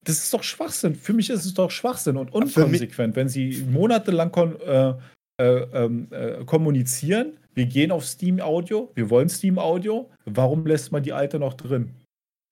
[0.05, 0.95] Das ist doch Schwachsinn.
[0.95, 4.33] Für mich ist es doch Schwachsinn und unkonsequent, wenn sie monatelang
[4.65, 4.93] äh,
[5.37, 5.43] äh,
[5.73, 11.03] ähm, äh, kommunizieren, wir gehen auf Steam Audio, wir wollen Steam Audio, warum lässt man
[11.03, 11.95] die alte noch drin?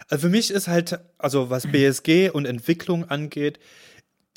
[0.10, 3.60] Also für mich ist halt, also was BSG und Entwicklung angeht,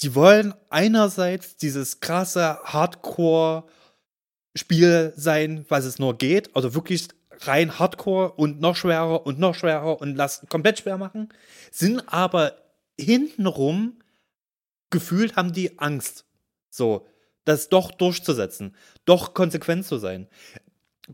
[0.01, 7.09] die wollen einerseits dieses krasse Hardcore-Spiel sein, was es nur geht, also wirklich
[7.41, 11.29] rein Hardcore und noch schwerer und noch schwerer und lass komplett schwer machen,
[11.71, 12.55] sind aber
[13.01, 13.99] hintenrum
[14.91, 16.25] gefühlt haben die Angst.
[16.71, 17.07] So,
[17.45, 20.29] das doch durchzusetzen, doch konsequent zu sein.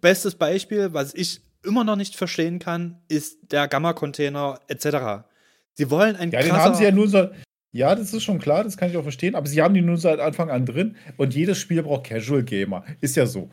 [0.01, 5.26] Bestes Beispiel, was ich immer noch nicht verstehen kann, ist der Gamma-Container etc.
[5.72, 7.28] Sie wollen ein Ja, den haben sie ja nur so.
[7.72, 9.99] Ja, das ist schon klar, das kann ich auch verstehen, aber sie haben die nur
[9.99, 12.84] seit Anfang an drin und jedes Spiel braucht Casual Gamer.
[13.01, 13.51] Ist ja so.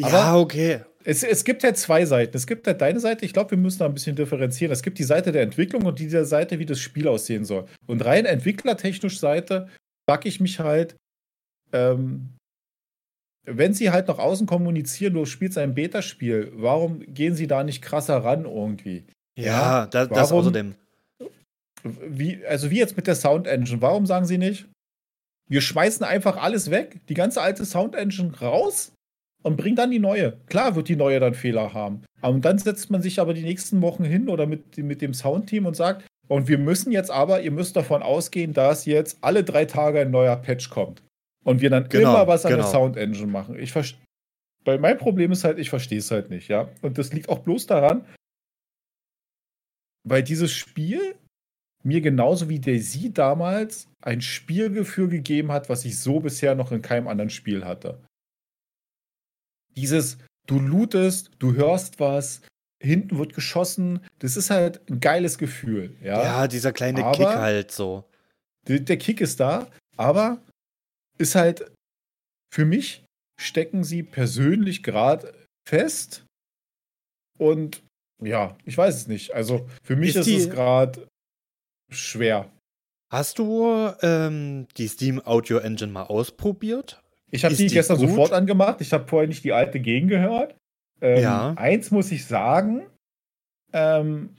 [0.00, 0.80] Aber ja, okay.
[1.04, 2.36] Es, es gibt ja zwei Seiten.
[2.36, 4.72] Es gibt ja deine Seite, ich glaube, wir müssen da ein bisschen differenzieren.
[4.72, 7.66] Es gibt die Seite der Entwicklung und die Seite, wie das Spiel aussehen soll.
[7.86, 9.68] Und rein entwicklertechnisch Seite
[10.08, 10.96] frage ich mich halt,
[11.72, 12.30] ähm,
[13.44, 17.82] wenn sie halt nach außen kommunizieren, du spielst ein Beta-Spiel, warum gehen sie da nicht
[17.82, 19.04] krasser ran irgendwie?
[19.38, 20.74] Ja, ja das, warum, das außerdem.
[21.84, 24.66] Wie, also wie jetzt mit der Sound Engine, warum sagen sie nicht,
[25.48, 28.92] wir schmeißen einfach alles weg, die ganze alte Sound Engine raus
[29.46, 30.38] und bringen dann die neue.
[30.46, 32.02] Klar wird die neue dann Fehler haben.
[32.20, 35.66] Und dann setzt man sich aber die nächsten Wochen hin oder mit, mit dem Soundteam
[35.66, 39.64] und sagt, und wir müssen jetzt aber, ihr müsst davon ausgehen, dass jetzt alle drei
[39.64, 41.04] Tage ein neuer Patch kommt.
[41.44, 42.64] Und wir dann genau, immer was an genau.
[42.64, 43.56] der Sound Engine machen.
[43.56, 43.72] Ich
[44.64, 46.68] Weil mein Problem ist halt, ich verstehe es halt nicht, ja.
[46.82, 48.04] Und das liegt auch bloß daran,
[50.02, 51.14] weil dieses Spiel
[51.84, 56.82] mir genauso wie Daisy damals ein Spielgefühl gegeben hat, was ich so bisher noch in
[56.82, 58.02] keinem anderen Spiel hatte.
[59.76, 62.42] Dieses, du lootest, du hörst was,
[62.82, 65.96] hinten wird geschossen, das ist halt ein geiles Gefühl.
[66.02, 68.04] Ja, ja dieser kleine aber Kick halt so.
[68.68, 70.40] Der, der Kick ist da, aber
[71.18, 71.70] ist halt,
[72.52, 73.04] für mich
[73.40, 75.34] stecken sie persönlich gerade
[75.68, 76.24] fest.
[77.38, 77.82] Und
[78.22, 79.34] ja, ich weiß es nicht.
[79.34, 81.06] Also für mich ist, ist es gerade
[81.90, 82.50] schwer.
[83.12, 87.02] Hast du ähm, die Steam Audio Engine mal ausprobiert?
[87.30, 88.08] Ich habe die, die, gestern gut?
[88.08, 88.80] sofort angemacht.
[88.80, 90.54] Ich habe vorher nicht die alte gegengehört.
[91.00, 91.54] Ähm, ja.
[91.56, 92.86] Eins muss ich sagen,
[93.72, 94.36] ähm,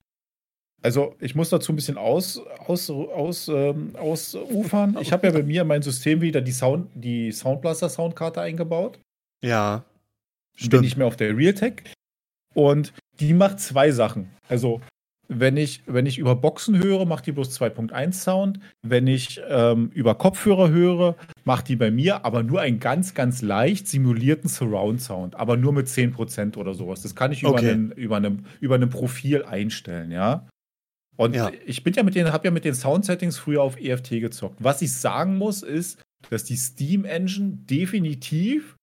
[0.81, 4.97] also ich muss dazu ein bisschen aus, aus, aus, ähm, ausufern.
[5.01, 8.99] Ich habe ja bei mir in mein System wieder die, Sound, die Soundblaster Soundkarte eingebaut.
[9.43, 9.83] Ja.
[10.55, 10.71] Stimmt.
[10.71, 11.83] Bin nicht mehr auf der Realtek.
[12.53, 14.31] Und die macht zwei Sachen.
[14.47, 14.81] Also
[15.29, 18.59] wenn ich, wenn ich über Boxen höre, macht die bloß 2.1 Sound.
[18.81, 23.41] Wenn ich ähm, über Kopfhörer höre, macht die bei mir aber nur einen ganz, ganz
[23.41, 27.01] leicht simulierten Surround Sound, aber nur mit 10% oder sowas.
[27.01, 27.71] Das kann ich über, okay.
[27.71, 30.47] einen, über, einem, über einem Profil einstellen, ja.
[31.17, 31.51] Und ja.
[31.65, 34.57] ich bin ja mit den, habe ja mit den Sound-Settings früher auf EFT gezockt.
[34.59, 35.99] Was ich sagen muss, ist,
[36.29, 38.75] dass die Steam Engine definitiv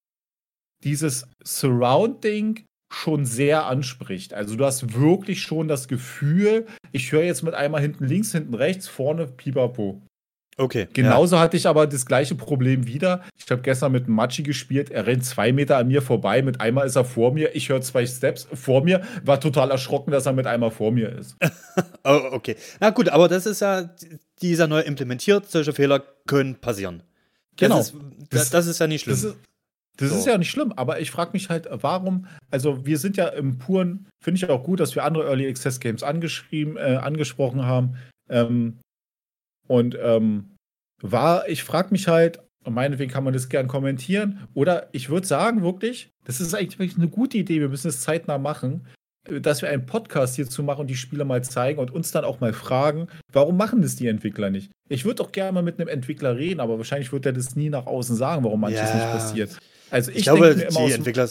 [0.83, 2.65] dieses Surrounding
[2.95, 4.35] schon sehr anspricht.
[4.35, 8.55] Also du hast wirklich schon das Gefühl, ich höre jetzt mit einmal hinten links, hinten
[8.55, 10.01] rechts, vorne Pipapo.
[10.57, 10.87] Okay.
[10.93, 11.43] Genauso ja.
[11.43, 13.23] hatte ich aber das gleiche Problem wieder.
[13.37, 14.91] Ich habe gestern mit Machi gespielt.
[14.91, 16.43] Er rennt zwei Meter an mir vorbei.
[16.43, 17.57] Mit einmal ist er vor mir.
[17.57, 19.03] Ich höre zwei Steps vor mir.
[19.25, 21.37] War total erschrocken, dass er mit einmal vor mir ist.
[22.05, 22.57] oh, okay.
[22.79, 23.91] Na gut, aber das ist ja,
[24.43, 25.51] dieser neu implementiert.
[25.51, 27.03] Solche Fehler können passieren.
[27.57, 27.79] Genau.
[27.79, 27.97] Das ist,
[28.31, 29.35] das, das ist ja nicht schlimm.
[29.97, 30.17] Das so.
[30.17, 33.59] ist ja nicht schlimm, aber ich frage mich halt, warum, also wir sind ja im
[33.59, 37.97] puren, finde ich auch gut, dass wir andere Early Access Games angeschrieben, äh, angesprochen haben.
[38.29, 38.81] Ähm,
[39.69, 40.51] und ähm,
[41.01, 45.27] war, ich frage mich halt, und meinetwegen kann man das gern kommentieren, oder ich würde
[45.27, 48.87] sagen, wirklich, das ist eigentlich wirklich eine gute Idee, wir müssen es zeitnah machen,
[49.29, 52.25] äh, dass wir einen Podcast hierzu machen und die Spieler mal zeigen und uns dann
[52.25, 54.73] auch mal fragen, warum machen das die Entwickler nicht?
[54.89, 57.71] Ich würde auch gerne mal mit einem Entwickler reden, aber wahrscheinlich wird er das nie
[57.71, 58.95] nach außen sagen, warum manches ja.
[58.95, 59.59] nicht passiert.
[59.95, 61.29] Also ich, ich glaube, die Entwickler,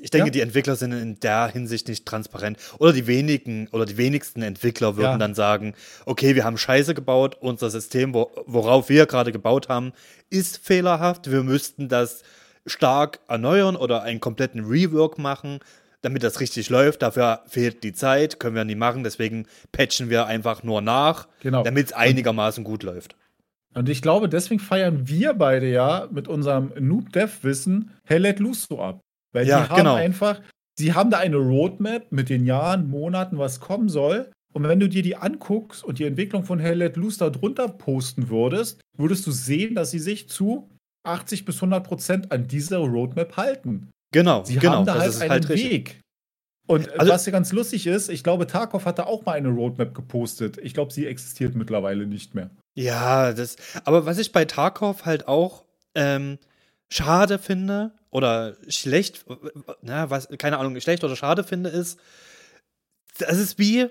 [0.00, 0.30] ich denke, ja?
[0.30, 2.58] die Entwickler sind in der Hinsicht nicht transparent.
[2.78, 5.18] Oder die wenigen oder die wenigsten Entwickler würden ja.
[5.18, 5.74] dann sagen,
[6.06, 9.92] okay, wir haben Scheiße gebaut, unser System, worauf wir gerade gebaut haben,
[10.30, 11.28] ist fehlerhaft.
[11.32, 12.22] Wir müssten das
[12.66, 15.58] stark erneuern oder einen kompletten Rework machen,
[16.02, 17.02] damit das richtig läuft.
[17.02, 19.02] Dafür fehlt die Zeit, können wir nie machen.
[19.02, 21.64] Deswegen patchen wir einfach nur nach, genau.
[21.64, 23.16] damit es einigermaßen gut läuft.
[23.74, 28.80] Und ich glaube, deswegen feiern wir beide ja mit unserem Noob-Dev-Wissen Hell Let Loose so
[28.80, 29.00] ab.
[29.32, 29.94] Weil ja, die haben genau.
[29.94, 30.40] einfach,
[30.78, 34.30] sie haben da eine Roadmap mit den Jahren, Monaten, was kommen soll.
[34.52, 37.68] Und wenn du dir die anguckst und die Entwicklung von Hell Let Loose da drunter
[37.68, 40.70] posten würdest, würdest du sehen, dass sie sich zu
[41.04, 43.90] 80 bis 100 Prozent an dieser Roadmap halten.
[44.12, 46.00] Genau, sie genau, haben da halt einen halt Weg.
[46.66, 49.94] Und also, was ja ganz lustig ist, ich glaube, Tarkov hatte auch mal eine Roadmap
[49.94, 50.56] gepostet.
[50.58, 52.50] Ich glaube, sie existiert mittlerweile nicht mehr.
[52.74, 53.56] Ja, das.
[53.84, 55.64] Aber was ich bei Tarkov halt auch
[55.94, 56.38] ähm,
[56.88, 59.24] schade finde oder schlecht,
[59.82, 61.98] na, was, keine Ahnung, schlecht oder schade finde, ist,
[63.18, 63.88] das ist wie,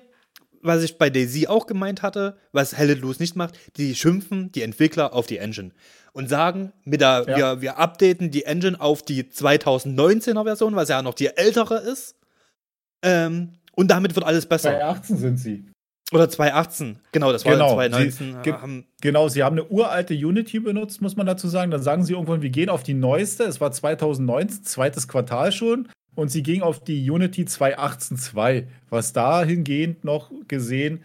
[0.61, 4.61] was ich bei Daisy auch gemeint hatte, was Hell Loose nicht macht, die schimpfen die
[4.61, 5.71] Entwickler auf die Engine
[6.13, 7.37] und sagen, mit der, ja.
[7.37, 12.15] wir, wir updaten die Engine auf die 2019er Version, was ja noch die ältere ist.
[13.01, 14.69] Ähm, und damit wird alles besser.
[14.69, 15.72] 2018 sind sie.
[16.11, 17.73] Oder 2018, genau, das war genau.
[17.73, 18.35] 2019.
[18.35, 21.71] Sie, ge genau, sie haben eine uralte Unity benutzt, muss man dazu sagen.
[21.71, 23.43] Dann sagen sie irgendwann, wir gehen auf die neueste.
[23.43, 25.87] Es war 2019, zweites Quartal schon.
[26.15, 31.03] Und sie ging auf die Unity 2.18.2, was dahingehend noch gesehen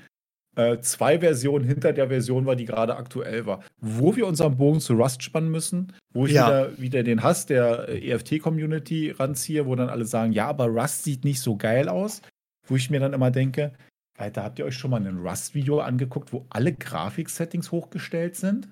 [0.59, 3.63] äh, zwei Versionen hinter der Version war, die gerade aktuell war.
[3.81, 6.49] Wo wir unseren Bogen zu Rust spannen müssen, wo ich ja.
[6.49, 11.05] wieder, wieder den Hass der äh, EFT-Community ranziehe, wo dann alle sagen, ja, aber Rust
[11.05, 12.23] sieht nicht so geil aus.
[12.67, 13.73] Wo ich mir dann immer denke,
[14.19, 18.69] Alter, habt ihr euch schon mal ein Rust-Video angeguckt, wo alle Grafik-Settings hochgestellt sind?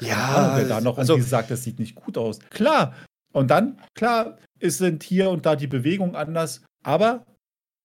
[0.00, 0.16] Ja.
[0.16, 2.40] Ahnung, wer da noch also, irgendwie sagt, das sieht nicht gut aus.
[2.50, 2.94] Klar.
[3.32, 6.62] Und dann, klar, es sind hier und da die Bewegungen anders.
[6.82, 7.24] Aber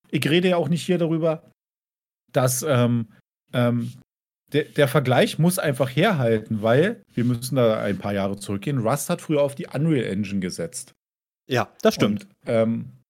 [0.09, 1.51] ich rede ja auch nicht hier darüber,
[2.31, 3.07] dass ähm,
[3.53, 3.93] ähm,
[4.51, 8.79] der, der, Vergleich muss einfach herhalten, weil wir müssen da ein paar Jahre zurückgehen.
[8.79, 10.93] Rust hat früher auf die Unreal Engine gesetzt.
[11.47, 12.23] Ja, das stimmt.
[12.23, 13.00] Und, ähm,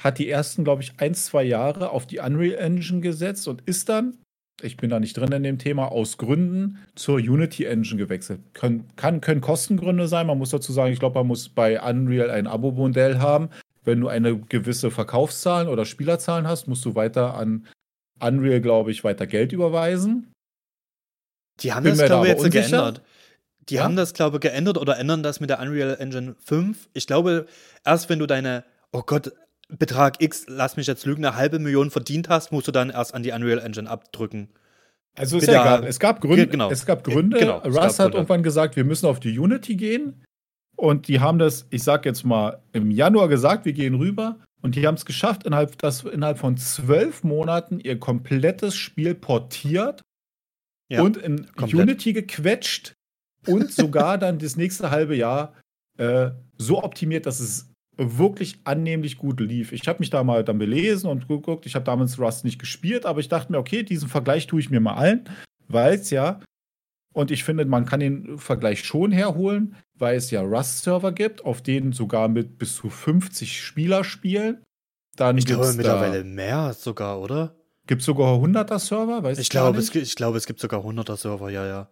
[0.00, 3.88] hat die ersten, glaube ich, ein, zwei Jahre auf die Unreal Engine gesetzt und ist
[3.88, 4.18] dann,
[4.62, 8.40] ich bin da nicht drin in dem Thema, aus Gründen zur Unity Engine gewechselt.
[8.54, 10.26] Können, kann, können Kostengründe sein.
[10.26, 13.50] Man muss dazu sagen, ich glaube, man muss bei Unreal ein Abo-Modell haben.
[13.84, 17.66] Wenn du eine gewisse Verkaufszahlen oder Spielerzahlen hast, musst du weiter an
[18.20, 20.32] Unreal, glaube ich, weiter Geld überweisen.
[21.60, 22.62] Die haben Bin das, glaube ich, jetzt unsicher.
[22.62, 23.02] geändert.
[23.68, 23.84] Die ja?
[23.84, 26.88] haben das, glaube ich, geändert oder ändern das mit der Unreal Engine 5.
[26.92, 27.46] Ich glaube,
[27.84, 29.32] erst wenn du deine, oh Gott,
[29.78, 33.14] Betrag X, lass mich jetzt lügen, eine halbe Million verdient hast, musst du dann erst
[33.14, 34.48] an die Unreal Engine abdrücken.
[35.16, 35.84] Also ist ja egal.
[35.84, 36.46] Es gab Gründe.
[36.46, 36.70] Genau.
[36.70, 37.38] Es gab Gründe.
[37.38, 38.16] Genau, Russ gab hat Gründe.
[38.18, 40.24] irgendwann gesagt, wir müssen auf die Unity gehen.
[40.76, 44.38] Und die haben das, ich sag jetzt mal, im Januar gesagt, wir gehen rüber.
[44.62, 50.02] Und die haben es geschafft, innerhalb, dass innerhalb von zwölf Monaten ihr komplettes Spiel portiert
[50.88, 51.82] ja, und in komplett.
[51.82, 52.94] Unity gequetscht
[53.46, 55.54] und sogar dann das nächste halbe Jahr
[55.98, 57.69] äh, so optimiert, dass es
[58.00, 59.72] wirklich annehmlich gut lief.
[59.72, 61.66] Ich habe mich da mal dann belesen und geguckt.
[61.66, 64.70] Ich habe damals Rust nicht gespielt, aber ich dachte mir, okay, diesen Vergleich tue ich
[64.70, 65.28] mir mal allen,
[65.68, 66.40] weil es ja,
[67.12, 71.60] und ich finde, man kann den Vergleich schon herholen, weil es ja Rust-Server gibt, auf
[71.60, 74.62] denen sogar mit bis zu 50 Spieler spielen.
[75.16, 77.56] Dann ich glaube mittlerweile mehr sogar, oder?
[77.86, 79.22] Gibt es sogar 100er Server?
[79.24, 81.90] Weiß ich, glaube, es, ich glaube, es gibt sogar 100er Server, ja, ja.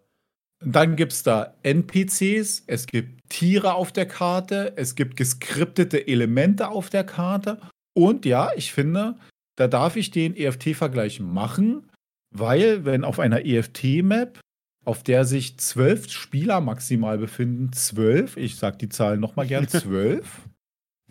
[0.64, 6.68] Dann gibt es da NPCs, es gibt Tiere auf der Karte, es gibt geskriptete Elemente
[6.68, 7.60] auf der Karte.
[7.94, 9.16] Und ja, ich finde,
[9.56, 11.90] da darf ich den EFT-Vergleich machen,
[12.35, 14.40] weil wenn auf einer EFT-Map,
[14.85, 20.48] auf der sich zwölf Spieler maximal befinden, zwölf, ich sag die Zahl nochmal gern, zwölf,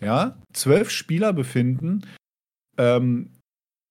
[0.02, 2.02] ja, zwölf Spieler befinden,
[2.78, 3.32] ähm,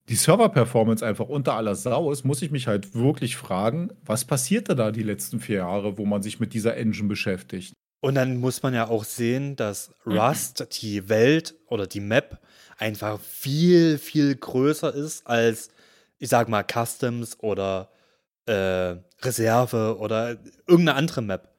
[0.09, 4.75] die Server-Performance einfach unter aller Sau ist, muss ich mich halt wirklich fragen, was passierte
[4.75, 7.73] da die letzten vier Jahre, wo man sich mit dieser Engine beschäftigt?
[7.99, 12.39] Und dann muss man ja auch sehen, dass Rust, die Welt oder die Map,
[12.77, 15.69] einfach viel, viel größer ist als,
[16.19, 17.89] ich sag mal, Customs oder
[18.45, 21.49] äh, Reserve oder irgendeine andere Map.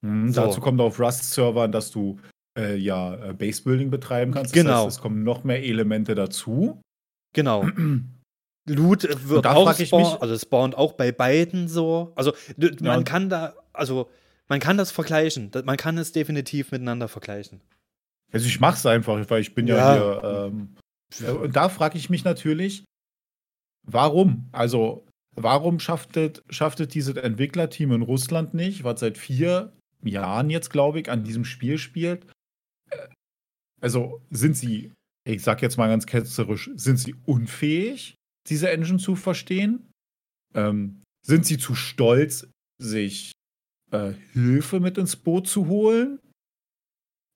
[0.00, 0.42] Mhm, so.
[0.42, 2.18] Dazu kommt auf Rust-Servern, dass du
[2.56, 4.54] äh, ja äh, Base-Building betreiben kannst.
[4.54, 4.84] Das genau.
[4.84, 6.80] Heißt, es kommen noch mehr Elemente dazu.
[7.36, 7.68] Genau.
[8.68, 12.12] Loot wird auch spawnen, also spawnt auch bei beiden so.
[12.16, 13.02] Also man ja.
[13.02, 14.10] kann da, also
[14.48, 15.52] man kann das vergleichen.
[15.64, 17.60] Man kann es definitiv miteinander vergleichen.
[18.32, 20.50] Also ich mache es einfach, weil ich bin ja, ja hier.
[20.50, 20.76] Ähm,
[21.42, 22.84] und da frage ich mich natürlich,
[23.84, 24.48] warum?
[24.50, 25.06] Also
[25.36, 26.18] warum schafft,
[26.48, 29.72] schafft dieses Entwicklerteam in Russland nicht, was seit vier
[30.02, 32.26] Jahren jetzt, glaube ich, an diesem Spiel spielt?
[32.90, 33.08] Äh,
[33.80, 34.92] also sind sie
[35.26, 38.14] ich sag jetzt mal ganz ketzerisch, sind sie unfähig,
[38.48, 39.90] diese Engine zu verstehen?
[40.54, 42.48] Ähm, sind sie zu stolz,
[42.78, 43.32] sich
[43.90, 46.20] äh, Hilfe mit ins Boot zu holen?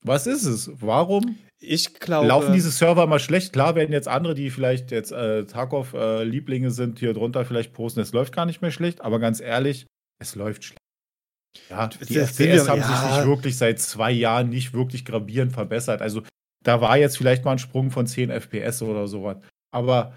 [0.03, 0.71] Was ist es?
[0.81, 3.53] Warum ich glaube, laufen diese Server mal schlecht?
[3.53, 8.01] Klar werden jetzt andere, die vielleicht jetzt äh, Tarkov-Lieblinge äh, sind, hier drunter vielleicht posten,
[8.01, 9.87] es läuft gar nicht mehr schlecht, aber ganz ehrlich,
[10.23, 10.79] es läuft schlecht.
[11.69, 12.87] Ja, die FPS haben ja.
[12.87, 16.01] sich nicht wirklich seit zwei Jahren nicht wirklich gravierend verbessert.
[16.01, 16.23] Also
[16.63, 19.39] da war jetzt vielleicht mal ein Sprung von 10 FPS oder sowas.
[19.73, 20.15] Aber.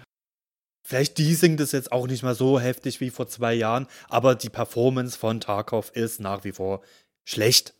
[0.86, 4.50] Vielleicht Deasing das jetzt auch nicht mal so heftig wie vor zwei Jahren, aber die
[4.50, 6.82] Performance von Tarkov ist nach wie vor
[7.26, 7.74] schlecht.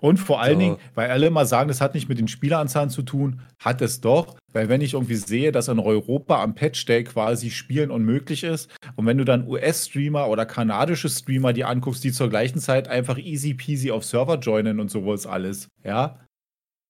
[0.00, 0.60] Und vor allen so.
[0.60, 4.00] Dingen, weil alle immer sagen, das hat nicht mit den Spieleranzahlen zu tun, hat es
[4.00, 4.36] doch.
[4.52, 8.70] Weil wenn ich irgendwie sehe, dass in Europa am Patch Day quasi Spielen unmöglich ist
[8.94, 13.18] und wenn du dann US-Streamer oder kanadische Streamer die anguckst, die zur gleichen Zeit einfach
[13.18, 16.20] easy peasy auf Server joinen und sowas alles, ja,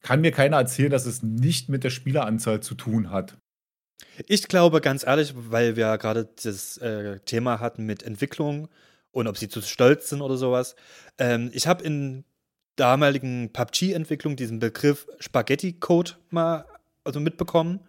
[0.03, 3.37] kann mir keiner erzählen, dass es nicht mit der Spieleranzahl zu tun hat.
[4.27, 8.69] Ich glaube ganz ehrlich, weil wir gerade das äh, Thema hatten mit Entwicklung
[9.11, 10.77] und ob sie zu stolz sind oder sowas.
[11.19, 12.25] Ähm, ich habe in
[12.77, 16.65] damaligen PUBG-Entwicklung diesen Begriff Spaghetti-Code mal
[17.05, 17.81] also mitbekommen.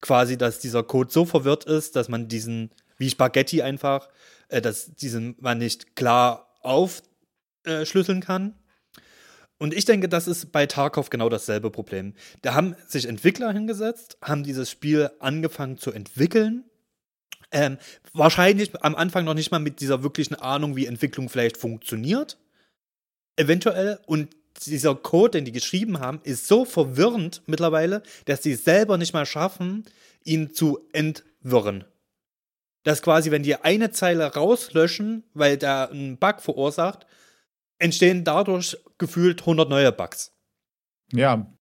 [0.00, 4.08] Quasi, dass dieser Code so verwirrt ist, dass man diesen, wie Spaghetti einfach,
[4.48, 8.54] äh, dass diesen man nicht klar aufschlüsseln äh, kann.
[9.62, 12.14] Und ich denke, das ist bei Tarkov genau dasselbe Problem.
[12.40, 16.64] Da haben sich Entwickler hingesetzt, haben dieses Spiel angefangen zu entwickeln.
[17.52, 17.78] Ähm,
[18.12, 22.38] wahrscheinlich am Anfang noch nicht mal mit dieser wirklichen Ahnung, wie Entwicklung vielleicht funktioniert.
[23.36, 24.00] Eventuell.
[24.06, 24.34] Und
[24.66, 29.14] dieser Code, den die geschrieben haben, ist so verwirrend mittlerweile, dass sie es selber nicht
[29.14, 29.84] mal schaffen,
[30.24, 31.84] ihn zu entwirren.
[32.82, 37.06] Dass quasi, wenn die eine Zeile rauslöschen, weil der einen Bug verursacht,
[37.82, 40.32] entstehen dadurch gefühlt 100 neue Bugs.
[41.12, 41.52] Ja.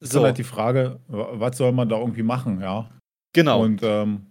[0.00, 0.22] Ist so.
[0.22, 2.90] halt die Frage, was soll man da irgendwie machen, ja?
[3.34, 3.62] Genau.
[3.62, 4.30] Und ähm,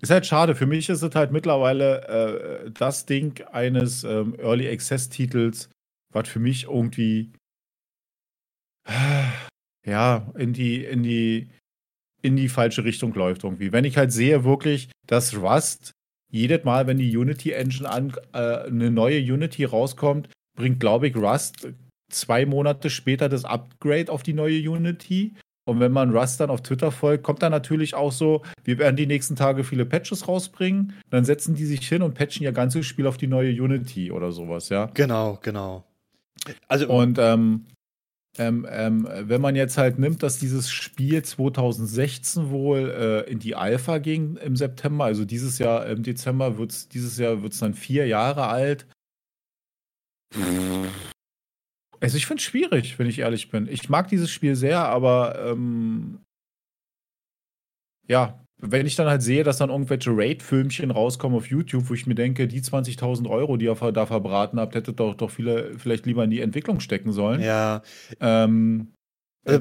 [0.00, 0.54] ist halt schade.
[0.54, 5.70] Für mich ist es halt mittlerweile äh, das Ding eines ähm, Early Access Titels,
[6.12, 7.32] was für mich irgendwie
[8.88, 9.24] äh,
[9.86, 11.50] ja in die in die
[12.22, 13.72] in die falsche Richtung läuft irgendwie.
[13.72, 15.92] Wenn ich halt sehe wirklich, dass Rust
[16.30, 21.16] jedes Mal, wenn die Unity Engine an, äh, eine neue Unity rauskommt, bringt, glaube ich,
[21.16, 21.68] Rust
[22.10, 25.34] zwei Monate später das Upgrade auf die neue Unity.
[25.66, 28.96] Und wenn man Rust dann auf Twitter folgt, kommt dann natürlich auch so, wir werden
[28.96, 30.94] die nächsten Tage viele Patches rausbringen.
[31.10, 34.32] Dann setzen die sich hin und patchen ihr ganzes Spiel auf die neue Unity oder
[34.32, 34.86] sowas, ja.
[34.94, 35.84] Genau, genau.
[36.68, 37.66] Also, und ähm,
[38.38, 43.54] ähm, ähm, wenn man jetzt halt nimmt, dass dieses Spiel 2016 wohl äh, in die
[43.54, 47.58] Alpha ging im September, also dieses Jahr im Dezember wird es, dieses Jahr wird es
[47.58, 48.86] dann vier Jahre alt.
[52.00, 53.66] Also ich finde es schwierig, wenn ich ehrlich bin.
[53.66, 56.20] Ich mag dieses Spiel sehr, aber ähm,
[58.06, 62.06] ja, wenn ich dann halt sehe, dass dann irgendwelche Raid-Filmchen rauskommen auf YouTube, wo ich
[62.06, 66.06] mir denke, die 20.000 Euro, die ihr da verbraten habt, hättet doch, doch viele vielleicht
[66.06, 67.40] lieber in die Entwicklung stecken sollen.
[67.40, 67.82] Ja.
[68.20, 68.92] Ähm,
[69.44, 69.60] äh,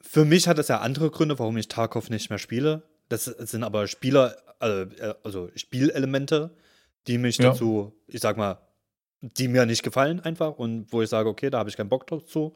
[0.00, 2.82] für mich hat das ja andere Gründe, warum ich Tarkov nicht mehr spiele.
[3.08, 4.86] Das sind aber Spieler, also,
[5.22, 6.56] also Spielelemente,
[7.06, 7.50] die mich ja.
[7.50, 8.58] dazu, ich sag mal,
[9.20, 12.06] die mir nicht gefallen einfach und wo ich sage, okay, da habe ich keinen Bock
[12.06, 12.54] dazu.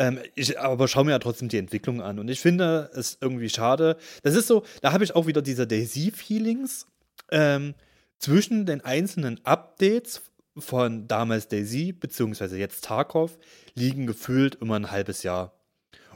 [0.00, 2.18] Ähm, ich aber schaue mir ja trotzdem die Entwicklung an.
[2.18, 3.98] Und ich finde es irgendwie schade.
[4.22, 6.86] Das ist so, da habe ich auch wieder diese Daisy-Feelings
[7.30, 7.74] ähm,
[8.18, 10.22] zwischen den einzelnen Updates
[10.56, 13.36] von damals Daisy, beziehungsweise jetzt Tarkov,
[13.74, 15.52] liegen gefühlt immer ein halbes Jahr.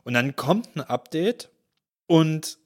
[0.02, 1.50] Und dann kommt ein Update
[2.06, 2.56] und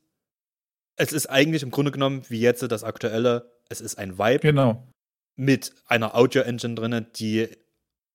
[0.95, 4.39] es ist eigentlich im Grunde genommen wie jetzt das aktuelle, es ist ein Vibe.
[4.39, 4.86] Genau.
[5.35, 7.49] Mit einer Audio-Engine drin, die,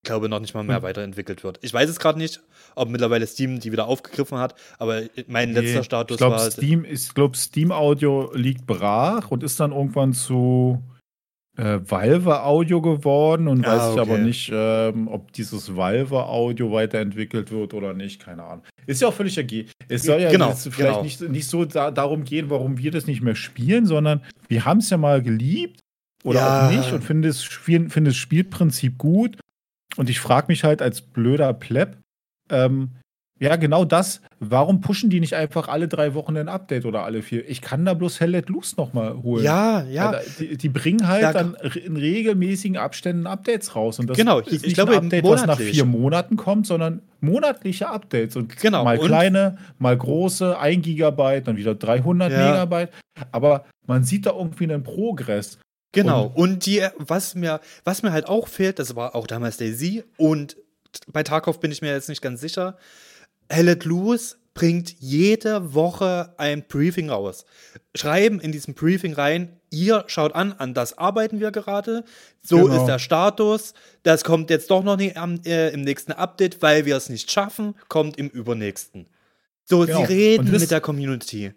[0.04, 0.84] glaube noch nicht mal mehr hm.
[0.84, 1.60] weiterentwickelt wird.
[1.62, 2.42] Ich weiß es gerade nicht,
[2.76, 6.52] ob mittlerweile Steam die wieder aufgegriffen hat, aber mein nee, letzter Status ich glaub, war.
[6.52, 10.84] Steam, ich glaube, Steam Audio liegt brach und ist dann irgendwann zu
[11.58, 13.94] äh, Valve Audio geworden und ah, weiß okay.
[13.94, 18.64] ich aber nicht, ähm, ob dieses Valve Audio weiterentwickelt wird oder nicht, keine Ahnung.
[18.86, 19.68] Ist ja auch völlig okay.
[19.88, 21.04] Es soll ja genau, vielleicht genau.
[21.04, 24.80] Nicht, nicht so da, darum gehen, warum wir das nicht mehr spielen, sondern wir haben
[24.80, 25.80] es ja mal geliebt
[26.24, 26.68] oder ja.
[26.68, 29.38] auch nicht und finden das, Spiel, find das Spielprinzip gut.
[29.96, 31.98] Und ich frage mich halt als blöder Pleb,
[32.50, 32.92] ähm,
[33.44, 34.22] ja, genau das.
[34.40, 37.50] Warum pushen die nicht einfach alle drei Wochen ein Update oder alle vier?
[37.50, 39.44] Ich kann da bloß Hell Let Loose nochmal holen.
[39.44, 40.22] Ja, ja.
[40.40, 41.34] Die, die bringen halt ja.
[41.34, 44.00] dann in regelmäßigen Abständen Updates raus.
[44.00, 47.02] Und das genau, ist nicht ich glaube, ein Update, was nach vier Monaten kommt, sondern
[47.20, 48.38] monatliche Updates.
[48.38, 48.86] Und genau.
[48.86, 52.38] mal kleine, mal große, ein Gigabyte, dann wieder 300 ja.
[52.38, 52.92] Megabyte.
[53.34, 55.60] Aber man sieht da irgendwie einen Progress.
[55.94, 56.26] Genau.
[56.26, 60.04] Und, und die, was mir, was mir halt auch fehlt, das war auch damals Daisy
[60.18, 60.58] und
[61.08, 62.78] bei Tarkov bin ich mir jetzt nicht ganz sicher,
[63.50, 67.46] Hellet Lewis bringt jede Woche ein Briefing raus.
[67.96, 72.04] Schreiben in diesem Briefing rein, ihr schaut an, an das arbeiten wir gerade.
[72.42, 72.82] So genau.
[72.82, 73.74] ist der Status.
[74.04, 77.32] Das kommt jetzt doch noch nicht am, äh, im nächsten Update, weil wir es nicht
[77.32, 79.08] schaffen, kommt im übernächsten.
[79.66, 80.00] So, genau.
[80.00, 81.54] sie reden das, mit der Community.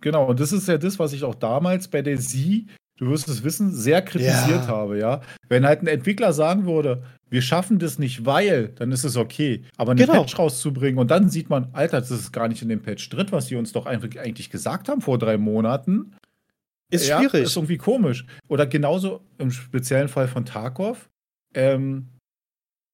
[0.00, 2.66] Genau, und das ist ja das, was ich auch damals bei der Sie,
[2.98, 4.68] du wirst es wissen, sehr kritisiert ja.
[4.68, 5.22] habe, ja.
[5.48, 9.64] Wenn halt ein Entwickler sagen würde, wir schaffen das nicht, weil, dann ist es okay.
[9.76, 10.20] Aber einen genau.
[10.20, 13.28] Patch rauszubringen und dann sieht man, Alter, das ist gar nicht in dem Patch drin,
[13.30, 16.14] was die uns doch eigentlich gesagt haben vor drei Monaten.
[16.90, 17.44] Ist ja, schwierig.
[17.44, 18.26] Ist irgendwie komisch.
[18.48, 21.08] Oder genauso im speziellen Fall von Tarkov.
[21.54, 22.08] Ähm,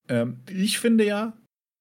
[0.08, 1.32] ähm, ich finde ja,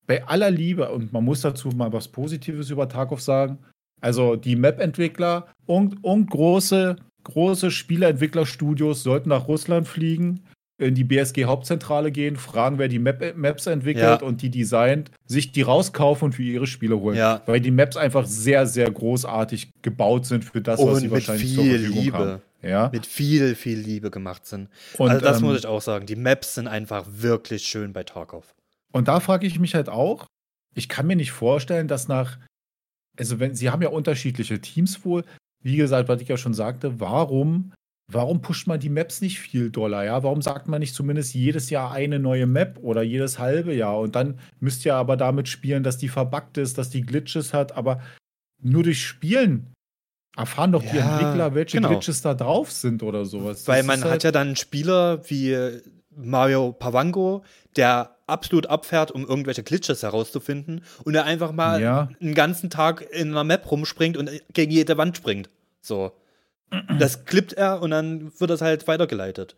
[0.05, 3.59] bei aller Liebe, und man muss dazu mal was Positives über Tarkov sagen,
[4.01, 10.43] also die Map-Entwickler und, und große, große Spieleentwicklerstudios sollten nach Russland fliegen
[10.77, 14.27] in die BSG-Hauptzentrale gehen, fragen, wer die Map Maps entwickelt ja.
[14.27, 17.15] und die designt, sich die rauskaufen und für ihre Spiele holen.
[17.15, 17.41] Ja.
[17.45, 21.53] Weil die Maps einfach sehr, sehr großartig gebaut sind für das, und was sie wahrscheinlich
[21.53, 22.17] zur Verfügung Liebe.
[22.17, 22.41] haben.
[22.61, 22.89] Ja?
[22.91, 24.69] Mit viel, viel Liebe gemacht sind.
[24.97, 26.05] Und, also das ähm, muss ich auch sagen.
[26.05, 28.55] Die Maps sind einfach wirklich schön bei Tarkov.
[28.91, 30.25] Und da frage ich mich halt auch,
[30.75, 32.37] ich kann mir nicht vorstellen, dass nach,
[33.17, 35.23] also wenn, sie haben ja unterschiedliche Teams wohl,
[35.63, 37.73] wie gesagt, was ich ja schon sagte, warum
[38.11, 40.03] Warum pusht man die Maps nicht viel doller?
[40.03, 40.23] Ja?
[40.23, 43.97] Warum sagt man nicht zumindest jedes Jahr eine neue Map oder jedes halbe Jahr?
[43.99, 47.71] Und dann müsst ihr aber damit spielen, dass die verbuggt ist, dass die Glitches hat,
[47.71, 48.01] aber
[48.61, 49.73] nur durch Spielen
[50.35, 51.89] erfahren doch die ja, Entwickler, welche genau.
[51.89, 53.67] Glitches da drauf sind oder sowas.
[53.67, 55.57] Weil das man halt hat ja dann Spieler wie
[56.15, 57.43] Mario Pavango,
[57.75, 62.09] der absolut abfährt, um irgendwelche Glitches herauszufinden und der einfach mal ja.
[62.21, 65.49] einen ganzen Tag in einer Map rumspringt und gegen jede Wand springt.
[65.81, 66.13] So.
[66.97, 69.55] Das klippt er und dann wird das halt weitergeleitet.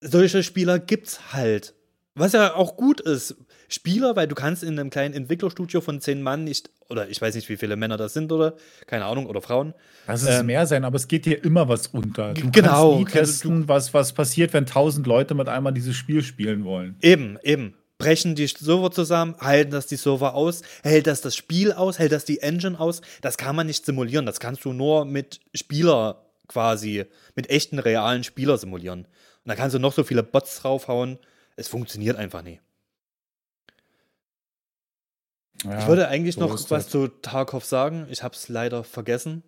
[0.00, 1.74] Solche Spieler gibt's halt.
[2.14, 3.36] Was ja auch gut ist.
[3.68, 7.34] Spieler, weil du kannst in einem kleinen Entwicklerstudio von zehn Mann nicht, oder ich weiß
[7.34, 8.54] nicht, wie viele Männer das sind, oder
[8.86, 9.74] keine Ahnung, oder Frauen.
[10.06, 12.32] Lass es ähm, mehr sein, aber es geht dir immer was unter.
[12.34, 12.94] Du genau.
[12.94, 16.96] kannst nie testen, was, was passiert, wenn tausend Leute mit einmal dieses Spiel spielen wollen.
[17.02, 17.74] Eben, eben.
[17.98, 22.12] Brechen die Server zusammen, halten das die Server aus, hält das das Spiel aus, hält
[22.12, 23.02] das die Engine aus.
[23.20, 27.04] Das kann man nicht simulieren, das kannst du nur mit Spieler quasi
[27.34, 29.00] mit echten, realen Spieler simulieren.
[29.04, 29.08] Und
[29.44, 31.18] da kannst du noch so viele Bots draufhauen.
[31.56, 32.60] Es funktioniert einfach nie.
[35.64, 36.88] Ja, ich wollte eigentlich so noch was das.
[36.88, 38.06] zu Tarkov sagen.
[38.10, 39.42] Ich habe es leider vergessen.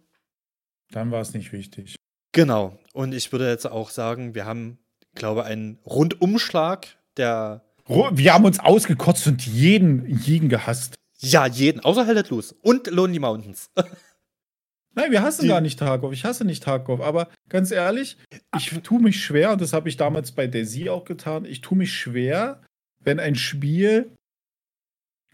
[0.91, 1.97] Dann war es nicht wichtig.
[2.33, 2.79] Genau.
[2.93, 4.79] Und ich würde jetzt auch sagen, wir haben,
[5.15, 7.65] glaube ich, einen Rundumschlag der.
[7.91, 10.95] Wir haben uns ausgekotzt und jeden, jeden gehasst.
[11.19, 13.71] Ja, jeden, außer Hellet Loose und Lonely Mountains.
[14.95, 16.13] Nein, wir hassen die, gar nicht Tarkov.
[16.13, 17.01] Ich hasse nicht Tarkov.
[17.01, 18.17] Aber ganz ehrlich,
[18.57, 21.79] ich tue mich schwer, und das habe ich damals bei Daisy auch getan, ich tue
[21.79, 22.63] mich schwer,
[23.01, 24.17] wenn ein Spiel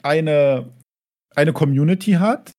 [0.03, 0.73] eine,
[1.35, 2.53] eine Community hat,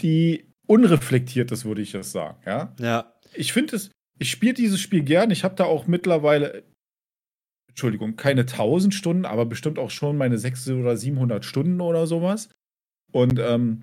[0.00, 2.38] die unreflektiert ist, würde ich das sagen.
[2.44, 2.74] Ja.
[2.80, 3.12] ja.
[3.34, 5.30] Ich finde es, ich spiele dieses Spiel gern.
[5.30, 6.64] Ich habe da auch mittlerweile,
[7.76, 12.48] Entschuldigung, keine 1000 Stunden, aber bestimmt auch schon meine 600 oder 700 Stunden oder sowas.
[13.12, 13.82] Und ähm,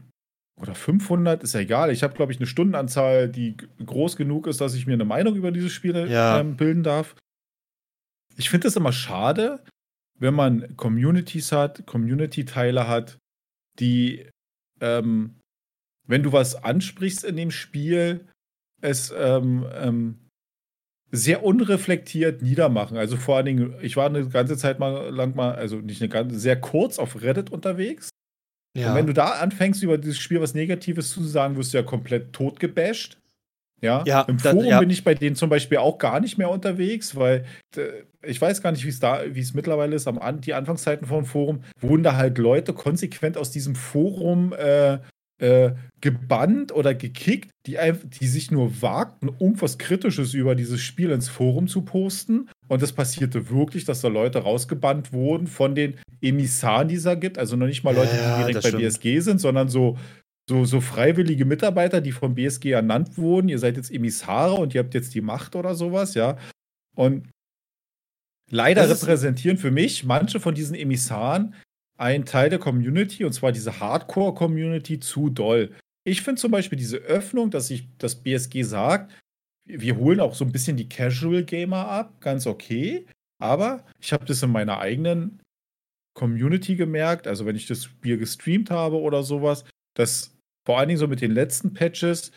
[0.60, 1.92] oder 500, ist ja egal.
[1.92, 3.56] Ich habe, glaube ich, eine Stundenanzahl, die
[3.86, 6.40] groß genug ist, dass ich mir eine Meinung über dieses Spiel ja.
[6.40, 7.16] ähm, bilden darf.
[8.36, 9.64] Ich finde es immer schade,
[10.18, 13.20] wenn man Communities hat, Community-Teile hat,
[13.80, 14.28] die,
[14.82, 15.40] ähm,
[16.08, 18.28] wenn du was ansprichst in dem Spiel,
[18.82, 20.23] es ähm, ähm,
[21.16, 22.98] sehr unreflektiert niedermachen.
[22.98, 26.10] Also vor allen Dingen, ich war eine ganze Zeit mal lang mal, also nicht eine
[26.10, 28.10] ganze, sehr kurz auf Reddit unterwegs.
[28.76, 28.90] Ja.
[28.90, 31.84] Und wenn du da anfängst, über dieses Spiel was Negatives zu sagen, wirst du ja
[31.84, 33.20] komplett tot gebasht.
[33.80, 34.80] Ja, ja im Forum ja.
[34.80, 37.46] bin ich bei denen zum Beispiel auch gar nicht mehr unterwegs, weil
[38.24, 40.08] ich weiß gar nicht, wie es da, wie es mittlerweile ist.
[40.08, 44.98] Am die Anfangszeiten vom Forum wurden da halt Leute konsequent aus diesem Forum äh,
[45.44, 47.78] äh, gebannt oder gekickt, die,
[48.20, 52.50] die sich nur wagten, irgendwas Kritisches über dieses Spiel ins Forum zu posten.
[52.70, 57.16] Und es passierte wirklich, dass da Leute rausgebannt wurden von den Emissaren, die es da
[57.16, 57.38] gibt.
[57.38, 58.84] Also noch nicht mal Leute, ja, die direkt bei stimmt.
[58.84, 59.98] BSG sind, sondern so
[60.50, 63.48] so, so freiwillige Mitarbeiter, die vom BSG ernannt wurden.
[63.48, 66.38] Ihr seid jetzt Emissare und ihr habt jetzt die Macht oder sowas, ja.
[66.96, 67.30] Und
[68.50, 71.56] leider repräsentieren für mich manche von diesen Emissaren
[72.04, 75.74] einen Teil der Community, und zwar diese Hardcore-Community, zu doll.
[76.06, 79.14] Ich finde zum Beispiel diese Öffnung, dass sich das BSG sagt,
[79.66, 83.06] wir holen auch so ein bisschen die Casual Gamer ab, ganz okay.
[83.42, 85.42] Aber ich habe das in meiner eigenen
[86.14, 89.64] Community gemerkt, also wenn ich das Spiel gestreamt habe oder sowas,
[89.96, 90.36] dass
[90.66, 92.34] vor allen Dingen so mit den letzten Patches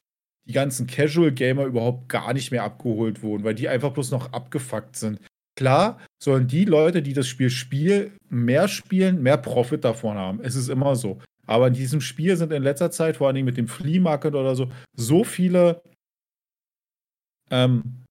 [0.49, 4.33] die ganzen Casual Gamer überhaupt gar nicht mehr abgeholt wurden, weil die einfach bloß noch
[4.33, 5.21] abgefuckt sind.
[5.57, 10.41] Klar sollen die Leute, die das Spiel spielen, mehr spielen, mehr Profit davon haben.
[10.43, 11.20] Es ist immer so.
[11.47, 14.35] Aber in diesem Spiel sind in letzter Zeit, vor allen Dingen mit dem Flea Market
[14.35, 15.83] oder so, so viele,
[17.51, 18.05] ähm,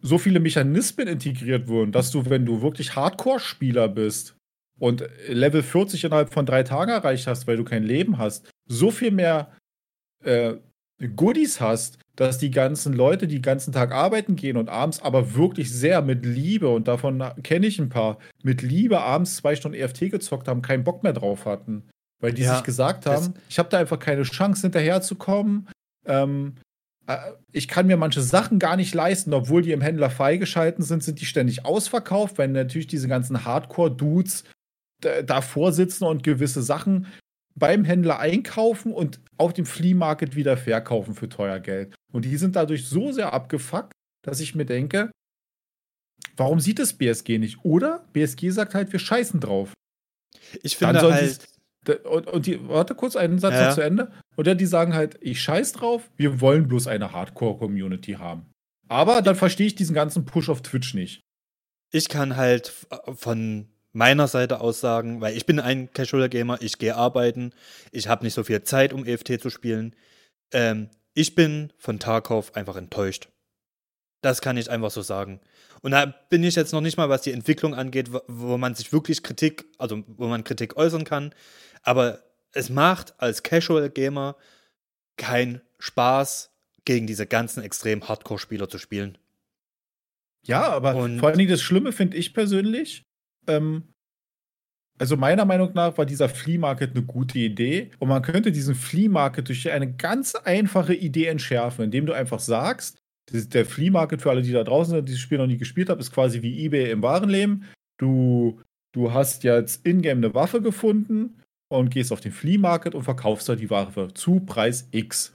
[0.00, 4.36] so viele Mechanismen integriert wurden, dass du, wenn du wirklich Hardcore-Spieler bist
[4.78, 8.90] und Level 40 innerhalb von drei Tagen erreicht hast, weil du kein Leben hast, so
[8.90, 9.56] viel mehr
[10.24, 10.54] äh,
[11.08, 15.34] Goodies hast, dass die ganzen Leute, die den ganzen Tag arbeiten gehen und abends aber
[15.34, 19.78] wirklich sehr mit Liebe, und davon kenne ich ein paar, mit Liebe abends zwei Stunden
[19.78, 21.88] EFT gezockt haben, keinen Bock mehr drauf hatten.
[22.20, 25.68] Weil die ja, sich gesagt haben, ich habe da einfach keine Chance hinterherzukommen.
[26.06, 26.54] Ähm,
[27.06, 27.16] äh,
[27.50, 31.20] ich kann mir manche Sachen gar nicht leisten, obwohl die im Händler freigeschalten sind, sind
[31.20, 34.44] die ständig ausverkauft, wenn natürlich diese ganzen Hardcore-Dudes
[35.24, 37.06] davor sitzen und gewisse Sachen
[37.54, 41.94] beim Händler einkaufen und auf dem Flea Market wieder verkaufen für teuer Geld.
[42.12, 43.92] Und die sind dadurch so sehr abgefuckt,
[44.24, 45.10] dass ich mir denke,
[46.36, 47.64] warum sieht es BSG nicht?
[47.64, 49.72] Oder BSG sagt halt, wir scheißen drauf.
[50.62, 51.46] Ich finde halt.
[52.04, 53.72] Und, und, die, warte kurz, einen Satz ja.
[53.72, 54.12] zu Ende.
[54.36, 58.46] Oder die sagen halt, ich scheiß drauf, wir wollen bloß eine Hardcore-Community haben.
[58.88, 61.22] Aber dann verstehe ich diesen ganzen Push auf Twitch nicht.
[61.90, 62.72] Ich kann halt
[63.16, 67.52] von meiner Seite aus sagen, weil ich bin ein Casual Gamer, ich gehe arbeiten,
[67.90, 69.94] ich habe nicht so viel Zeit, um EFT zu spielen.
[70.52, 73.28] Ähm, ich bin von Tarkov einfach enttäuscht.
[74.22, 75.40] Das kann ich einfach so sagen.
[75.82, 78.92] Und da bin ich jetzt noch nicht mal, was die Entwicklung angeht, wo man sich
[78.92, 81.34] wirklich Kritik, also wo man Kritik äußern kann.
[81.82, 84.36] Aber es macht als Casual Gamer
[85.16, 86.52] keinen Spaß,
[86.84, 89.18] gegen diese ganzen extrem Hardcore-Spieler zu spielen.
[90.44, 93.04] Ja, aber und vor allen Dingen das Schlimme finde ich persönlich,
[93.46, 93.84] ähm,
[94.98, 98.74] also meiner Meinung nach war dieser Flea Market eine gute Idee und man könnte diesen
[98.74, 102.98] Flea Market durch eine ganz einfache Idee entschärfen, indem du einfach sagst,
[103.30, 105.88] der Flea Market für alle, die da draußen sind, die das Spiel noch nie gespielt
[105.88, 107.64] haben, ist quasi wie eBay im wahren Leben.
[107.98, 108.60] Du,
[108.94, 113.48] du hast jetzt in-game eine Waffe gefunden und gehst auf den Flea Market und verkaufst
[113.48, 115.34] da die Waffe zu Preis X.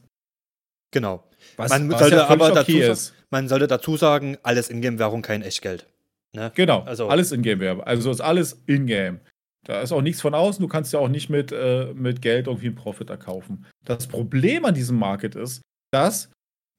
[0.92, 1.24] Genau.
[1.56, 5.42] Was, man, was sollte ja aber okay dazu, man sollte dazu sagen, alles Ingame-Währung kein
[5.42, 5.88] Echtgeld.
[6.36, 6.52] Ne?
[6.56, 7.86] Genau, also alles Ingame-Werbe.
[7.86, 9.22] Also ist alles Ingame.
[9.66, 10.62] Da ist auch nichts von außen.
[10.62, 13.66] Du kannst ja auch nicht mit, äh, mit Geld irgendwie einen Profit erkaufen.
[13.84, 16.32] Das Problem an diesem Market ist, dass,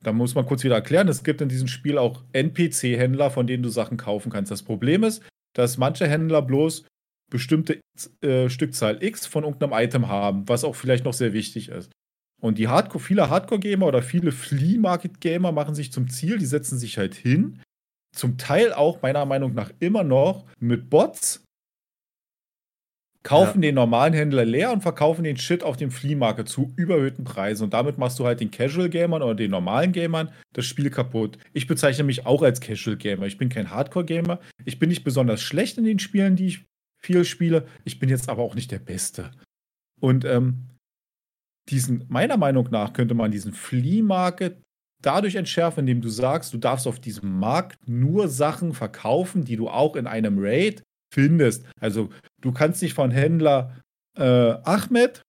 [0.02, 3.62] da muss man kurz wieder erklären, es gibt in diesem Spiel auch NPC-Händler, von denen
[3.62, 4.50] du Sachen kaufen kannst.
[4.50, 5.22] Das Problem ist,
[5.54, 6.86] dass manche Händler bloß
[7.30, 7.80] bestimmte
[8.22, 11.90] äh, Stückzahl X von irgendeinem Item haben, was auch vielleicht noch sehr wichtig ist.
[12.40, 16.96] Und die Hardcore, viele Hardcore-Gamer oder viele Flea-Market-Gamer machen sich zum Ziel, die setzen sich
[16.96, 17.60] halt hin,
[18.14, 21.44] zum Teil auch meiner Meinung nach immer noch mit Bots,
[23.28, 23.68] kaufen ja.
[23.68, 27.64] den normalen Händler leer und verkaufen den Shit auf dem Flea Market zu überhöhten Preisen.
[27.64, 31.36] Und damit machst du halt den Casual Gamern oder den normalen Gamern das Spiel kaputt.
[31.52, 33.26] Ich bezeichne mich auch als Casual Gamer.
[33.26, 34.40] Ich bin kein Hardcore Gamer.
[34.64, 36.64] Ich bin nicht besonders schlecht in den Spielen, die ich
[37.02, 37.66] viel spiele.
[37.84, 39.30] Ich bin jetzt aber auch nicht der Beste.
[40.00, 40.68] Und ähm,
[41.68, 44.62] diesen, meiner Meinung nach könnte man diesen Flea Market
[45.02, 49.68] dadurch entschärfen, indem du sagst, du darfst auf diesem Markt nur Sachen verkaufen, die du
[49.68, 51.64] auch in einem Raid findest.
[51.80, 52.10] Also
[52.40, 53.76] du kannst nicht von Händler
[54.16, 55.22] äh, Ahmed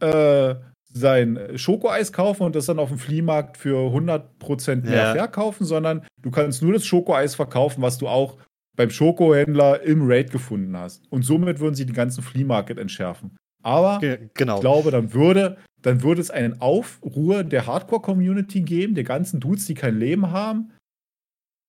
[0.00, 0.54] äh,
[0.92, 5.14] sein Schokoeis kaufen und das dann auf dem Fliehmarkt für 100% mehr ja.
[5.14, 8.38] verkaufen, sondern du kannst nur das Schokoeis verkaufen, was du auch
[8.76, 11.06] beim Schokohändler im Raid gefunden hast.
[11.10, 13.36] Und somit würden sie den ganzen Flea Market entschärfen.
[13.62, 14.56] Aber Ge genau.
[14.56, 19.66] ich glaube, dann würde, dann würde es einen Aufruhr der Hardcore-Community geben, der ganzen Dudes,
[19.66, 20.72] die kein Leben haben.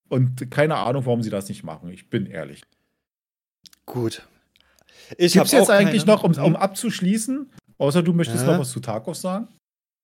[0.10, 1.90] Und keine Ahnung, warum sie das nicht machen.
[1.90, 2.64] Ich bin ehrlich.
[3.86, 4.28] Gut.
[5.18, 8.52] Ich Gibt es jetzt eigentlich noch, um, um abzuschließen, außer du möchtest Ja.
[8.54, 9.48] noch was zu Tarkov sagen?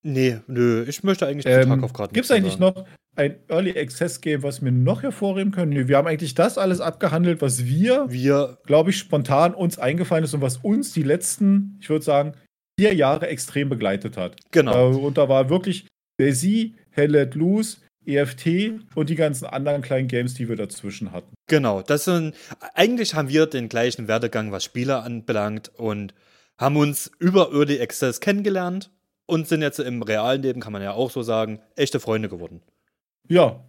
[0.02, 2.74] Nee, nö, ich möchte eigentlich Ähm, Tarkov gerade Gibt es eigentlich sagen.
[2.76, 5.72] noch ein Early Access Game, was wir noch hervorheben können?
[5.72, 10.24] Nee, wir haben eigentlich das alles abgehandelt, was wir, Wir, glaube ich, spontan uns eingefallen
[10.24, 12.34] ist und was uns die letzten, ich würde sagen,
[12.78, 14.36] vier Jahre extrem begleitet hat.
[14.52, 14.92] genau.
[14.92, 15.88] Äh, und da war wirklich
[16.20, 21.34] Daisy, Hell Let Loose, EFT und die ganzen anderen kleinen Games, die wir dazwischen hatten.
[21.48, 22.34] Genau, das sind,
[22.74, 26.14] eigentlich haben wir den gleichen Werdegang, was Spiele anbelangt und
[26.56, 28.90] haben uns über Early Access kennengelernt
[29.28, 32.62] und sind jetzt im realen Leben, kann man ja auch so sagen, echte Freunde geworden.
[33.28, 33.62] Ja,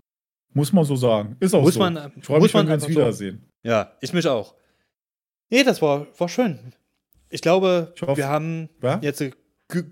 [0.53, 1.35] muss man so sagen.
[1.39, 1.79] Ist auch Muss so.
[1.81, 3.45] man- ich freue muss mich, wenn man wir uns einfach so- wiedersehen.
[3.61, 4.55] Ja, ich mich auch.
[5.49, 6.73] Nee, das war, war schön.
[7.29, 8.99] Ich glaube, Ich hoffe- wir haben Ja?
[9.01, 9.23] jetzt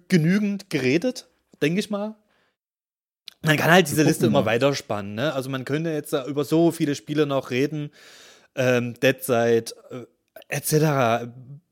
[0.08, 1.28] genügend geredet,
[1.62, 2.16] denke ich mal.
[3.44, 5.14] Man kann halt diese Liste immer weiterspannen.
[5.16, 5.34] Ne?
[5.34, 7.92] Also man könnte jetzt über so viele Spiele noch reden.
[8.56, 10.06] Ähm, Dead Side, äh,
[10.48, 11.30] etc.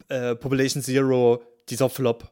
[0.09, 2.29] Äh, Population Zero, dieser Flop.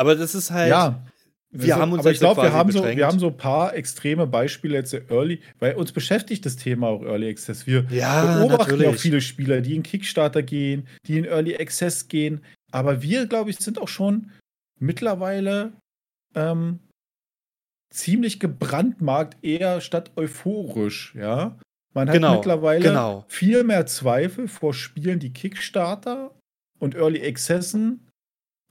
[0.00, 0.70] Aber das ist halt.
[0.70, 1.02] Ja.
[1.50, 3.74] wir haben uns aber ich jetzt glaube, wir haben, so, wir haben so ein paar
[3.74, 7.66] extreme Beispiele jetzt Early, weil uns beschäftigt das Thema auch Early Access.
[7.66, 8.88] Wir Ja, beobachten natürlich.
[8.88, 12.40] auch viele Spieler, die in Kickstarter gehen, die in Early Access gehen.
[12.72, 14.30] Aber wir, glaube ich, sind auch schon
[14.78, 15.72] mittlerweile
[16.34, 16.78] ähm,
[17.92, 21.58] ziemlich gebrandmarkt, eher statt euphorisch, ja.
[21.92, 23.24] Man hat Genau, mittlerweile genau.
[23.28, 26.30] viel mehr Zweifel vor Spielen, die Kickstarter
[26.78, 28.06] und Early Accessen,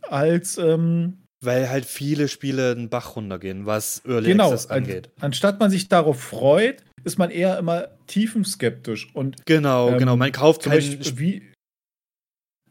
[0.04, 5.10] als ähm, Weil halt viele Spiele den Bach runtergehen, was Early genau, Access angeht.
[5.18, 9.14] an, anstatt man sich darauf freut, ist man eher immer tiefenskeptisch.
[9.16, 10.18] Und Genau, Ähm, genau.
[10.18, 11.52] Man kauft kein Beispiel, wie.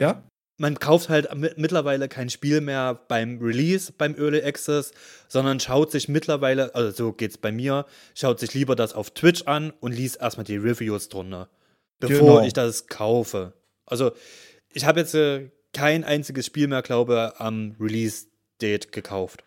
[0.01, 0.23] Ja?
[0.61, 4.91] man kauft halt mi- mittlerweile kein Spiel mehr beim Release, beim Early Access,
[5.29, 7.87] sondern schaut sich mittlerweile, also so geht's bei mir,
[8.17, 11.49] schaut sich lieber das auf Twitch an und liest erstmal die Reviews drunter,
[12.01, 12.43] bevor Genau.
[12.45, 13.53] ich das kaufe.
[13.87, 14.11] Also
[14.73, 19.45] ich habe jetzt äh, kein einziges Spiel mehr, glaube am Release-Date gekauft.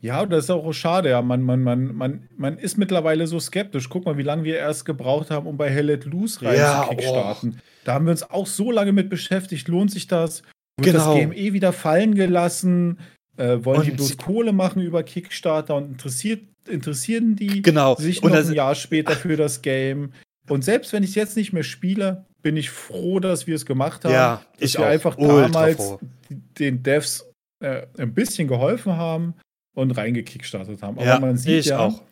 [0.00, 1.08] Ja, das ist auch schade.
[1.08, 3.88] Ja, man, man, man, man, man ist mittlerweile so skeptisch.
[3.88, 6.82] Guck mal, wie lange wir erst gebraucht haben, um bei Hell Let Loose rein Ja,
[6.88, 7.60] zu kickstarten.
[7.84, 9.68] Da haben wir uns auch so lange mit beschäftigt.
[9.68, 10.42] Lohnt sich das?
[10.78, 11.06] Wird Genau.
[11.06, 12.98] das Game eh wieder fallen gelassen?
[13.38, 17.94] Äh, wollen die Und bloß sie- Kohle machen über Kickstarter und interessiert, interessieren die Genau.
[17.96, 20.12] sich noch das, ein Jahr später für das Game?
[20.48, 23.66] Und selbst wenn ich es jetzt nicht mehr spiele, bin ich froh, dass wir es
[23.66, 24.12] gemacht haben.
[24.12, 24.90] ja, dass ich wir auch.
[24.90, 25.98] einfach damals froh.
[26.30, 27.28] den Devs
[27.58, 29.34] äh, ein bisschen geholfen haben
[29.74, 30.96] und reingekickstartet haben.
[30.96, 32.04] Aber Ja, man sieht ja, auch.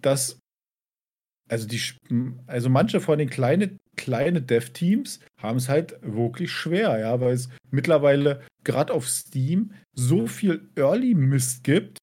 [0.00, 0.38] dass
[1.50, 1.80] also die
[2.46, 7.48] also manche von den kleinen kleine Dev-Teams haben es halt wirklich schwer, ja, weil es
[7.72, 11.98] mittlerweile gerade auf Steam so viel Early-Mist gibt.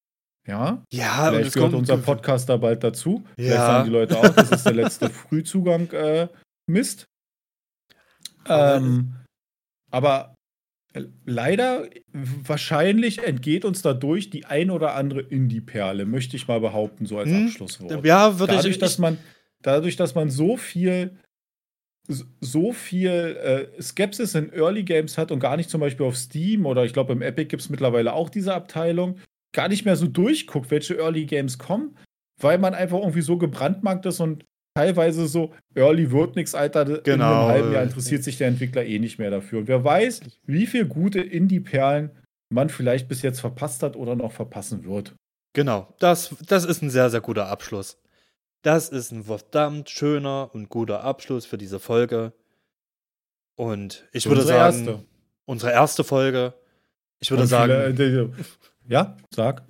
[0.46, 3.24] Ja, Ja, vielleicht gehört kommt unser Podcast da bald dazu.
[3.36, 3.66] Vielleicht Ja.
[3.66, 6.28] sagen die Leute auch, das ist der letzte Frühzugang äh,
[6.68, 7.06] Mist.
[8.50, 9.16] Aber- Ähm,
[9.92, 10.36] aber
[11.26, 17.18] leider, wahrscheinlich entgeht uns dadurch die ein oder andere Indie-Perle, möchte ich mal behaupten, so
[17.20, 18.06] als Hm, Abschlusswort.
[18.06, 18.80] Ja, würde dadurch, ich.
[18.80, 19.18] dass man,
[19.62, 21.18] dadurch, dass man so viel
[22.42, 23.08] so viel
[23.78, 26.92] äh, Skepsis in Early Games hat und gar nicht zum Beispiel auf Steam oder ich
[26.94, 29.20] glaube im Epic gibt es mittlerweile auch diese Abteilung,
[29.54, 31.96] gar nicht mehr so durchguckt, welche Early Games kommen,
[32.42, 34.44] weil man einfach irgendwie so gebrandmarkt ist und
[34.76, 37.26] teilweise so, Early wird nichts, Alter, in Genau.
[37.42, 39.60] einem halben Jahr interessiert sich der Entwickler eh nicht mehr dafür.
[39.60, 42.12] Und wer weiß, wie viele gute Indie-Perlen
[42.52, 45.14] man vielleicht bis jetzt verpasst hat oder noch verpassen wird.
[45.54, 47.98] Genau, das, das ist ein sehr, sehr guter Abschluss.
[48.64, 52.34] Das ist ein verdammt schöner und guter Abschluss für diese Folge.
[53.56, 55.06] Und ich würde Unsere sagen, erste.
[55.46, 56.54] unsere erste Folge.
[57.20, 58.30] Ich würde Und sagen, viele, äh,
[58.88, 59.64] ja, sag.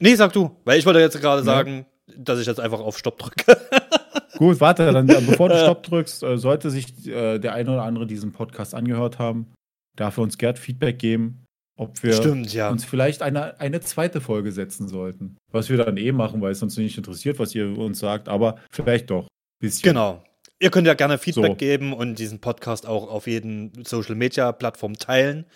[0.00, 1.44] nee, sag du, weil ich wollte jetzt gerade Ja.
[1.44, 1.86] sagen,
[2.16, 3.56] dass ich jetzt einfach auf Stopp drücke.
[4.42, 8.08] Gut, warte, dann, bevor du Stopp drückst, äh, sollte sich äh, der eine oder andere
[8.08, 9.52] diesen Podcast angehört haben,
[9.94, 11.44] darf er uns gern Feedback geben,
[11.78, 12.68] ob wir Stimmt, ja.
[12.68, 15.36] uns vielleicht eine, eine zweite Folge setzen sollten.
[15.52, 18.56] Was wir dann eh machen, weil es uns nicht interessiert, was ihr uns sagt, aber
[18.68, 19.28] vielleicht doch.
[19.60, 19.90] Bisschen.
[19.90, 20.24] Genau.
[20.58, 21.54] Ihr könnt ja gerne Feedback So.
[21.54, 25.46] geben und diesen Podcast auch auf jeden Social Media Plattform teilen,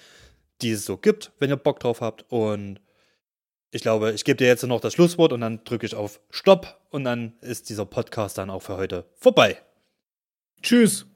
[0.62, 2.24] die es so gibt, wenn ihr Bock drauf habt.
[2.28, 2.78] Und
[3.76, 6.80] ich glaube, ich gebe dir jetzt noch das Schlusswort und dann drücke ich auf Stopp
[6.90, 9.58] und dann ist dieser Podcast dann auch für heute vorbei.
[10.62, 11.06] Tschüss.